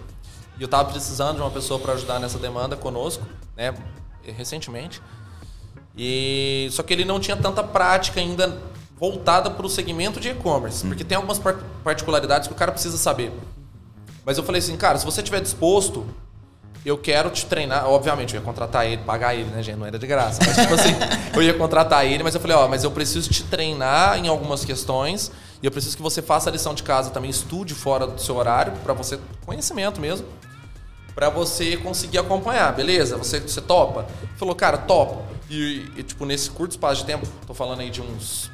E 0.59 0.61
eu 0.61 0.65
estava 0.65 0.91
precisando 0.91 1.37
de 1.37 1.41
uma 1.41 1.49
pessoa 1.49 1.79
para 1.79 1.93
ajudar 1.93 2.19
nessa 2.19 2.37
demanda 2.37 2.75
conosco, 2.75 3.25
né, 3.55 3.73
recentemente. 4.37 5.01
E 6.01 6.69
só 6.71 6.81
que 6.81 6.93
ele 6.93 7.03
não 7.03 7.19
tinha 7.19 7.35
tanta 7.35 7.61
prática 7.61 8.21
ainda 8.21 8.57
voltada 8.97 9.51
para 9.51 9.65
o 9.65 9.69
segmento 9.69 10.17
de 10.17 10.29
e-commerce, 10.29 10.87
porque 10.87 11.03
tem 11.03 11.17
algumas 11.17 11.41
particularidades 11.83 12.47
que 12.47 12.53
o 12.53 12.55
cara 12.55 12.71
precisa 12.71 12.97
saber. 12.97 13.33
Mas 14.25 14.37
eu 14.37 14.43
falei 14.45 14.59
assim, 14.59 14.77
cara, 14.77 14.97
se 14.97 15.03
você 15.03 15.19
estiver 15.19 15.41
disposto, 15.41 16.05
eu 16.85 16.97
quero 16.97 17.29
te 17.29 17.45
treinar. 17.45 17.85
Obviamente, 17.85 18.33
eu 18.33 18.39
ia 18.39 18.45
contratar 18.45 18.85
ele, 18.85 19.01
pagar 19.03 19.35
ele, 19.35 19.49
né, 19.49 19.61
gente? 19.61 19.75
Não 19.75 19.85
era 19.85 19.99
de 19.99 20.07
graça. 20.07 20.39
Mas, 20.45 20.55
tipo 20.55 20.73
assim, 20.73 20.95
eu 21.35 21.43
ia 21.43 21.53
contratar 21.53 22.05
ele, 22.05 22.23
mas 22.23 22.33
eu 22.33 22.39
falei, 22.39 22.55
ó, 22.55 22.65
mas 22.69 22.85
eu 22.85 22.91
preciso 22.91 23.29
te 23.29 23.43
treinar 23.43 24.17
em 24.17 24.29
algumas 24.29 24.63
questões. 24.63 25.29
E 25.61 25.65
eu 25.65 25.71
preciso 25.71 25.97
que 25.97 26.03
você 26.03 26.21
faça 26.21 26.49
a 26.49 26.53
lição 26.53 26.73
de 26.73 26.83
casa 26.83 27.09
também, 27.09 27.29
estude 27.29 27.73
fora 27.73 28.07
do 28.07 28.21
seu 28.21 28.37
horário, 28.37 28.71
para 28.85 28.93
você, 28.93 29.19
conhecimento 29.45 29.99
mesmo, 29.99 30.25
para 31.13 31.29
você 31.29 31.75
conseguir 31.75 32.19
acompanhar, 32.19 32.73
beleza? 32.73 33.17
Você, 33.17 33.41
você 33.41 33.59
topa? 33.59 34.05
Falou, 34.37 34.55
cara, 34.55 34.77
topo. 34.77 35.38
E, 35.49 35.91
e, 35.97 36.03
tipo, 36.03 36.25
nesse 36.25 36.49
curto 36.51 36.71
espaço 36.71 37.01
de 37.01 37.07
tempo, 37.07 37.27
tô 37.47 37.53
falando 37.53 37.79
aí 37.79 37.89
de 37.89 38.01
uns 38.01 38.51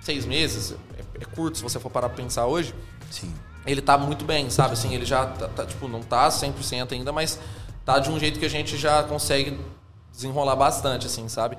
seis 0.00 0.24
meses, 0.26 0.74
é, 0.98 1.22
é 1.22 1.24
curto 1.24 1.58
se 1.58 1.62
você 1.62 1.78
for 1.78 1.90
parar 1.90 2.08
pra 2.08 2.22
pensar 2.22 2.46
hoje. 2.46 2.74
Sim. 3.10 3.32
Ele 3.64 3.80
tá 3.80 3.96
muito 3.96 4.24
bem, 4.24 4.50
sabe? 4.50 4.72
Assim, 4.72 4.92
ele 4.92 5.04
já 5.04 5.26
tá, 5.26 5.48
tá 5.48 5.64
tipo, 5.64 5.86
não 5.86 6.02
tá 6.02 6.28
100% 6.28 6.92
ainda, 6.92 7.12
mas 7.12 7.38
tá 7.84 7.98
de 8.00 8.10
um 8.10 8.18
jeito 8.18 8.40
que 8.40 8.46
a 8.46 8.50
gente 8.50 8.76
já 8.76 9.04
consegue 9.04 9.58
desenrolar 10.10 10.56
bastante, 10.56 11.06
assim, 11.06 11.28
sabe? 11.28 11.56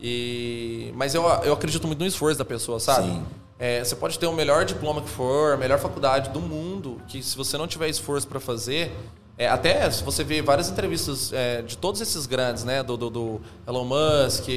E... 0.00 0.92
Mas 0.96 1.14
eu, 1.14 1.22
eu 1.44 1.52
acredito 1.52 1.86
muito 1.86 2.00
no 2.00 2.06
esforço 2.06 2.38
da 2.38 2.44
pessoa, 2.44 2.80
sabe? 2.80 3.06
Sim. 3.08 3.24
É, 3.56 3.84
você 3.84 3.94
pode 3.94 4.18
ter 4.18 4.26
o 4.26 4.32
melhor 4.32 4.64
diploma 4.64 5.00
que 5.00 5.08
for, 5.08 5.54
a 5.54 5.56
melhor 5.56 5.78
faculdade 5.78 6.30
do 6.30 6.40
mundo, 6.40 7.00
que 7.06 7.22
se 7.22 7.36
você 7.36 7.56
não 7.56 7.68
tiver 7.68 7.88
esforço 7.88 8.26
para 8.26 8.40
fazer, 8.40 8.92
é, 9.36 9.48
até 9.48 9.90
se 9.90 10.02
você 10.02 10.22
vê 10.22 10.42
várias 10.42 10.68
entrevistas 10.70 11.32
é, 11.32 11.62
de 11.62 11.76
todos 11.76 12.00
esses 12.00 12.26
grandes, 12.26 12.64
né, 12.64 12.82
do, 12.82 12.96
do, 12.96 13.10
do 13.10 13.40
Elon 13.66 13.84
Musk, 13.84 14.48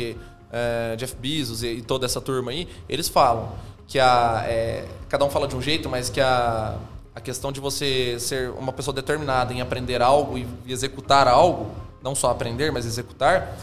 é, 0.51 0.95
Jeff 0.97 1.15
Bezos 1.15 1.63
e, 1.63 1.67
e, 1.67 1.81
toda 1.81 2.05
essa 2.05 2.21
turma 2.21 2.51
aí, 2.51 2.67
eles 2.87 3.09
falam 3.09 3.51
que 3.87 3.99
a 3.99 4.43
é, 4.47 4.85
cada 5.09 5.25
um 5.25 5.29
fala 5.29 5.47
de 5.47 5.55
um 5.55 5.61
jeito, 5.61 5.89
mas 5.89 6.09
que 6.09 6.21
a 6.21 6.77
a 7.17 7.19
questão 7.19 7.51
de 7.51 7.59
você 7.59 8.19
ser 8.19 8.51
uma 8.51 8.71
pessoa 8.71 8.93
determinada 8.93 9.51
em 9.51 9.59
aprender 9.59 10.03
algo 10.03 10.37
e 10.37 10.45
executar 10.67 11.27
algo, 11.27 11.71
não 12.03 12.13
só 12.13 12.29
aprender, 12.29 12.71
mas 12.71 12.85
executar, 12.85 13.57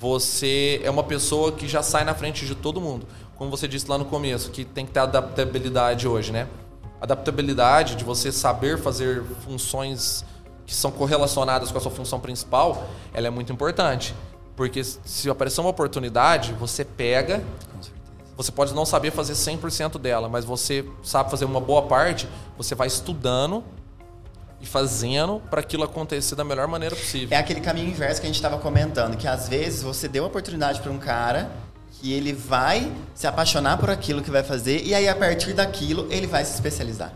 você 0.00 0.80
é 0.82 0.90
uma 0.90 1.04
pessoa 1.04 1.52
que 1.52 1.68
já 1.68 1.82
sai 1.82 2.02
na 2.02 2.14
frente 2.14 2.46
de 2.46 2.54
todo 2.54 2.80
mundo. 2.80 3.06
Como 3.36 3.50
você 3.50 3.68
disse 3.68 3.90
lá 3.90 3.98
no 3.98 4.06
começo, 4.06 4.50
que 4.50 4.64
tem 4.64 4.86
que 4.86 4.92
ter 4.92 5.00
adaptabilidade 5.00 6.08
hoje, 6.08 6.32
né? 6.32 6.48
Adaptabilidade 6.98 7.94
de 7.94 8.04
você 8.04 8.32
saber 8.32 8.78
fazer 8.78 9.22
funções 9.44 10.24
que 10.66 10.74
são 10.74 10.90
correlacionadas 10.90 11.70
com 11.70 11.78
a 11.78 11.80
sua 11.80 11.90
função 11.90 12.18
principal, 12.20 12.86
ela 13.12 13.26
é 13.26 13.30
muito 13.30 13.52
importante. 13.52 14.14
Porque 14.56 14.82
se 14.84 15.28
aparecer 15.28 15.60
uma 15.60 15.70
oportunidade, 15.70 16.52
você 16.52 16.84
pega 16.84 17.42
você 18.36 18.50
pode 18.50 18.74
não 18.74 18.84
saber 18.84 19.10
fazer 19.12 19.34
100% 19.34 19.98
dela, 19.98 20.28
mas 20.28 20.44
você 20.44 20.84
sabe 21.02 21.30
fazer 21.30 21.44
uma 21.44 21.60
boa 21.60 21.82
parte, 21.82 22.28
você 22.58 22.74
vai 22.74 22.88
estudando 22.88 23.62
e 24.60 24.66
fazendo 24.66 25.40
para 25.50 25.60
aquilo 25.60 25.84
acontecer 25.84 26.34
da 26.34 26.42
melhor 26.42 26.66
maneira 26.66 26.96
possível. 26.96 27.36
É 27.36 27.38
aquele 27.38 27.60
caminho 27.60 27.88
inverso 27.88 28.20
que 28.20 28.26
a 28.26 28.28
gente 28.28 28.36
estava 28.36 28.58
comentando, 28.58 29.16
que 29.16 29.28
às 29.28 29.48
vezes 29.48 29.82
você 29.82 30.08
deu 30.08 30.24
a 30.24 30.26
oportunidade 30.26 30.80
para 30.80 30.90
um 30.90 30.98
cara 30.98 31.50
que 31.92 32.12
ele 32.12 32.32
vai 32.32 32.90
se 33.14 33.26
apaixonar 33.26 33.78
por 33.78 33.88
aquilo 33.88 34.20
que 34.20 34.30
vai 34.30 34.42
fazer 34.42 34.82
e 34.84 34.94
aí 34.94 35.08
a 35.08 35.14
partir 35.14 35.52
daquilo 35.52 36.08
ele 36.10 36.26
vai 36.26 36.44
se 36.44 36.54
especializar. 36.54 37.12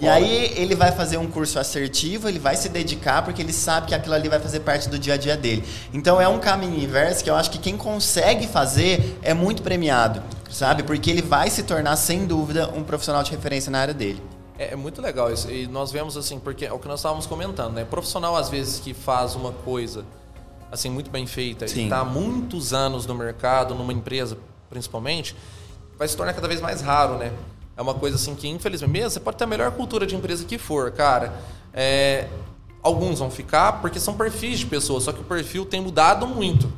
E 0.00 0.08
aí 0.08 0.52
ele 0.56 0.74
vai 0.74 0.92
fazer 0.92 1.18
um 1.18 1.26
curso 1.26 1.58
assertivo, 1.58 2.28
ele 2.28 2.38
vai 2.38 2.56
se 2.56 2.68
dedicar 2.68 3.22
porque 3.22 3.42
ele 3.42 3.52
sabe 3.52 3.88
que 3.88 3.94
aquilo 3.94 4.14
ali 4.14 4.28
vai 4.28 4.40
fazer 4.40 4.60
parte 4.60 4.88
do 4.88 4.98
dia 4.98 5.14
a 5.14 5.16
dia 5.16 5.36
dele. 5.36 5.62
Então 5.92 6.20
é 6.20 6.26
um 6.26 6.38
caminho 6.38 6.82
inverso 6.82 7.22
que 7.22 7.28
eu 7.28 7.36
acho 7.36 7.50
que 7.50 7.58
quem 7.58 7.76
consegue 7.76 8.46
fazer 8.46 9.18
é 9.22 9.34
muito 9.34 9.62
premiado 9.62 10.22
sabe? 10.50 10.82
Porque 10.82 11.10
ele 11.10 11.22
vai 11.22 11.50
se 11.50 11.62
tornar, 11.62 11.96
sem 11.96 12.26
dúvida, 12.26 12.68
um 12.74 12.82
profissional 12.82 13.22
de 13.22 13.30
referência 13.30 13.70
na 13.70 13.80
área 13.80 13.94
dele. 13.94 14.22
É, 14.58 14.72
é, 14.72 14.76
muito 14.76 15.00
legal 15.00 15.32
isso. 15.32 15.50
E 15.50 15.66
nós 15.66 15.92
vemos 15.92 16.16
assim, 16.16 16.38
porque 16.38 16.66
é 16.66 16.72
o 16.72 16.78
que 16.78 16.88
nós 16.88 17.00
estávamos 17.00 17.26
comentando, 17.26 17.74
né? 17.74 17.84
Profissional, 17.84 18.36
às 18.36 18.48
vezes, 18.48 18.80
que 18.80 18.92
faz 18.92 19.34
uma 19.34 19.52
coisa 19.52 20.04
assim 20.70 20.90
muito 20.90 21.10
bem 21.10 21.26
feita 21.26 21.66
Sim. 21.66 21.82
e 21.82 21.84
está 21.84 22.00
há 22.00 22.04
muitos 22.04 22.74
anos 22.74 23.06
no 23.06 23.14
mercado, 23.14 23.74
numa 23.74 23.92
empresa 23.92 24.36
principalmente, 24.68 25.34
vai 25.96 26.06
se 26.06 26.14
tornar 26.14 26.34
cada 26.34 26.46
vez 26.46 26.60
mais 26.60 26.82
raro, 26.82 27.16
né? 27.16 27.32
É 27.78 27.82
uma 27.82 27.94
coisa 27.94 28.16
assim 28.16 28.34
que, 28.34 28.48
infelizmente, 28.48 28.90
mesmo 28.90 29.10
você 29.10 29.20
pode 29.20 29.36
ter 29.36 29.44
a 29.44 29.46
melhor 29.46 29.70
cultura 29.70 30.04
de 30.04 30.16
empresa 30.16 30.44
que 30.44 30.58
for, 30.58 30.90
cara. 30.90 31.32
É, 31.72 32.26
alguns 32.82 33.20
vão 33.20 33.30
ficar 33.30 33.80
porque 33.80 34.00
são 34.00 34.14
perfis 34.14 34.58
de 34.58 34.66
pessoas, 34.66 35.04
só 35.04 35.12
que 35.12 35.20
o 35.20 35.24
perfil 35.24 35.64
tem 35.64 35.80
mudado 35.80 36.26
muito. 36.26 36.72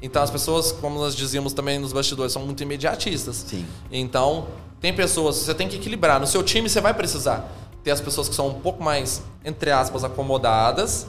Então 0.00 0.22
as 0.22 0.30
pessoas, 0.30 0.70
como 0.70 1.00
nós 1.00 1.16
dizíamos 1.16 1.52
também 1.52 1.80
nos 1.80 1.92
bastidores, 1.92 2.32
são 2.32 2.42
muito 2.42 2.62
imediatistas. 2.62 3.44
Sim. 3.44 3.66
Então, 3.90 4.46
tem 4.80 4.94
pessoas, 4.94 5.34
você 5.34 5.52
tem 5.52 5.68
que 5.68 5.74
equilibrar. 5.74 6.20
No 6.20 6.28
seu 6.28 6.44
time 6.44 6.68
você 6.68 6.80
vai 6.80 6.94
precisar 6.94 7.50
ter 7.82 7.90
as 7.90 8.00
pessoas 8.00 8.28
que 8.28 8.36
são 8.36 8.46
um 8.46 8.60
pouco 8.60 8.80
mais, 8.80 9.20
entre 9.44 9.72
aspas, 9.72 10.04
acomodadas 10.04 11.08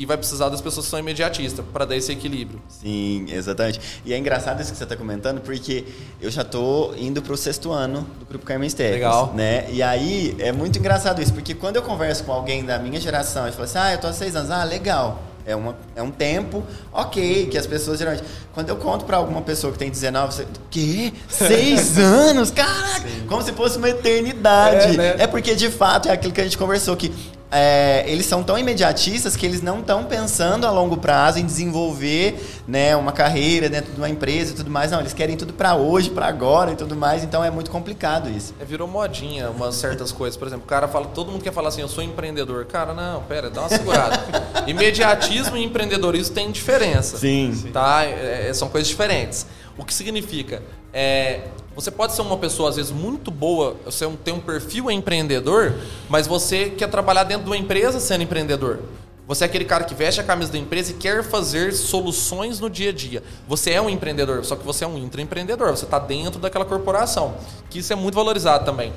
e 0.00 0.06
vai 0.06 0.16
precisar 0.16 0.48
das 0.48 0.62
pessoas 0.62 0.86
que 0.86 0.90
são 0.90 0.98
imediatistas 0.98 1.62
para 1.74 1.84
dar 1.84 1.94
esse 1.94 2.10
equilíbrio. 2.10 2.58
Sim, 2.70 3.26
exatamente. 3.28 3.78
E 4.02 4.14
é 4.14 4.16
engraçado 4.16 4.58
isso 4.62 4.72
que 4.72 4.78
você 4.78 4.84
está 4.84 4.96
comentando, 4.96 5.42
porque 5.42 5.84
eu 6.22 6.30
já 6.30 6.40
estou 6.40 6.96
indo 6.96 7.20
para 7.20 7.34
o 7.34 7.36
sexto 7.36 7.70
ano 7.70 8.06
do 8.18 8.24
Grupo 8.24 8.46
Carmen 8.46 8.66
Esteves. 8.66 8.94
Legal. 8.94 9.34
Né? 9.34 9.66
E 9.70 9.82
aí 9.82 10.34
é 10.38 10.52
muito 10.52 10.78
engraçado 10.78 11.20
isso, 11.20 11.34
porque 11.34 11.54
quando 11.54 11.76
eu 11.76 11.82
converso 11.82 12.24
com 12.24 12.32
alguém 12.32 12.64
da 12.64 12.78
minha 12.78 12.98
geração 12.98 13.46
e 13.46 13.52
falo 13.52 13.64
assim, 13.64 13.76
ah, 13.78 13.92
eu 13.92 13.98
tô 13.98 14.06
há 14.06 14.12
seis 14.14 14.34
anos, 14.34 14.50
ah, 14.50 14.64
legal. 14.64 15.22
É, 15.44 15.54
uma, 15.54 15.76
é 15.94 16.02
um 16.02 16.10
tempo, 16.10 16.62
ok, 16.92 17.46
que 17.46 17.58
as 17.58 17.66
pessoas 17.66 17.98
geralmente. 17.98 18.24
Quando 18.54 18.68
eu 18.68 18.76
conto 18.76 19.04
para 19.04 19.18
alguma 19.18 19.42
pessoa 19.42 19.70
que 19.72 19.78
tem 19.78 19.90
19, 19.90 20.32
você. 20.34 20.46
Quê? 20.70 21.12
Seis 21.28 21.96
anos? 21.98 22.50
Caraca! 22.50 23.06
Sim. 23.06 23.26
Como 23.26 23.42
se 23.42 23.52
fosse 23.52 23.76
uma 23.76 23.88
eternidade. 23.88 24.94
É, 24.94 24.96
né? 24.96 25.14
é 25.18 25.26
porque, 25.26 25.54
de 25.54 25.70
fato, 25.70 26.08
é 26.08 26.12
aquilo 26.12 26.32
que 26.32 26.40
a 26.40 26.44
gente 26.44 26.58
conversou, 26.58 26.94
que 26.96 27.12
é, 27.50 28.04
eles 28.06 28.26
são 28.26 28.44
tão 28.44 28.56
imediatistas 28.56 29.34
que 29.34 29.44
eles 29.44 29.60
não 29.60 29.80
estão 29.80 30.04
pensando 30.04 30.66
a 30.66 30.70
longo 30.70 30.96
prazo 30.96 31.40
em 31.40 31.44
desenvolver 31.44 32.62
né, 32.66 32.94
uma 32.94 33.10
carreira 33.10 33.68
dentro 33.68 33.92
de 33.92 33.98
uma 33.98 34.08
empresa 34.08 34.52
e 34.52 34.54
tudo 34.54 34.70
mais. 34.70 34.92
Não, 34.92 35.00
eles 35.00 35.12
querem 35.12 35.36
tudo 35.36 35.52
para 35.52 35.74
hoje, 35.74 36.10
para 36.10 36.26
agora 36.26 36.72
e 36.72 36.76
tudo 36.76 36.94
mais. 36.94 37.24
Então 37.24 37.42
é 37.42 37.50
muito 37.50 37.70
complicado 37.70 38.30
isso. 38.30 38.54
É, 38.60 38.64
virou 38.64 38.86
modinha 38.86 39.50
umas 39.50 39.74
certas 39.74 40.12
coisas. 40.12 40.36
Por 40.36 40.46
exemplo, 40.46 40.64
o 40.64 40.68
cara 40.68 40.86
fala, 40.86 41.06
todo 41.06 41.32
mundo 41.32 41.42
quer 41.42 41.52
falar 41.52 41.70
assim, 41.70 41.80
eu 41.80 41.88
sou 41.88 42.04
empreendedor. 42.04 42.66
Cara, 42.66 42.94
não, 42.94 43.22
pera, 43.24 43.50
dá 43.50 43.62
uma 43.62 43.68
segurada. 43.68 44.20
Imediatismo 44.68 45.56
e 45.56 45.64
empreendedorismo 45.64 46.34
tem 46.34 46.52
diferença. 46.52 47.18
Sim. 47.18 47.52
Tá? 47.72 48.04
É, 48.04 48.48
é, 48.48 48.54
são 48.54 48.68
coisas 48.68 48.88
diferentes. 48.88 49.44
O 49.76 49.84
que 49.84 49.92
significa? 49.92 50.62
É, 50.92 51.40
você 51.80 51.90
pode 51.90 52.12
ser 52.12 52.22
uma 52.22 52.36
pessoa, 52.36 52.68
às 52.68 52.76
vezes, 52.76 52.92
muito 52.92 53.30
boa, 53.30 53.76
você 53.84 54.06
tem 54.22 54.34
um 54.34 54.40
perfil 54.40 54.90
empreendedor, 54.90 55.74
mas 56.08 56.26
você 56.26 56.70
quer 56.70 56.88
trabalhar 56.88 57.24
dentro 57.24 57.44
de 57.44 57.50
uma 57.50 57.56
empresa 57.56 57.98
sendo 57.98 58.22
empreendedor. 58.22 58.80
Você 59.26 59.44
é 59.44 59.46
aquele 59.46 59.64
cara 59.64 59.84
que 59.84 59.94
veste 59.94 60.20
a 60.20 60.24
camisa 60.24 60.50
da 60.50 60.58
empresa 60.58 60.90
e 60.90 60.94
quer 60.94 61.22
fazer 61.22 61.72
soluções 61.72 62.58
no 62.58 62.68
dia 62.68 62.90
a 62.90 62.92
dia. 62.92 63.22
Você 63.46 63.70
é 63.70 63.80
um 63.80 63.88
empreendedor, 63.88 64.44
só 64.44 64.56
que 64.56 64.66
você 64.66 64.84
é 64.84 64.88
um 64.88 64.98
intraempreendedor. 64.98 65.70
Você 65.70 65.84
está 65.84 66.00
dentro 66.00 66.40
daquela 66.40 66.64
corporação. 66.64 67.36
Que 67.70 67.78
isso 67.78 67.92
é 67.92 67.96
muito 67.96 68.16
valorizado 68.16 68.64
também. 68.64 68.92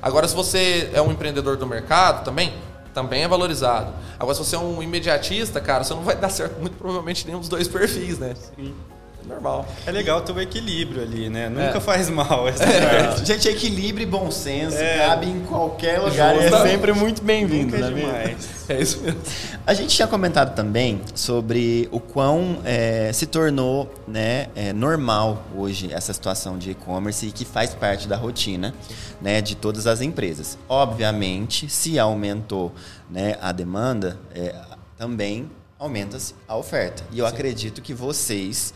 Agora, 0.00 0.28
se 0.28 0.36
você 0.36 0.88
é 0.94 1.02
um 1.02 1.10
empreendedor 1.10 1.56
do 1.56 1.66
mercado 1.66 2.24
também, 2.24 2.54
também 2.94 3.24
é 3.24 3.28
valorizado. 3.28 3.92
Agora, 4.20 4.36
se 4.36 4.44
você 4.44 4.54
é 4.54 4.58
um 4.60 4.80
imediatista, 4.80 5.60
cara, 5.60 5.82
você 5.82 5.94
não 5.94 6.02
vai 6.02 6.14
dar 6.14 6.28
certo 6.28 6.60
muito 6.60 6.76
provavelmente 6.76 7.26
nenhum 7.26 7.40
dos 7.40 7.48
dois 7.48 7.66
perfis, 7.66 8.20
né? 8.20 8.36
Sim 8.54 8.72
normal. 9.26 9.66
É 9.84 9.90
legal 9.90 10.20
ter 10.20 10.32
o 10.32 10.36
um 10.36 10.40
equilíbrio 10.40 11.02
ali, 11.02 11.28
né? 11.28 11.48
Nunca 11.48 11.78
é. 11.78 11.80
faz 11.80 12.08
mal 12.08 12.46
essa 12.48 12.64
é. 12.64 13.24
Gente, 13.24 13.48
equilíbrio 13.48 14.04
e 14.04 14.06
bom 14.06 14.30
senso 14.30 14.76
é. 14.76 15.06
cabe 15.06 15.26
em 15.26 15.40
qualquer 15.40 16.00
lugar 16.00 16.36
e 16.36 16.44
é 16.44 16.62
sempre 16.62 16.92
muito 16.92 17.22
bem-vindo, 17.22 17.76
né? 17.76 17.88
demais. 17.88 18.56
É 18.68 18.80
isso 18.80 19.00
mesmo. 19.00 19.20
A 19.64 19.72
gente 19.74 19.94
tinha 19.94 20.08
comentado 20.08 20.52
também 20.56 21.00
sobre 21.14 21.88
o 21.92 22.00
quão 22.00 22.58
é, 22.64 23.12
se 23.12 23.24
tornou 23.24 23.94
né, 24.08 24.48
é, 24.56 24.72
normal 24.72 25.44
hoje 25.56 25.92
essa 25.92 26.12
situação 26.12 26.58
de 26.58 26.72
e-commerce 26.72 27.28
e 27.28 27.30
que 27.30 27.44
faz 27.44 27.76
parte 27.76 28.08
da 28.08 28.16
rotina 28.16 28.74
né, 29.22 29.40
de 29.40 29.54
todas 29.54 29.86
as 29.86 30.00
empresas. 30.00 30.58
Obviamente, 30.68 31.68
se 31.70 31.96
aumentou 31.96 32.72
né, 33.08 33.36
a 33.40 33.52
demanda, 33.52 34.18
é, 34.34 34.52
também 34.98 35.48
aumenta-se 35.78 36.34
a 36.48 36.56
oferta. 36.56 37.04
E 37.12 37.18
eu 37.18 37.26
Sim. 37.26 37.32
acredito 37.32 37.82
que 37.82 37.94
vocês 37.94 38.74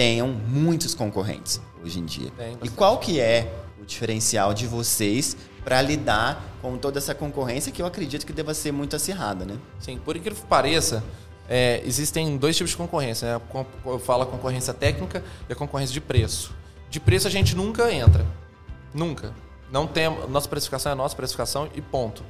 tenham 0.00 0.28
muitos 0.28 0.94
concorrentes 0.94 1.60
hoje 1.84 2.00
em 2.00 2.06
dia. 2.06 2.32
e 2.62 2.70
qual 2.70 2.96
que 2.96 3.20
é 3.20 3.52
o 3.78 3.84
diferencial 3.84 4.54
de 4.54 4.66
vocês 4.66 5.36
para 5.62 5.82
lidar 5.82 6.42
com 6.62 6.78
toda 6.78 6.98
essa 6.98 7.14
concorrência 7.14 7.70
que 7.70 7.82
eu 7.82 7.86
acredito 7.86 8.24
que 8.24 8.32
deva 8.32 8.54
ser 8.54 8.72
muito 8.72 8.96
acirrada, 8.96 9.44
né? 9.44 9.58
Sim, 9.78 9.98
por 9.98 10.16
incrível 10.16 10.40
que 10.40 10.48
pareça, 10.48 11.04
é, 11.46 11.82
existem 11.84 12.38
dois 12.38 12.56
tipos 12.56 12.70
de 12.70 12.78
concorrência. 12.78 13.28
Né? 13.28 13.42
Eu 13.84 13.98
falo 13.98 14.22
a 14.22 14.26
concorrência 14.26 14.72
técnica 14.72 15.22
e 15.46 15.52
a 15.52 15.54
concorrência 15.54 15.92
de 15.92 16.00
preço. 16.00 16.54
De 16.88 16.98
preço 16.98 17.28
a 17.28 17.30
gente 17.30 17.54
nunca 17.54 17.92
entra. 17.92 18.24
Nunca. 18.94 19.34
Não 19.70 19.86
tem. 19.86 20.08
Nossa 20.30 20.48
precificação 20.48 20.92
é 20.92 20.94
nossa 20.94 21.14
precificação 21.14 21.68
e 21.74 21.82
ponto. 21.82 22.24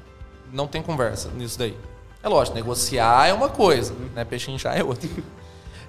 Não 0.52 0.66
tem 0.66 0.82
conversa 0.82 1.28
nisso 1.36 1.56
daí. 1.56 1.76
É 2.20 2.28
lógico, 2.28 2.56
negociar 2.56 3.28
é 3.28 3.32
uma 3.32 3.48
coisa, 3.48 3.94
né? 4.12 4.24
Pechinchar 4.24 4.76
é 4.76 4.82
outra. 4.82 5.08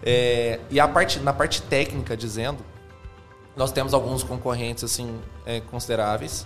É, 0.04 0.60
e 0.70 0.80
a 0.80 0.88
parte, 0.88 1.20
na 1.20 1.34
parte 1.34 1.62
técnica, 1.62 2.18
dizendo, 2.18 2.60
nós 3.56 3.72
temos 3.72 3.94
alguns 3.94 4.24
concorrentes 4.24 4.84
assim 4.84 5.20
é, 5.46 5.60
consideráveis. 5.60 6.46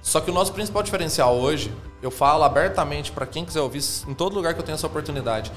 Só 0.00 0.20
que 0.20 0.30
o 0.30 0.34
nosso 0.34 0.52
principal 0.52 0.82
diferencial 0.82 1.36
hoje, 1.36 1.72
eu 2.02 2.10
falo 2.10 2.42
abertamente 2.42 3.12
para 3.12 3.24
quem 3.24 3.44
quiser 3.44 3.60
ouvir, 3.60 3.82
em 4.08 4.14
todo 4.14 4.34
lugar 4.34 4.52
que 4.52 4.60
eu 4.60 4.64
tenho 4.64 4.74
essa 4.74 4.86
oportunidade, 4.86 5.52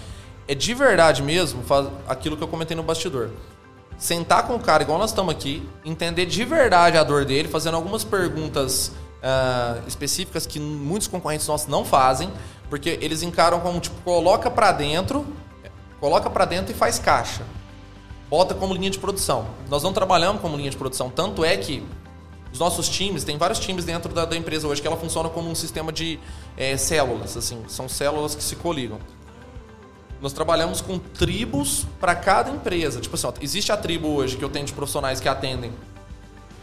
é 0.47 0.53
de 0.53 0.73
verdade 0.73 1.23
mesmo 1.23 1.63
aquilo 2.07 2.37
que 2.37 2.43
eu 2.43 2.47
comentei 2.47 2.77
no 2.77 2.83
bastidor. 2.83 3.31
Sentar 3.97 4.45
com 4.45 4.55
o 4.55 4.59
cara, 4.59 4.83
igual 4.83 4.99
nós 4.99 5.09
estamos 5.09 5.33
aqui, 5.33 5.67
entender 5.83 6.25
de 6.25 6.43
verdade 6.43 6.97
a 6.97 7.03
dor 7.03 7.25
dele, 7.25 7.47
fazendo 7.47 7.75
algumas 7.75 8.03
perguntas 8.03 8.91
uh, 9.23 9.81
específicas 9.87 10.45
que 10.45 10.59
muitos 10.59 11.07
concorrentes 11.07 11.47
nossos 11.47 11.67
não 11.67 11.83
fazem, 11.83 12.31
porque 12.69 12.99
eles 13.01 13.23
encaram 13.23 13.59
como 13.61 13.79
tipo, 13.79 13.95
coloca 14.01 14.51
para 14.51 14.71
dentro, 14.71 15.25
coloca 15.99 16.29
para 16.29 16.45
dentro 16.45 16.71
e 16.71 16.75
faz 16.75 16.99
caixa. 16.99 17.43
Bota 18.29 18.53
como 18.53 18.73
linha 18.73 18.89
de 18.89 18.99
produção. 18.99 19.47
Nós 19.69 19.83
não 19.83 19.93
trabalhamos 19.93 20.41
como 20.41 20.57
linha 20.57 20.69
de 20.69 20.77
produção, 20.77 21.09
tanto 21.09 21.43
é 21.43 21.55
que 21.57 21.85
os 22.51 22.59
nossos 22.59 22.87
times, 22.87 23.23
tem 23.23 23.37
vários 23.37 23.59
times 23.59 23.83
dentro 23.83 24.13
da, 24.13 24.23
da 24.23 24.35
empresa 24.35 24.67
hoje 24.67 24.81
que 24.81 24.87
ela 24.87 24.95
funciona 24.95 25.27
como 25.27 25.49
um 25.49 25.55
sistema 25.55 25.91
de 25.91 26.17
é, 26.55 26.77
células, 26.77 27.35
assim, 27.35 27.63
são 27.67 27.89
células 27.89 28.33
que 28.33 28.41
se 28.41 28.55
coligam. 28.55 28.97
Nós 30.21 30.31
trabalhamos 30.31 30.79
com 30.79 30.97
tribos 30.97 31.85
para 31.99 32.15
cada 32.15 32.49
empresa. 32.49 33.01
Tipo 33.01 33.15
assim, 33.15 33.27
ó, 33.27 33.33
existe 33.41 33.71
a 33.71 33.77
tribo 33.77 34.07
hoje 34.07 34.37
que 34.37 34.43
eu 34.43 34.49
tenho 34.49 34.65
de 34.65 34.73
profissionais 34.73 35.19
que 35.19 35.27
atendem 35.27 35.73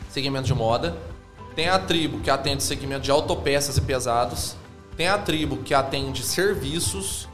segmento 0.09 0.47
de 0.47 0.55
moda, 0.55 0.97
tem 1.55 1.68
a 1.68 1.78
tribo 1.78 2.20
que 2.20 2.30
atende 2.30 2.62
segmento 2.62 3.03
de 3.03 3.11
autopeças 3.11 3.76
e 3.76 3.80
pesados, 3.83 4.57
tem 4.97 5.09
a 5.09 5.18
tribo 5.18 5.59
que 5.59 5.74
atende 5.74 6.22
serviços. 6.22 7.28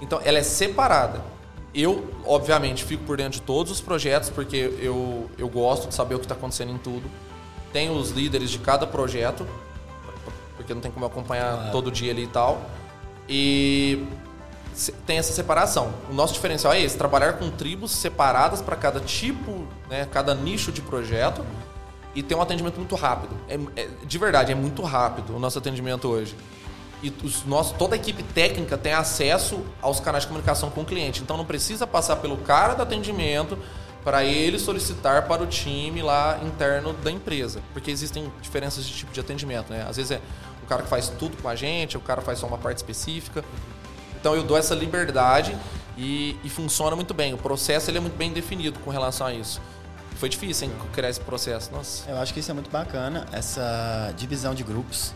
Então, 0.00 0.20
ela 0.24 0.38
é 0.38 0.42
separada. 0.42 1.22
Eu, 1.74 2.10
obviamente, 2.24 2.84
fico 2.84 3.04
por 3.04 3.16
dentro 3.16 3.32
de 3.32 3.42
todos 3.42 3.70
os 3.70 3.80
projetos, 3.80 4.30
porque 4.30 4.56
eu, 4.80 5.30
eu 5.36 5.48
gosto 5.48 5.88
de 5.88 5.94
saber 5.94 6.14
o 6.14 6.18
que 6.18 6.24
está 6.24 6.34
acontecendo 6.34 6.72
em 6.72 6.78
tudo. 6.78 7.04
Tenho 7.72 7.92
os 7.92 8.10
líderes 8.10 8.50
de 8.50 8.58
cada 8.58 8.86
projeto, 8.86 9.46
porque 10.56 10.72
não 10.72 10.80
tem 10.80 10.90
como 10.90 11.04
acompanhar 11.04 11.70
todo 11.70 11.90
dia 11.90 12.12
ali 12.12 12.24
e 12.24 12.28
tal. 12.28 12.62
E 13.28 14.06
tem 15.06 15.18
essa 15.18 15.32
separação. 15.32 15.92
O 16.10 16.14
nosso 16.14 16.34
diferencial 16.34 16.72
é 16.72 16.80
esse: 16.80 16.96
trabalhar 16.96 17.34
com 17.34 17.50
tribos 17.50 17.90
separadas 17.90 18.60
para 18.60 18.76
cada 18.76 19.00
tipo, 19.00 19.66
né, 19.88 20.06
cada 20.10 20.34
nicho 20.34 20.70
de 20.72 20.80
projeto 20.80 21.44
e 22.14 22.22
ter 22.22 22.34
um 22.34 22.40
atendimento 22.40 22.76
muito 22.76 22.94
rápido. 22.94 23.36
É, 23.48 23.58
é, 23.80 23.88
de 24.04 24.18
verdade, 24.18 24.52
é 24.52 24.54
muito 24.54 24.82
rápido 24.82 25.36
o 25.36 25.38
nosso 25.38 25.58
atendimento 25.58 26.08
hoje. 26.08 26.34
E 27.02 27.12
os 27.22 27.44
nossos, 27.44 27.76
toda 27.76 27.94
a 27.94 27.98
equipe 27.98 28.22
técnica 28.22 28.78
tem 28.78 28.92
acesso 28.92 29.60
aos 29.82 30.00
canais 30.00 30.24
de 30.24 30.28
comunicação 30.28 30.70
com 30.70 30.80
o 30.80 30.84
cliente. 30.84 31.22
Então 31.22 31.36
não 31.36 31.44
precisa 31.44 31.86
passar 31.86 32.16
pelo 32.16 32.38
cara 32.38 32.74
do 32.74 32.82
atendimento 32.82 33.58
para 34.02 34.24
ele 34.24 34.58
solicitar 34.58 35.26
para 35.26 35.42
o 35.42 35.46
time 35.46 36.00
lá 36.00 36.38
interno 36.42 36.92
da 36.92 37.10
empresa. 37.10 37.60
Porque 37.72 37.90
existem 37.90 38.32
diferenças 38.40 38.84
de 38.84 38.94
tipo 38.94 39.12
de 39.12 39.20
atendimento. 39.20 39.70
Né? 39.70 39.84
Às 39.88 39.96
vezes 39.96 40.12
é 40.12 40.20
o 40.62 40.66
cara 40.66 40.82
que 40.82 40.88
faz 40.88 41.08
tudo 41.08 41.36
com 41.42 41.48
a 41.48 41.54
gente, 41.54 41.96
o 41.96 42.00
cara 42.00 42.22
faz 42.22 42.38
só 42.38 42.46
uma 42.46 42.56
parte 42.56 42.78
específica. 42.78 43.44
Então 44.18 44.34
eu 44.34 44.42
dou 44.42 44.56
essa 44.56 44.74
liberdade 44.74 45.56
e, 45.98 46.36
e 46.42 46.48
funciona 46.48 46.96
muito 46.96 47.12
bem. 47.12 47.34
O 47.34 47.38
processo 47.38 47.90
ele 47.90 47.98
é 47.98 48.00
muito 48.00 48.16
bem 48.16 48.32
definido 48.32 48.78
com 48.80 48.90
relação 48.90 49.26
a 49.26 49.34
isso. 49.34 49.60
Foi 50.16 50.28
difícil, 50.28 50.68
hein, 50.68 50.74
criar 50.92 51.10
esse 51.10 51.20
processo. 51.20 51.70
Nossa. 51.72 52.08
Eu 52.10 52.16
acho 52.18 52.32
que 52.32 52.40
isso 52.40 52.50
é 52.50 52.54
muito 52.54 52.70
bacana, 52.70 53.26
essa 53.32 54.14
divisão 54.16 54.54
de 54.54 54.62
grupos. 54.64 55.12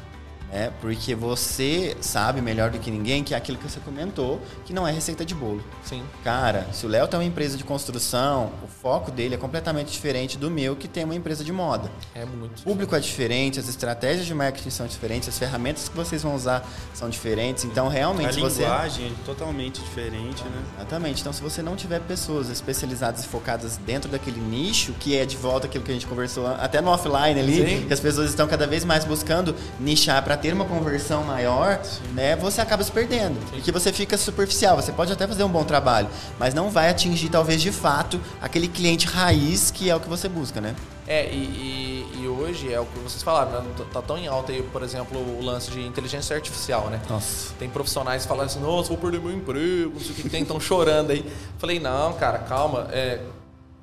É, 0.53 0.71
porque 0.81 1.15
você 1.15 1.97
sabe 2.01 2.41
melhor 2.41 2.71
do 2.71 2.79
que 2.79 2.91
ninguém 2.91 3.23
que 3.23 3.35
é 3.35 3.37
aquilo 3.37 3.57
que 3.57 3.69
você 3.69 3.79
comentou, 3.81 4.41
que 4.65 4.73
não 4.73 4.87
é 4.87 4.93
receita 4.93 5.25
de 5.25 5.35
bolo. 5.35 5.63
Sim. 5.85 6.03
Cara, 6.25 6.67
se 6.73 6.85
o 6.85 6.89
Léo 6.89 7.07
tem 7.07 7.19
uma 7.19 7.25
empresa 7.25 7.57
de 7.57 7.65
construção, 7.65 8.53
o 8.63 8.67
foco 8.67 9.11
dele 9.11 9.37
é 9.37 9.39
completamente 9.39 9.93
diferente 9.93 10.37
do 10.37 10.51
meu, 10.51 10.75
que 10.75 10.89
tem 10.89 11.05
uma 11.05 11.15
empresa 11.15 11.45
de 11.45 11.53
moda. 11.53 11.91
É 12.15 12.25
muito. 12.25 12.61
O 12.61 12.65
público 12.65 12.97
é 12.97 13.01
diferente, 13.01 13.61
as 13.61 13.69
estratégias 13.69 14.27
de 14.27 14.35
marketing 14.35 14.71
são 14.71 14.87
diferentes, 14.87 15.29
as 15.29 15.39
ferramentas 15.39 15.89
que 15.89 15.97
vocês 15.97 16.23
vão 16.23 16.35
usar 16.35 16.67
são 16.95 17.09
diferentes. 17.09 17.65
Então, 17.65 17.89
realmente, 17.89 18.39
a 18.39 18.43
você. 18.43 18.65
A 18.65 18.69
linguagem 18.69 19.07
é 19.07 19.25
totalmente 19.25 19.81
diferente, 19.81 20.43
né? 20.43 20.63
Exatamente. 20.79 21.21
Então, 21.21 21.33
se 21.33 21.43
você 21.43 21.63
não 21.63 21.77
tiver 21.77 22.01
pessoas 22.01 22.49
especializadas 22.49 23.25
e 23.25 23.29
focadas 23.29 23.77
dentro 23.77 24.11
daquele 24.11 24.41
nicho, 24.41 24.93
que 24.99 25.17
é 25.17 25.25
de 25.25 25.37
volta 25.37 25.67
aquilo 25.67 25.85
que 25.85 25.91
a 25.91 25.95
gente 25.95 26.07
conversou 26.07 26.47
até 26.47 26.81
no 26.81 26.91
offline 26.91 27.39
ali, 27.39 27.57
Sim. 27.57 27.87
que 27.87 27.93
as 27.93 28.01
pessoas 28.01 28.31
estão 28.31 28.49
cada 28.49 28.67
vez 28.67 28.85
mais 28.85 29.05
buscando 29.05 29.55
nichar 29.79 30.23
para 30.25 30.40
ter 30.41 30.53
uma 30.53 30.65
conversão 30.65 31.23
maior, 31.25 31.81
Sim. 31.85 32.01
né, 32.13 32.37
você 32.37 32.61
acaba 32.61 32.83
se 32.83 32.91
perdendo. 32.91 33.35
Sim. 33.41 33.57
Porque 33.57 33.73
você 33.73 33.93
fica 33.93 34.17
superficial. 34.17 34.77
Você 34.77 34.93
pode 34.93 35.13
até 35.13 35.27
fazer 35.27 35.45
um 35.45 35.49
bom 35.49 35.65
trabalho, 35.65 36.09
mas 36.39 36.55
não 36.55 36.71
vai 36.71 36.89
atingir, 36.91 37.29
talvez, 37.29 37.61
de 37.61 37.73
fato, 37.73 38.21
aquele 38.41 38.69
cliente 38.69 39.07
raiz 39.07 39.71
que 39.71 39.91
é 39.91 39.97
o 39.97 40.01
que 40.01 40.09
você 40.09 40.29
busca, 40.29 40.61
né? 40.61 40.75
É, 41.07 41.29
e, 41.33 42.07
e, 42.15 42.23
e 42.23 42.29
hoje 42.29 42.73
é 42.73 42.79
o 42.79 42.87
que 42.87 42.99
vocês 43.01 43.21
falaram, 43.23 43.63
né? 43.63 43.69
Tá 43.93 44.01
tão 44.01 44.17
em 44.17 44.29
alta 44.29 44.53
aí, 44.53 44.63
por 44.63 44.83
exemplo, 44.83 45.19
o 45.19 45.45
lance 45.45 45.71
de 45.71 45.81
inteligência 45.85 46.37
artificial, 46.37 46.89
né? 46.89 47.01
Nossa. 47.09 47.53
Tem 47.59 47.69
profissionais 47.69 48.23
que 48.23 48.29
falam 48.29 48.45
assim, 48.45 48.61
nossa, 48.61 48.91
vou 48.91 48.99
perder 48.99 49.21
meu 49.21 49.33
emprego, 49.33 49.93
não 49.95 50.01
sei 50.01 50.13
o 50.13 50.15
que 50.15 50.29
tem, 50.29 50.43
estão 50.43 50.61
chorando 50.61 51.11
aí. 51.11 51.25
Falei, 51.59 51.81
não, 51.81 52.13
cara, 52.13 52.39
calma, 52.39 52.87
é, 52.93 53.21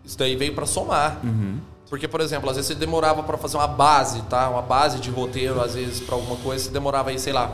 isso 0.06 0.18
daí 0.18 0.38
veio 0.38 0.56
para 0.56 0.66
somar. 0.66 1.20
Uhum. 1.22 1.58
Porque, 1.90 2.08
por 2.08 2.20
exemplo, 2.20 2.50
às 2.50 2.58
vezes 2.58 2.68
você 2.68 2.76
demorava 2.76 3.24
para 3.24 3.38
fazer 3.38 3.58
uma 3.58 3.68
base, 3.68 4.22
tá? 4.24 4.50
Uma 4.50 4.62
base 4.62 5.00
de 5.00 5.10
roteiro, 5.10 5.62
às 5.62 5.74
vezes, 5.74 6.02
para 6.02 6.16
alguma 6.16 6.36
coisa, 6.38 6.66
você 6.66 6.70
demorava 6.70 7.10
aí, 7.10 7.20
sei 7.20 7.32
lá, 7.32 7.52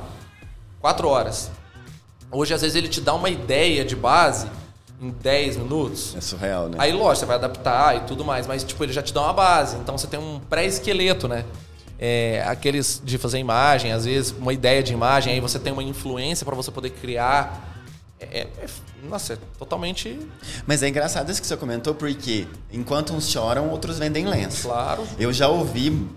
quatro 0.82 1.08
horas. 1.08 1.52
Hoje, 2.32 2.54
às 2.54 2.62
vezes, 2.62 2.76
ele 2.76 2.88
te 2.88 3.00
dá 3.00 3.14
uma 3.14 3.30
ideia 3.30 3.86
de 3.86 3.96
base 3.96 4.48
em 5.00 5.12
10 5.12 5.58
minutos. 5.58 6.16
É 6.16 6.22
surreal, 6.22 6.68
né? 6.68 6.78
Aí, 6.80 6.92
lógico, 6.92 7.18
você 7.18 7.26
vai 7.28 7.36
adaptar 7.36 7.96
e 7.98 8.00
tudo 8.02 8.26
mais, 8.26 8.48
mas, 8.48 8.64
tipo, 8.64 8.84
ele 8.84 8.92
já 8.92 9.04
te 9.04 9.14
dá 9.14 9.22
uma 9.22 9.34
base. 9.34 9.78
Então, 9.78 9.96
você 9.96 10.08
tem 10.08 10.20
um 10.20 10.40
pré-esqueleto, 10.50 11.28
né? 11.28 11.46
É, 12.00 12.44
aqueles 12.48 13.00
de 13.04 13.20
fazer 13.20 13.38
imagem, 13.38 13.92
às 13.92 14.06
vezes, 14.06 14.32
uma 14.32 14.52
ideia 14.52 14.82
de 14.82 14.94
imagem, 14.94 15.34
aí 15.34 15.40
você 15.40 15.60
tem 15.60 15.72
uma 15.72 15.84
influência 15.84 16.44
para 16.44 16.56
você 16.56 16.72
poder 16.72 16.90
criar 16.90 17.73
é, 18.32 18.48
é, 18.62 18.68
nossa, 19.10 19.34
é 19.34 19.38
totalmente. 19.58 20.20
Mas 20.66 20.84
é 20.84 20.90
engraçado 20.90 21.32
isso 21.32 21.42
que 21.42 21.48
você 21.48 21.58
comentou, 21.58 21.94
porque 21.94 22.48
enquanto 22.72 23.14
uns 23.14 23.30
choram, 23.30 23.70
outros 23.70 24.00
vendem 24.00 24.26
lenço. 24.26 24.68
Claro. 24.68 25.08
Eu 25.20 25.32
já 25.34 25.48
ouvi, 25.48 26.08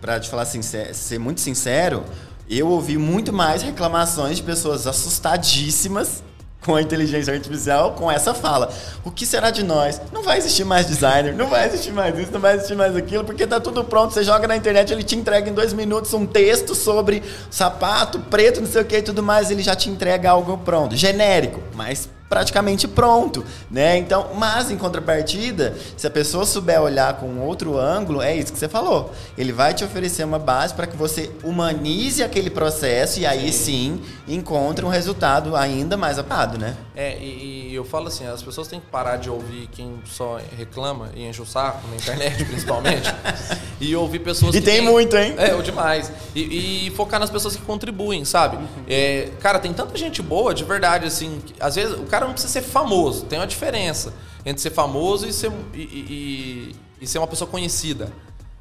para 0.00 0.20
te 0.20 0.28
falar 0.28 0.42
assim, 0.42 0.62
ser 0.62 1.18
muito 1.18 1.40
sincero, 1.40 2.04
eu 2.48 2.68
ouvi 2.68 2.98
muito 2.98 3.32
mais 3.32 3.62
reclamações 3.62 4.36
de 4.36 4.42
pessoas 4.42 4.86
assustadíssimas 4.86 6.22
com 6.64 6.76
a 6.76 6.82
inteligência 6.82 7.32
artificial 7.32 7.92
com 7.92 8.10
essa 8.10 8.32
fala. 8.34 8.72
O 9.04 9.10
que 9.10 9.26
será 9.26 9.50
de 9.50 9.62
nós? 9.62 10.00
Não 10.12 10.22
vai 10.22 10.38
existir 10.38 10.64
mais 10.64 10.86
designer, 10.86 11.34
não 11.34 11.48
vai 11.48 11.66
existir 11.66 11.92
mais 11.92 12.18
isso, 12.18 12.32
não 12.32 12.40
vai 12.40 12.54
existir 12.54 12.74
mais 12.74 12.96
aquilo, 12.96 13.24
porque 13.24 13.46
tá 13.46 13.60
tudo 13.60 13.84
pronto. 13.84 14.14
Você 14.14 14.22
joga 14.22 14.46
na 14.46 14.56
internet, 14.56 14.92
ele 14.92 15.02
te 15.02 15.16
entrega 15.16 15.50
em 15.50 15.52
dois 15.52 15.72
minutos 15.72 16.12
um 16.14 16.26
texto 16.26 16.74
sobre 16.74 17.22
sapato 17.50 18.18
preto, 18.18 18.60
não 18.60 18.68
sei 18.68 18.82
o 18.82 18.84
que 18.84 18.98
e 18.98 19.02
tudo 19.02 19.22
mais, 19.22 19.50
ele 19.50 19.62
já 19.62 19.74
te 19.74 19.90
entrega 19.90 20.30
algo 20.30 20.56
pronto, 20.58 20.96
genérico, 20.96 21.60
mas 21.74 22.08
praticamente 22.32 22.88
pronto, 22.88 23.44
né? 23.70 23.98
Então, 23.98 24.30
mas 24.34 24.70
em 24.70 24.78
contrapartida, 24.78 25.76
se 25.98 26.06
a 26.06 26.10
pessoa 26.10 26.46
souber 26.46 26.80
olhar 26.80 27.18
com 27.18 27.40
outro 27.40 27.76
ângulo, 27.76 28.22
é 28.22 28.34
isso 28.34 28.50
que 28.50 28.58
você 28.58 28.70
falou. 28.70 29.12
Ele 29.36 29.52
vai 29.52 29.74
te 29.74 29.84
oferecer 29.84 30.24
uma 30.24 30.38
base 30.38 30.72
para 30.72 30.86
que 30.86 30.96
você 30.96 31.30
humanize 31.44 32.22
aquele 32.22 32.48
processo 32.48 33.20
e 33.20 33.26
aí 33.26 33.52
sim, 33.52 34.00
sim 34.02 34.02
encontre 34.26 34.82
um 34.82 34.88
resultado 34.88 35.54
ainda 35.54 35.94
mais 35.94 36.18
apado, 36.18 36.56
né? 36.56 36.74
É, 36.96 37.18
e, 37.18 37.68
e, 37.70 37.74
eu 37.74 37.84
falo 37.84 38.08
assim, 38.08 38.26
as 38.26 38.42
pessoas 38.42 38.66
têm 38.66 38.80
que 38.80 38.86
parar 38.86 39.16
de 39.16 39.28
ouvir 39.28 39.68
quem 39.70 40.00
só 40.06 40.38
reclama 40.56 41.10
e 41.14 41.26
enche 41.26 41.42
o 41.42 41.46
saco, 41.46 41.86
na 41.88 41.96
internet 41.96 42.44
principalmente, 42.48 43.12
e 43.78 43.94
ouvir 43.94 44.20
pessoas 44.20 44.54
e 44.54 44.58
que... 44.58 44.64
E 44.68 44.72
tem, 44.72 44.82
tem 44.82 44.90
muito, 44.90 45.16
hein? 45.16 45.34
É, 45.36 45.54
ou 45.54 45.60
demais. 45.60 46.10
E, 46.34 46.86
e, 46.86 46.90
focar 46.92 47.20
nas 47.20 47.30
pessoas 47.30 47.56
que 47.56 47.62
contribuem, 47.62 48.24
sabe? 48.24 48.56
Uhum. 48.56 48.84
É, 48.88 49.30
cara, 49.40 49.58
tem 49.58 49.72
tanta 49.72 49.96
gente 49.98 50.22
boa, 50.22 50.54
de 50.54 50.64
verdade, 50.64 51.06
assim, 51.06 51.42
às 51.60 51.74
vezes 51.74 51.94
o 51.94 52.04
cara 52.04 52.21
não 52.26 52.32
precisa 52.32 52.52
ser 52.52 52.62
famoso. 52.62 53.26
Tem 53.26 53.38
uma 53.38 53.46
diferença 53.46 54.12
entre 54.44 54.60
ser 54.60 54.70
famoso 54.70 55.26
e 55.26 55.32
ser, 55.32 55.52
e, 55.72 55.80
e, 55.80 56.76
e 57.00 57.06
ser 57.06 57.18
uma 57.18 57.26
pessoa 57.26 57.48
conhecida. 57.48 58.12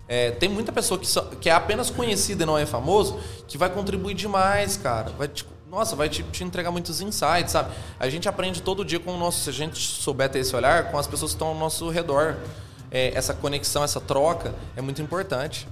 É, 0.08 0.32
tem 0.32 0.50
muita 0.50 0.72
pessoa 0.72 1.00
que, 1.00 1.08
só, 1.08 1.22
que 1.22 1.50
é 1.50 1.54
apenas 1.54 1.90
conhecida 1.90 2.44
e 2.44 2.46
não 2.46 2.58
é 2.58 2.66
famoso 2.66 3.18
que 3.48 3.58
vai 3.58 3.70
contribuir 3.70 4.14
demais, 4.14 4.76
cara. 4.76 5.10
Vai 5.18 5.28
te, 5.28 5.46
nossa, 5.70 5.96
vai 5.96 6.10
te, 6.10 6.22
te, 6.24 6.44
entregar 6.44 6.70
muitos 6.70 7.00
insights, 7.00 7.52
sabe? 7.52 7.72
A 7.98 8.10
gente 8.10 8.28
aprende 8.28 8.62
todo 8.62 8.84
dia 8.84 9.00
com 9.00 9.14
o 9.14 9.18
nosso. 9.18 9.40
Se 9.44 9.50
a 9.50 9.54
gente 9.54 9.80
souber 9.80 10.30
ter 10.30 10.40
esse 10.40 10.54
olhar, 10.54 10.92
com 10.92 10.98
as 10.98 11.08
pessoas 11.08 11.32
que 11.32 11.36
estão 11.36 11.48
ao 11.48 11.56
nosso 11.56 11.90
redor. 11.90 12.36
É, 12.94 13.14
essa 13.16 13.34
conexão, 13.34 13.86
essa 13.86 14.02
troca 14.02 14.54
é 14.76 14.82
muito 14.82 15.02
importante. 15.02 15.66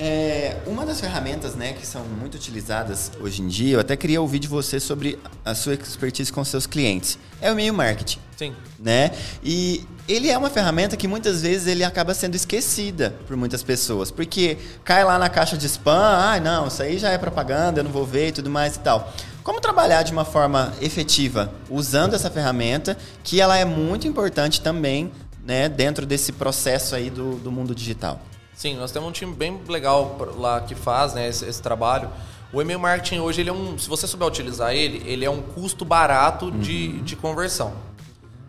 É, 0.00 0.56
uma 0.64 0.86
das 0.86 1.00
ferramentas 1.00 1.56
né, 1.56 1.72
que 1.72 1.84
são 1.84 2.04
muito 2.04 2.36
utilizadas 2.36 3.10
hoje 3.20 3.42
em 3.42 3.48
dia, 3.48 3.74
eu 3.74 3.80
até 3.80 3.96
queria 3.96 4.20
ouvir 4.20 4.38
de 4.38 4.46
você 4.46 4.78
sobre 4.78 5.18
a 5.44 5.56
sua 5.56 5.74
expertise 5.74 6.32
com 6.32 6.44
seus 6.44 6.68
clientes, 6.68 7.18
é 7.40 7.50
o 7.50 7.52
e-mail 7.52 7.74
marketing. 7.74 8.20
Sim. 8.36 8.54
Né? 8.78 9.10
E 9.42 9.84
ele 10.06 10.30
é 10.30 10.38
uma 10.38 10.48
ferramenta 10.48 10.96
que 10.96 11.08
muitas 11.08 11.42
vezes 11.42 11.66
ele 11.66 11.82
acaba 11.82 12.14
sendo 12.14 12.36
esquecida 12.36 13.12
por 13.26 13.36
muitas 13.36 13.64
pessoas, 13.64 14.12
porque 14.12 14.56
cai 14.84 15.02
lá 15.02 15.18
na 15.18 15.28
caixa 15.28 15.58
de 15.58 15.66
spam, 15.66 15.98
ah, 15.98 16.38
não, 16.38 16.68
isso 16.68 16.80
aí 16.80 16.96
já 16.96 17.10
é 17.10 17.18
propaganda, 17.18 17.80
eu 17.80 17.84
não 17.84 17.90
vou 17.90 18.06
ver 18.06 18.28
e 18.28 18.32
tudo 18.32 18.48
mais 18.48 18.76
e 18.76 18.78
tal. 18.78 19.12
Como 19.42 19.60
trabalhar 19.60 20.04
de 20.04 20.12
uma 20.12 20.24
forma 20.24 20.72
efetiva 20.80 21.52
usando 21.68 22.14
essa 22.14 22.30
ferramenta, 22.30 22.96
que 23.24 23.40
ela 23.40 23.58
é 23.58 23.64
muito 23.64 24.06
importante 24.06 24.60
também 24.60 25.10
né, 25.44 25.68
dentro 25.68 26.06
desse 26.06 26.30
processo 26.30 26.94
aí 26.94 27.10
do, 27.10 27.34
do 27.36 27.50
mundo 27.50 27.74
digital? 27.74 28.22
Sim, 28.58 28.74
nós 28.74 28.90
temos 28.90 29.08
um 29.08 29.12
time 29.12 29.32
bem 29.32 29.62
legal 29.68 30.16
lá 30.36 30.60
que 30.60 30.74
faz 30.74 31.14
né, 31.14 31.28
esse, 31.28 31.44
esse 31.44 31.62
trabalho. 31.62 32.10
O 32.52 32.60
e-mail 32.60 32.80
marketing 32.80 33.20
hoje, 33.20 33.40
ele 33.40 33.50
é 33.50 33.52
um, 33.52 33.78
se 33.78 33.88
você 33.88 34.04
souber 34.04 34.26
utilizar 34.26 34.74
ele, 34.74 35.00
ele 35.08 35.24
é 35.24 35.30
um 35.30 35.40
custo 35.40 35.84
barato 35.84 36.46
uhum. 36.46 36.58
de, 36.58 37.00
de 37.02 37.14
conversão. 37.14 37.72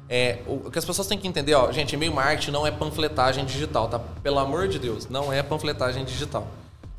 É, 0.10 0.39
o 0.47 0.72
que 0.72 0.80
as 0.80 0.84
pessoas 0.84 1.07
têm 1.07 1.16
que 1.16 1.28
entender, 1.28 1.53
ó, 1.53 1.72
gente, 1.72 1.93
e-mail 1.93 2.12
marketing 2.12 2.49
não 2.49 2.66
é 2.66 2.72
panfletagem 2.72 3.45
digital, 3.45 3.88
tá? 3.88 3.99
Pelo 3.99 4.39
amor 4.39 4.68
de 4.68 4.80
Deus, 4.80 5.07
não 5.07 5.32
é 5.32 5.43
panfletagem 5.43 6.03
digital. 6.03 6.47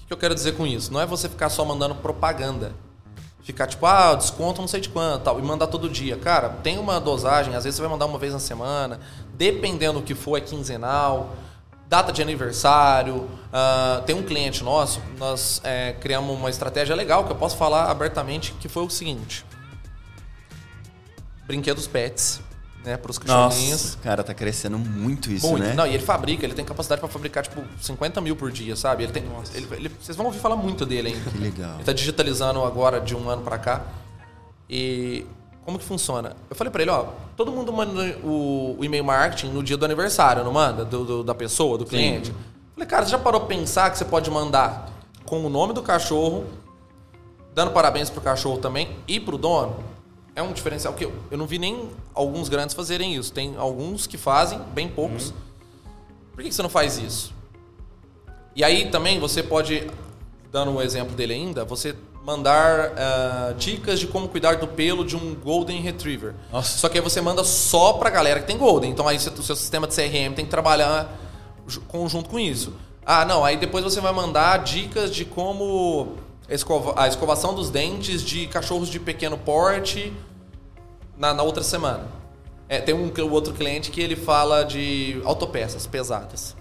O 0.04 0.06
que 0.06 0.12
eu 0.12 0.16
quero 0.16 0.32
dizer 0.32 0.52
com 0.52 0.64
isso? 0.64 0.92
Não 0.92 1.00
é 1.00 1.04
você 1.04 1.28
ficar 1.28 1.48
só 1.48 1.64
mandando 1.64 1.96
propaganda. 1.96 2.72
Ficar 3.42 3.66
tipo, 3.66 3.86
ah, 3.86 4.14
desconto 4.14 4.60
não 4.60 4.68
sei 4.68 4.80
de 4.80 4.88
quanto, 4.88 5.24
tal, 5.24 5.40
e 5.40 5.42
mandar 5.42 5.66
todo 5.66 5.88
dia. 5.88 6.16
Cara, 6.16 6.50
tem 6.62 6.78
uma 6.78 7.00
dosagem, 7.00 7.56
às 7.56 7.64
vezes 7.64 7.74
você 7.74 7.82
vai 7.82 7.90
mandar 7.90 8.06
uma 8.06 8.20
vez 8.20 8.32
na 8.32 8.38
semana, 8.38 9.00
dependendo 9.34 9.98
do 9.98 10.04
que 10.04 10.14
for, 10.14 10.36
é 10.36 10.40
quinzenal 10.40 11.34
data 11.90 12.12
de 12.12 12.22
aniversário. 12.22 13.16
Uh, 13.16 14.00
tem 14.06 14.14
um 14.14 14.22
cliente 14.22 14.62
nosso, 14.62 15.02
nós 15.18 15.60
é, 15.64 15.92
criamos 16.00 16.38
uma 16.38 16.48
estratégia 16.48 16.94
legal 16.94 17.24
que 17.24 17.32
eu 17.32 17.36
posso 17.36 17.56
falar 17.56 17.90
abertamente, 17.90 18.52
que 18.60 18.68
foi 18.68 18.84
o 18.84 18.88
seguinte: 18.88 19.44
brinquedos 21.46 21.88
pets. 21.88 22.40
Né, 22.82 22.96
para 22.96 23.10
os 23.10 23.18
cachorrinhos. 23.18 23.82
Nossa, 23.82 23.98
cara, 23.98 24.24
tá 24.24 24.32
crescendo 24.32 24.78
muito 24.78 25.30
isso, 25.30 25.46
muito. 25.46 25.62
né? 25.62 25.74
Não, 25.74 25.86
e 25.86 25.92
ele 25.92 26.02
fabrica, 26.02 26.46
ele 26.46 26.54
tem 26.54 26.64
capacidade 26.64 26.98
para 26.98 27.10
fabricar, 27.10 27.42
tipo, 27.42 27.62
50 27.78 28.22
mil 28.22 28.34
por 28.34 28.50
dia, 28.50 28.74
sabe? 28.74 29.02
Ele 29.02 29.12
tem. 29.12 29.22
Ele, 29.54 29.68
ele, 29.72 29.92
vocês 30.00 30.16
vão 30.16 30.24
ouvir 30.24 30.38
falar 30.38 30.56
muito 30.56 30.86
dele 30.86 31.08
ainda. 31.08 31.30
Que 31.30 31.36
legal. 31.36 31.74
Ele 31.74 31.84
tá 31.84 31.92
digitalizando 31.92 32.64
agora 32.64 32.98
de 32.98 33.14
um 33.14 33.28
ano 33.28 33.42
para 33.42 33.58
cá. 33.58 33.84
E 34.66 35.26
como 35.64 35.78
que 35.78 35.84
funciona? 35.84 36.36
Eu 36.48 36.56
falei 36.56 36.70
para 36.70 36.82
ele, 36.82 36.90
ó, 36.90 37.06
todo 37.36 37.52
mundo 37.52 37.72
manda 37.72 38.18
o, 38.24 38.76
o, 38.78 38.84
e-mail 38.84 39.04
marketing 39.04 39.48
no 39.48 39.62
dia 39.62 39.76
do 39.76 39.84
aniversário, 39.84 40.42
não 40.42 40.52
manda? 40.52 40.84
Do, 40.84 41.04
do, 41.04 41.22
da 41.22 41.34
pessoa, 41.34 41.76
do 41.76 41.84
cliente. 41.84 42.28
Sim. 42.28 42.36
Falei, 42.74 42.88
cara, 42.88 43.04
você 43.04 43.10
já 43.10 43.18
parou 43.18 43.40
pra 43.40 43.48
pensar 43.48 43.90
que 43.90 43.98
você 43.98 44.04
pode 44.04 44.30
mandar 44.30 44.90
com 45.24 45.44
o 45.44 45.48
nome 45.48 45.72
do 45.72 45.82
cachorro, 45.82 46.46
dando 47.54 47.72
parabéns 47.72 48.08
pro 48.08 48.20
cachorro 48.20 48.58
também 48.58 48.96
e 49.06 49.20
pro 49.20 49.36
dono? 49.36 49.76
É 50.34 50.42
um 50.42 50.52
diferencial 50.52 50.94
que 50.94 51.04
eu, 51.04 51.12
eu 51.30 51.36
não 51.36 51.46
vi 51.46 51.58
nem 51.58 51.90
alguns 52.14 52.48
grandes 52.48 52.74
fazerem 52.74 53.14
isso. 53.14 53.32
Tem 53.32 53.54
alguns 53.56 54.06
que 54.06 54.16
fazem, 54.16 54.60
bem 54.72 54.88
poucos. 54.88 55.30
Uhum. 55.30 55.36
Por 56.32 56.42
que, 56.42 56.48
que 56.48 56.54
você 56.54 56.62
não 56.62 56.70
faz 56.70 56.96
isso? 56.96 57.34
E 58.56 58.64
aí 58.64 58.90
também 58.90 59.20
você 59.20 59.42
pode, 59.42 59.90
dando 60.50 60.70
um 60.70 60.80
exemplo 60.80 61.14
dele 61.14 61.34
ainda, 61.34 61.64
você 61.64 61.94
mandar 62.30 62.90
uh, 62.90 63.54
dicas 63.54 63.98
de 63.98 64.06
como 64.06 64.28
cuidar 64.28 64.56
do 64.56 64.68
pelo 64.68 65.04
de 65.04 65.16
um 65.16 65.34
Golden 65.34 65.80
Retriever. 65.80 66.34
Nossa. 66.52 66.78
Só 66.78 66.88
que 66.88 66.98
aí 66.98 67.02
você 67.02 67.20
manda 67.20 67.42
só 67.42 67.94
pra 67.94 68.08
galera 68.08 68.40
que 68.40 68.46
tem 68.46 68.56
Golden. 68.56 68.90
Então 68.90 69.08
aí 69.08 69.16
o 69.16 69.20
seu 69.20 69.56
sistema 69.56 69.86
de 69.86 69.94
CRM 69.94 70.34
tem 70.34 70.44
que 70.44 70.50
trabalhar 70.50 71.18
conjunto 71.88 72.28
com 72.30 72.38
isso. 72.38 72.72
Ah, 73.04 73.24
não, 73.24 73.44
aí 73.44 73.56
depois 73.56 73.82
você 73.82 74.00
vai 74.00 74.12
mandar 74.12 74.58
dicas 74.58 75.12
de 75.12 75.24
como 75.24 76.16
escova, 76.48 76.94
a 76.96 77.08
escovação 77.08 77.54
dos 77.54 77.70
dentes 77.70 78.22
de 78.22 78.46
cachorros 78.46 78.88
de 78.88 79.00
pequeno 79.00 79.36
porte 79.36 80.12
na, 81.16 81.34
na 81.34 81.42
outra 81.42 81.62
semana. 81.62 82.06
É, 82.68 82.80
tem 82.80 82.94
um, 82.94 83.12
um 83.12 83.30
outro 83.32 83.52
cliente 83.52 83.90
que 83.90 84.00
ele 84.00 84.14
fala 84.14 84.62
de 84.62 85.20
autopeças 85.24 85.86
pesadas. 85.86 86.54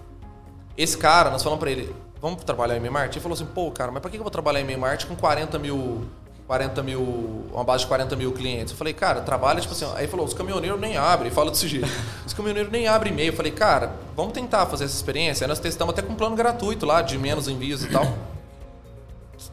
Esse 0.76 0.96
cara, 0.98 1.30
nós 1.30 1.42
falamos 1.42 1.60
para 1.60 1.70
ele, 1.70 1.94
vamos 2.20 2.44
trabalhar 2.44 2.76
em 2.76 2.90
marketing? 2.90 3.18
Ele 3.18 3.22
falou 3.22 3.34
assim, 3.34 3.46
pô, 3.46 3.70
cara, 3.70 3.90
mas 3.90 4.00
para 4.02 4.10
que 4.10 4.16
eu 4.16 4.22
vou 4.22 4.30
trabalhar 4.30 4.60
em 4.60 4.76
marketing 4.76 5.08
com 5.08 5.16
40 5.16 5.58
mil, 5.58 6.06
40 6.46 6.82
mil, 6.82 7.46
uma 7.52 7.64
base 7.64 7.84
de 7.84 7.88
40 7.88 8.14
mil 8.16 8.32
clientes? 8.32 8.72
Eu 8.72 8.76
falei, 8.76 8.92
cara, 8.92 9.20
trabalha, 9.22 9.60
tipo 9.60 9.72
assim, 9.72 9.86
aí 9.96 10.06
falou, 10.06 10.26
os 10.26 10.34
caminhoneiros 10.34 10.78
nem 10.80 10.96
abrem, 10.96 11.30
fala 11.30 11.50
desse 11.50 11.66
jeito. 11.66 11.88
Os 12.26 12.34
caminhoneiros 12.34 12.70
nem 12.70 12.86
abrem 12.86 13.12
e-mail. 13.12 13.32
Eu 13.32 13.36
falei, 13.36 13.52
cara, 13.52 13.92
vamos 14.14 14.32
tentar 14.32 14.66
fazer 14.66 14.84
essa 14.84 14.94
experiência. 14.94 15.44
Aí 15.44 15.48
nós 15.48 15.58
testamos 15.58 15.92
até 15.92 16.02
com 16.02 16.12
um 16.12 16.16
plano 16.16 16.36
gratuito 16.36 16.86
lá, 16.86 17.02
de 17.02 17.18
menos 17.18 17.48
envios 17.48 17.84
e 17.84 17.88
tal, 17.88 18.06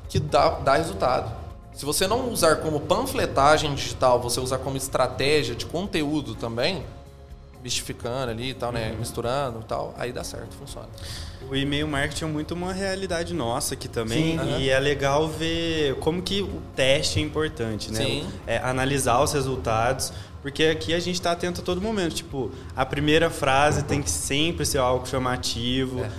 que 0.09 0.19
dá, 0.19 0.49
dá 0.49 0.75
resultado. 0.75 1.47
Se 1.73 1.85
você 1.85 2.07
não 2.07 2.31
usar 2.31 2.57
como 2.57 2.79
panfletagem 2.79 3.75
digital, 3.75 4.19
você 4.19 4.39
usar 4.39 4.57
como 4.57 4.77
estratégia 4.77 5.53
de 5.53 5.65
conteúdo 5.65 6.33
também, 6.33 6.83
mistificando 7.63 8.31
ali 8.31 8.51
e 8.51 8.53
tal, 8.53 8.71
né? 8.71 8.91
Uhum. 8.91 8.99
Misturando 8.99 9.59
e 9.61 9.65
tal, 9.65 9.93
aí 9.97 10.11
dá 10.11 10.23
certo, 10.23 10.55
funciona. 10.55 10.87
O 11.49 11.55
e-mail 11.55 11.87
marketing 11.87 12.25
é 12.25 12.27
muito 12.27 12.53
uma 12.53 12.73
realidade 12.73 13.33
nossa 13.33 13.73
aqui 13.73 13.87
também. 13.87 14.37
Sim, 14.37 14.57
e 14.59 14.69
é 14.69 14.79
legal 14.79 15.27
ver 15.27 15.95
como 15.95 16.21
que 16.21 16.41
o 16.41 16.61
teste 16.75 17.19
é 17.19 17.21
importante, 17.21 17.91
né? 17.91 18.03
Sim. 18.03 18.27
É, 18.45 18.57
analisar 18.57 19.21
os 19.21 19.33
resultados. 19.33 20.11
Porque 20.41 20.63
aqui 20.65 20.93
a 20.93 20.99
gente 20.99 21.15
está 21.15 21.31
atento 21.31 21.61
a 21.61 21.63
todo 21.63 21.81
momento. 21.81 22.15
Tipo, 22.15 22.51
a 22.75 22.85
primeira 22.85 23.29
frase 23.29 23.83
tem 23.83 24.01
que 24.01 24.09
sempre 24.09 24.65
ser 24.65 24.77
algo 24.77 25.05
chamativo. 25.05 26.03
É. 26.03 26.11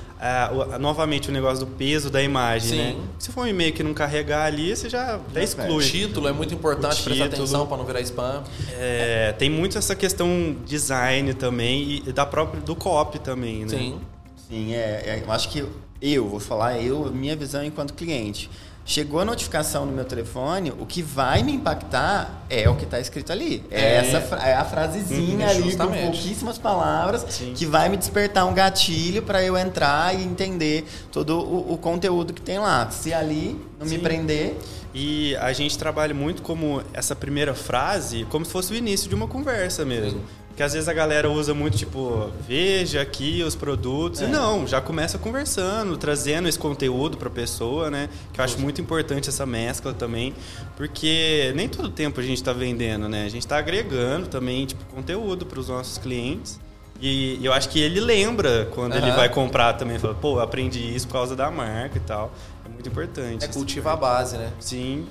o, 0.53 0.79
novamente, 0.79 1.29
o 1.29 1.33
negócio 1.33 1.65
do 1.65 1.73
peso 1.73 2.11
da 2.11 2.23
imagem, 2.23 2.77
né? 2.77 2.91
Sim. 2.91 2.99
né? 2.99 3.05
Se 3.19 3.31
for 3.31 3.43
um 3.43 3.47
e-mail 3.47 3.73
que 3.73 3.83
não 3.83 3.95
carregar 3.95 4.47
ali, 4.47 4.75
você 4.75 4.89
já 4.89 5.15
até 5.15 5.45
exclui. 5.45 5.77
O 5.77 5.81
título 5.81 6.29
é 6.29 6.33
muito 6.33 6.53
importante 6.53 7.03
prestar 7.03 7.27
atenção 7.27 7.67
para 7.67 7.77
não 7.77 7.85
virar 7.85 8.01
spam. 8.01 8.43
É, 8.73 9.33
tem 9.39 9.49
muito 9.49 9.79
essa 9.79 9.95
questão 9.95 10.57
design 10.67 11.35
também 11.35 12.03
e 12.07 12.13
da 12.13 12.27
própria 12.27 12.61
do 12.61 12.75
copy 12.75 13.19
também, 13.19 13.65
né? 13.65 13.69
Sim. 13.69 14.01
Sim, 14.49 14.75
é, 14.75 14.79
é, 14.79 15.23
eu 15.25 15.31
acho 15.31 15.51
que 15.51 15.65
eu, 16.01 16.29
vou 16.29 16.41
falar 16.41 16.81
eu, 16.81 17.11
minha 17.13 17.37
visão 17.37 17.63
enquanto 17.63 17.93
cliente. 17.93 18.51
Chegou 18.89 19.21
a 19.21 19.25
notificação 19.27 19.85
no 19.85 19.93
meu 19.93 20.07
telefone, 20.07 20.71
o 20.71 20.87
que 20.87 21.03
vai 21.03 21.43
me 21.43 21.53
impactar 21.53 22.47
é 22.49 22.71
o 22.71 22.75
que 22.75 22.85
está 22.85 22.99
escrito 22.99 23.31
ali. 23.31 23.63
É, 23.71 23.83
é, 23.83 23.95
essa 23.97 24.37
é 24.37 24.55
a 24.55 24.65
frasezinha 24.65 25.47
hum, 25.47 25.51
ali 25.51 25.77
com 25.77 25.89
pouquíssimas 25.89 26.57
palavras 26.57 27.27
Sim. 27.29 27.53
que 27.55 27.67
vai 27.67 27.91
me 27.91 27.99
despertar 27.99 28.47
um 28.47 28.55
gatilho 28.55 29.21
para 29.23 29.45
eu 29.45 29.59
entrar 29.59 30.19
e 30.19 30.25
entender 30.25 30.89
todo 31.13 31.39
o, 31.39 31.75
o, 31.75 31.77
conteúdo 31.77 32.33
que 32.33 32.41
tem 32.41 32.59
lá. 32.59 32.91
Se 32.91 33.13
ali 33.13 33.61
não 33.79 33.87
Sim. 33.87 33.99
me 33.99 34.03
prender. 34.03 34.57
E 34.95 35.37
a 35.37 35.53
gente 35.53 35.77
trabalha 35.77 36.15
muito 36.15 36.41
como 36.41 36.83
essa 36.95 37.15
primeira 37.15 37.55
frase, 37.55 38.27
como 38.31 38.47
se 38.47 38.51
fosse 38.51 38.73
o 38.73 38.75
início 38.75 39.07
de 39.07 39.15
uma 39.15 39.29
conversa 39.29 39.85
mesmo. 39.85 40.21
Sim. 40.21 40.27
Que 40.59 40.65
às 40.65 40.73
vezes 40.73 40.89
a 40.89 40.93
galera 40.93 41.31
usa 41.31 41.55
muito, 41.55 41.79
tipo, 41.79 42.33
veja 42.41 43.01
aqui 43.01 43.45
os 43.45 43.55
produtos. 43.55 44.21
É. 44.21 44.25
E 44.25 44.29
não, 44.29 44.67
já 44.67 44.81
começa 44.81 45.17
conversando, 45.17 45.97
trazendo 45.97 46.49
esse 46.49 46.59
conteúdo 46.59 47.17
para 47.17 47.29
a 47.29 47.31
pessoa, 47.31 47.93
né? 47.93 48.09
Que 48.33 48.41
eu 48.41 48.45
acho 48.45 48.59
muito 48.59 48.81
importante 48.81 49.29
essa 49.29 49.47
mescla 49.47 49.95
também. 49.95 50.35
Porque 50.77 51.53
nem 51.55 51.69
todo 51.69 51.89
tempo 51.89 52.19
a 52.19 52.25
gente 52.25 52.39
está 52.39 52.53
vendendo, 52.53 53.09
né? 53.09 53.25
A 53.25 53.29
gente 53.29 53.43
está 53.43 53.57
agregando 53.57 54.27
também, 54.27 54.67
tipo, 54.67 54.85
conteúdo 54.87 55.47
para 55.47 55.61
os 55.61 55.69
nossos 55.69 55.97
clientes. 55.97 56.59
E, 57.01 57.39
eu 57.41 57.53
acho 57.53 57.69
que 57.69 57.79
ele 57.79 58.01
lembra 58.01 58.69
quando 58.75 58.95
uhum. 58.95 58.99
ele 58.99 59.13
vai 59.13 59.29
comprar 59.29 59.75
também. 59.75 59.97
Fala, 59.97 60.17
pô, 60.17 60.41
aprendi 60.41 60.93
isso 60.93 61.07
por 61.07 61.13
causa 61.13 61.37
da 61.37 61.53
marca 61.53 61.99
e 61.99 62.01
tal. 62.01 62.33
É 62.67 62.69
muito 62.69 62.89
importante. 62.89 63.45
É 63.45 63.47
cultivar 63.47 63.93
a 63.93 63.97
base, 63.97 64.37
né? 64.37 64.51
Sim. 64.59 65.07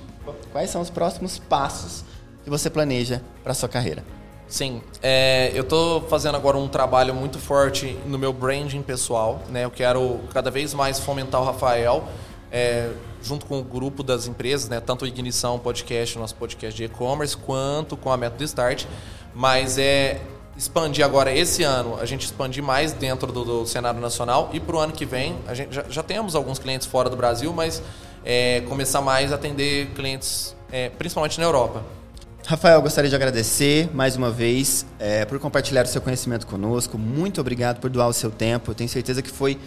Quais 0.52 0.68
são 0.68 0.82
os 0.82 0.90
próximos 0.90 1.38
passos 1.38 2.04
que 2.44 2.50
você 2.50 2.68
planeja 2.68 3.22
para 3.42 3.54
sua 3.54 3.66
carreira? 3.66 4.17
Sim, 4.48 4.80
é, 5.02 5.50
eu 5.54 5.60
estou 5.60 6.00
fazendo 6.08 6.34
agora 6.34 6.56
um 6.56 6.68
trabalho 6.68 7.14
muito 7.14 7.38
forte 7.38 7.98
no 8.06 8.18
meu 8.18 8.32
branding 8.32 8.80
pessoal, 8.80 9.42
né? 9.50 9.66
Eu 9.66 9.70
quero 9.70 10.20
cada 10.32 10.50
vez 10.50 10.72
mais 10.72 10.98
fomentar 10.98 11.42
o 11.42 11.44
Rafael, 11.44 12.08
é, 12.50 12.90
junto 13.22 13.44
com 13.44 13.58
o 13.58 13.62
grupo 13.62 14.02
das 14.02 14.26
empresas, 14.26 14.66
né? 14.70 14.80
Tanto 14.80 15.04
o 15.04 15.08
Ignição 15.08 15.58
Podcast, 15.58 16.18
nosso 16.18 16.34
podcast 16.34 16.74
de 16.74 16.84
e-commerce, 16.84 17.36
quanto 17.36 17.94
com 17.94 18.10
a 18.10 18.16
Método 18.16 18.42
Start. 18.42 18.86
Mas 19.34 19.76
é 19.76 20.18
expandir 20.56 21.04
agora 21.04 21.30
esse 21.30 21.62
ano, 21.62 21.98
a 22.00 22.06
gente 22.06 22.24
expandir 22.24 22.62
mais 22.62 22.92
dentro 22.92 23.30
do, 23.30 23.44
do 23.44 23.66
cenário 23.66 24.00
nacional 24.00 24.48
e 24.52 24.58
para 24.58 24.74
o 24.74 24.78
ano 24.78 24.92
que 24.94 25.04
vem, 25.04 25.36
a 25.46 25.54
gente 25.54 25.72
já, 25.72 25.84
já, 25.88 26.02
temos 26.02 26.34
alguns 26.34 26.58
clientes 26.58 26.86
fora 26.86 27.08
do 27.08 27.16
Brasil, 27.16 27.52
mas 27.52 27.80
é, 28.24 28.62
começar 28.62 29.00
mais 29.02 29.30
a 29.30 29.36
atender 29.36 29.90
clientes, 29.94 30.56
é, 30.72 30.88
principalmente 30.88 31.38
na 31.38 31.44
Europa. 31.44 31.97
Rafael, 32.46 32.80
gostaria 32.80 33.10
de 33.10 33.16
agradecer 33.16 33.94
mais 33.94 34.16
uma 34.16 34.30
vez 34.30 34.86
é, 34.98 35.24
por 35.24 35.38
compartilhar 35.38 35.84
o 35.84 35.88
seu 35.88 36.00
conhecimento 36.00 36.46
conosco. 36.46 36.96
Muito 36.96 37.40
obrigado 37.40 37.78
por 37.78 37.90
doar 37.90 38.08
o 38.08 38.12
seu 38.12 38.30
tempo. 38.30 38.70
Eu 38.70 38.74
tenho 38.74 38.88
certeza 38.88 39.20
que 39.20 39.30
foi 39.30 39.58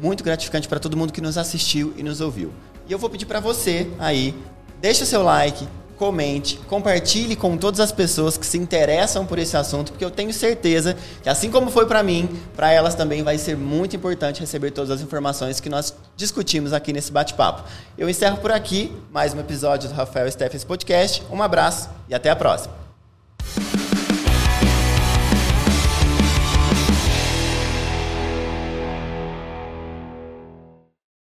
muito 0.00 0.22
gratificante 0.22 0.68
para 0.68 0.78
todo 0.78 0.96
mundo 0.96 1.12
que 1.12 1.20
nos 1.20 1.38
assistiu 1.38 1.94
e 1.96 2.02
nos 2.02 2.20
ouviu. 2.20 2.52
E 2.86 2.92
eu 2.92 2.98
vou 2.98 3.08
pedir 3.08 3.24
para 3.24 3.40
você 3.40 3.90
aí, 3.98 4.34
deixa 4.80 5.06
seu 5.06 5.22
like, 5.22 5.66
comente, 5.96 6.58
compartilhe 6.68 7.34
com 7.34 7.56
todas 7.56 7.80
as 7.80 7.90
pessoas 7.90 8.36
que 8.36 8.46
se 8.46 8.58
interessam 8.58 9.26
por 9.26 9.38
esse 9.38 9.56
assunto, 9.56 9.92
porque 9.92 10.04
eu 10.04 10.10
tenho 10.10 10.32
certeza 10.32 10.96
que 11.22 11.28
assim 11.28 11.50
como 11.50 11.70
foi 11.70 11.86
para 11.86 12.02
mim, 12.02 12.28
para 12.54 12.70
elas 12.70 12.94
também 12.94 13.22
vai 13.22 13.38
ser 13.38 13.56
muito 13.56 13.96
importante 13.96 14.40
receber 14.40 14.70
todas 14.70 14.90
as 14.90 15.00
informações 15.00 15.60
que 15.60 15.68
nós 15.68 15.94
discutimos 16.16 16.72
aqui 16.72 16.92
nesse 16.92 17.10
bate-papo. 17.10 17.64
Eu 17.96 18.08
encerro 18.08 18.38
por 18.38 18.52
aqui 18.52 18.92
mais 19.12 19.34
um 19.34 19.40
episódio 19.40 19.88
do 19.88 19.94
Rafael 19.94 20.30
Steffens 20.30 20.64
Podcast. 20.64 21.22
Um 21.30 21.42
abraço 21.42 21.88
e 22.08 22.14
até 22.14 22.30
a 22.30 22.36
próxima. 22.36 22.85